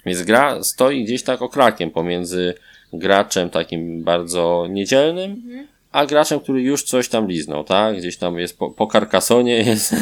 Więc 0.06 0.22
gra 0.22 0.62
stoi 0.62 1.04
gdzieś 1.04 1.22
tak 1.22 1.42
okrakiem 1.42 1.90
pomiędzy 1.90 2.54
graczem 2.92 3.50
takim 3.50 4.04
bardzo 4.04 4.66
niedzielnym, 4.70 5.30
Mhm. 5.30 5.66
a 5.92 6.06
graczem, 6.06 6.40
który 6.40 6.62
już 6.62 6.82
coś 6.82 7.08
tam 7.08 7.28
liznął, 7.28 7.64
tak? 7.64 7.96
Gdzieś 7.96 8.16
tam 8.16 8.38
jest 8.38 8.58
po, 8.58 8.70
po 8.70 8.86
Carcassonie, 8.86 9.56
jest 9.70 9.94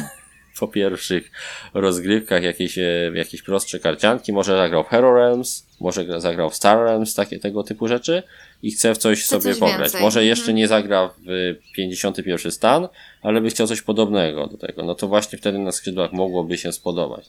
po 0.61 0.69
pierwszych 0.69 1.31
rozgrywkach 1.75 2.43
jakieś, 2.43 2.79
e, 2.79 3.11
jakieś 3.15 3.43
prostsze 3.43 3.81
karcianki, 3.81 4.33
może 4.33 4.57
zagrał 4.57 4.85
w 4.85 4.89
Hero 4.89 5.15
Realms, 5.15 5.67
może 5.81 6.05
gra- 6.05 6.21
zagrał 6.21 6.51
w 6.51 6.55
Star 6.57 6.79
Realms, 6.79 7.15
takie 7.15 7.39
tego 7.39 7.63
typu 7.63 7.89
rzeczy 7.89 8.23
i 8.63 8.71
chce 8.71 8.95
w 8.95 8.99
coś 8.99 9.19
Chce 9.23 9.29
sobie 9.41 9.43
coś 9.55 9.61
pograć. 9.61 9.81
więcej. 9.81 10.01
Może 10.01 10.21
Mhm. 10.21 10.27
jeszcze 10.29 10.53
nie 10.55 10.69
zagra 10.69 11.11
w 11.27 11.55
51 11.75 12.51
stan, 12.53 12.89
ale 13.23 13.41
by 13.41 13.51
chciał 13.51 13.67
coś 13.67 13.83
podobnego 13.83 14.47
do 14.47 14.57
tego. 14.57 14.83
No 14.85 14.95
to 14.95 15.09
właśnie 15.09 15.39
wtedy 15.39 15.59
na 15.59 15.73
skrzydłach 15.73 16.13
mogłoby 16.13 16.59
się 16.59 16.73
spodobać. 16.73 17.27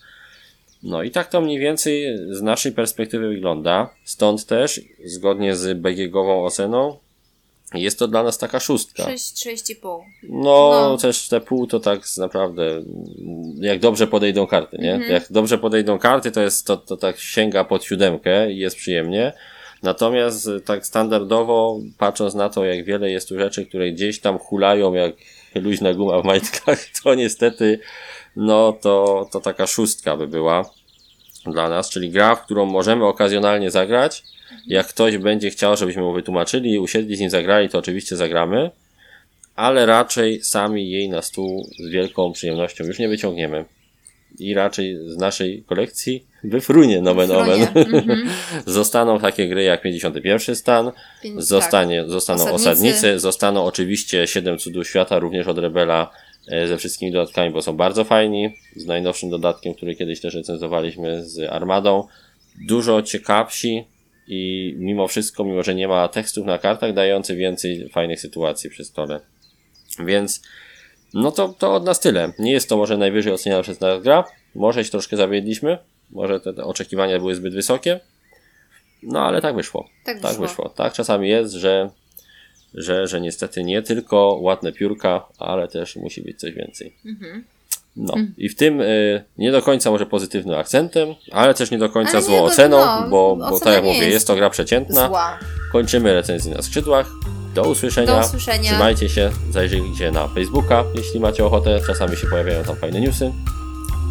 No 0.83 1.03
i 1.03 1.11
tak 1.11 1.29
to 1.29 1.41
mniej 1.41 1.59
więcej 1.59 2.17
z 2.29 2.41
naszej 2.41 2.71
perspektywy 2.71 3.27
wygląda. 3.29 3.89
Stąd 4.03 4.45
też, 4.45 4.81
zgodnie 5.05 5.55
z 5.55 5.77
BGG-ową 5.77 6.45
oceną, 6.45 6.97
jest 7.81 7.99
to 7.99 8.07
dla 8.07 8.23
nas 8.23 8.37
taka 8.37 8.59
szóstka. 8.59 9.03
6, 9.03 9.47
6,5. 9.47 9.99
No, 10.29 10.39
No. 10.71 10.97
też 10.97 11.27
te 11.27 11.41
pół 11.41 11.67
to 11.67 11.79
tak 11.79 11.99
naprawdę, 12.17 12.83
jak 13.59 13.79
dobrze 13.79 14.07
podejdą 14.07 14.47
karty, 14.47 14.77
nie? 14.77 14.93
Mhm. 14.93 15.11
Jak 15.11 15.23
dobrze 15.29 15.57
podejdą 15.57 15.99
karty, 15.99 16.31
to 16.31 16.41
jest, 16.41 16.67
to, 16.67 16.77
to 16.77 16.97
tak 16.97 17.19
sięga 17.19 17.63
pod 17.63 17.83
siódemkę 17.83 18.51
i 18.51 18.57
jest 18.57 18.75
przyjemnie. 18.75 19.33
Natomiast 19.83 20.47
y, 20.47 20.61
tak 20.61 20.85
standardowo, 20.85 21.79
patrząc 21.97 22.33
na 22.35 22.49
to, 22.49 22.65
jak 22.65 22.85
wiele 22.85 23.11
jest 23.11 23.29
tu 23.29 23.39
rzeczy, 23.39 23.65
które 23.65 23.91
gdzieś 23.91 24.19
tam 24.19 24.37
hulają 24.39 24.93
jak 24.93 25.13
luźna 25.55 25.93
guma 25.93 26.21
w 26.21 26.25
majtkach, 26.25 26.79
to 27.03 27.15
niestety, 27.15 27.79
no 28.35 28.73
to, 28.73 29.27
to 29.31 29.39
taka 29.39 29.67
szóstka 29.67 30.17
by 30.17 30.27
była 30.27 30.69
dla 31.45 31.69
nas, 31.69 31.89
czyli 31.89 32.09
gra, 32.09 32.35
w 32.35 32.45
którą 32.45 32.65
możemy 32.65 33.05
okazjonalnie 33.05 33.71
zagrać. 33.71 34.23
Jak 34.67 34.87
ktoś 34.87 35.17
będzie 35.17 35.49
chciał, 35.49 35.77
żebyśmy 35.77 36.01
mu 36.01 36.13
wytłumaczyli, 36.13 36.79
usiedli 36.79 37.15
z 37.15 37.19
nim 37.19 37.29
zagrali, 37.29 37.69
to 37.69 37.77
oczywiście 37.79 38.15
zagramy, 38.15 38.71
ale 39.55 39.85
raczej 39.85 40.43
sami 40.43 40.89
jej 40.89 41.09
na 41.09 41.21
stół 41.21 41.69
z 41.79 41.89
wielką 41.89 42.33
przyjemnością 42.33 42.83
już 42.83 42.99
nie 42.99 43.09
wyciągniemy. 43.09 43.65
I 44.39 44.53
raczej 44.53 44.97
z 45.07 45.17
naszej 45.17 45.63
kolekcji 45.63 46.25
wyfrunie 46.43 47.01
nomen 47.01 47.31
omen. 47.31 47.67
Mhm. 47.75 48.29
Zostaną 48.65 49.19
takie 49.19 49.49
gry 49.49 49.63
jak 49.63 49.81
51 49.81 50.55
stan, 50.55 50.91
Pięć- 51.23 51.41
zostanie, 51.41 52.03
zostaną 52.07 52.43
Osadnicy. 52.43 52.69
osadnicy. 52.69 53.19
zostaną 53.19 53.65
oczywiście 53.65 54.27
7 54.27 54.57
cudów 54.57 54.87
świata, 54.87 55.19
również 55.19 55.47
od 55.47 55.57
Rebela 55.57 56.11
ze 56.47 56.77
wszystkimi 56.77 57.11
dodatkami, 57.11 57.51
bo 57.51 57.61
są 57.61 57.77
bardzo 57.77 58.03
fajni. 58.03 58.55
Z 58.75 58.85
najnowszym 58.85 59.29
dodatkiem, 59.29 59.73
który 59.73 59.95
kiedyś 59.95 60.21
też 60.21 60.33
recenzowaliśmy 60.33 61.25
z 61.25 61.49
Armadą. 61.51 62.07
Dużo 62.67 63.01
ciekawsi 63.01 63.83
i 64.27 64.73
mimo 64.77 65.07
wszystko, 65.07 65.43
mimo 65.43 65.63
że 65.63 65.75
nie 65.75 65.87
ma 65.87 66.07
tekstów 66.07 66.45
na 66.45 66.57
kartach, 66.57 66.93
dający 66.93 67.35
więcej 67.35 67.89
fajnych 67.89 68.19
sytuacji 68.19 68.69
przy 68.69 68.85
stole. 68.85 69.19
Więc 69.99 70.41
no 71.13 71.31
to, 71.31 71.49
to 71.49 71.73
od 71.73 71.85
nas 71.85 71.99
tyle. 71.99 72.33
Nie 72.39 72.51
jest 72.51 72.69
to 72.69 72.77
może 72.77 72.97
najwyżej 72.97 73.33
oceniana 73.33 73.63
przez 73.63 73.79
nas 73.79 74.03
gra. 74.03 74.23
Może 74.55 74.85
się 74.85 74.91
troszkę 74.91 75.17
zawiedliśmy. 75.17 75.77
Może 76.11 76.39
te, 76.39 76.53
te 76.53 76.63
oczekiwania 76.63 77.19
były 77.19 77.35
zbyt 77.35 77.53
wysokie. 77.53 77.99
No 79.03 79.21
ale 79.21 79.41
tak 79.41 79.55
wyszło. 79.55 79.89
Tak 80.05 80.19
Tak 80.19 80.31
wyszło. 80.31 80.47
wyszło. 80.47 80.69
Tak 80.69 80.93
czasami 80.93 81.29
jest, 81.29 81.53
że, 81.53 81.89
że, 82.73 83.07
że 83.07 83.21
niestety 83.21 83.63
nie 83.63 83.81
tylko 83.81 84.37
ładne 84.41 84.71
piórka, 84.71 85.25
ale 85.39 85.67
też 85.67 85.95
musi 85.95 86.21
być 86.21 86.39
coś 86.39 86.53
więcej. 86.53 86.93
Mhm. 87.05 87.43
No 87.95 88.13
i 88.37 88.49
w 88.49 88.55
tym 88.55 88.81
y, 88.81 89.23
nie 89.37 89.51
do 89.51 89.61
końca 89.61 89.91
może 89.91 90.05
pozytywnym 90.05 90.59
akcentem, 90.59 91.15
ale 91.31 91.53
też 91.53 91.71
nie 91.71 91.77
do 91.77 91.89
końca 91.89 92.11
Ale 92.11 92.19
nie, 92.19 92.25
złą 92.25 92.37
to- 92.37 92.43
oceną, 92.43 92.77
no, 92.77 93.07
bo, 93.09 93.35
bo 93.35 93.59
tak 93.59 93.73
jak 93.73 93.83
nie 93.83 93.89
mówię, 93.89 93.99
jest 93.99 94.13
jest 94.13 94.27
to 94.27 94.35
gra 94.35 94.49
przeciętna. 94.49 95.07
Zła. 95.07 95.39
Kończymy 95.71 96.13
recenzję 96.13 96.55
na 96.55 96.61
skrzydłach. 96.61 97.09
Do 97.55 97.63
usłyszenia. 97.63 98.07
Do 98.07 98.25
usłyszenia. 98.25 98.69
Trzymajcie 98.71 99.09
się, 99.09 99.31
zajrzyjcie 99.51 100.11
na 100.11 100.27
Facebooka, 100.27 100.83
jeśli 100.95 101.19
macie 101.19 101.45
ochotę. 101.45 101.79
Czasami 101.87 102.17
się 102.17 102.27
pojawiają 102.27 102.63
tam 102.63 102.75
fajne 102.75 103.01
newsy. 103.01 103.31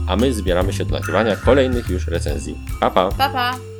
A 0.08 0.16
my 0.16 0.32
zbieramy 0.32 0.72
się 0.72 0.84
do 0.84 0.90
nagrywania 0.90 1.36
kolejnych 1.36 1.88
już 1.88 2.06
recenzji. 2.06 2.54
Pa, 2.80 2.90
pa! 2.90 3.08
Pa, 3.08 3.28
pa. 3.28 3.71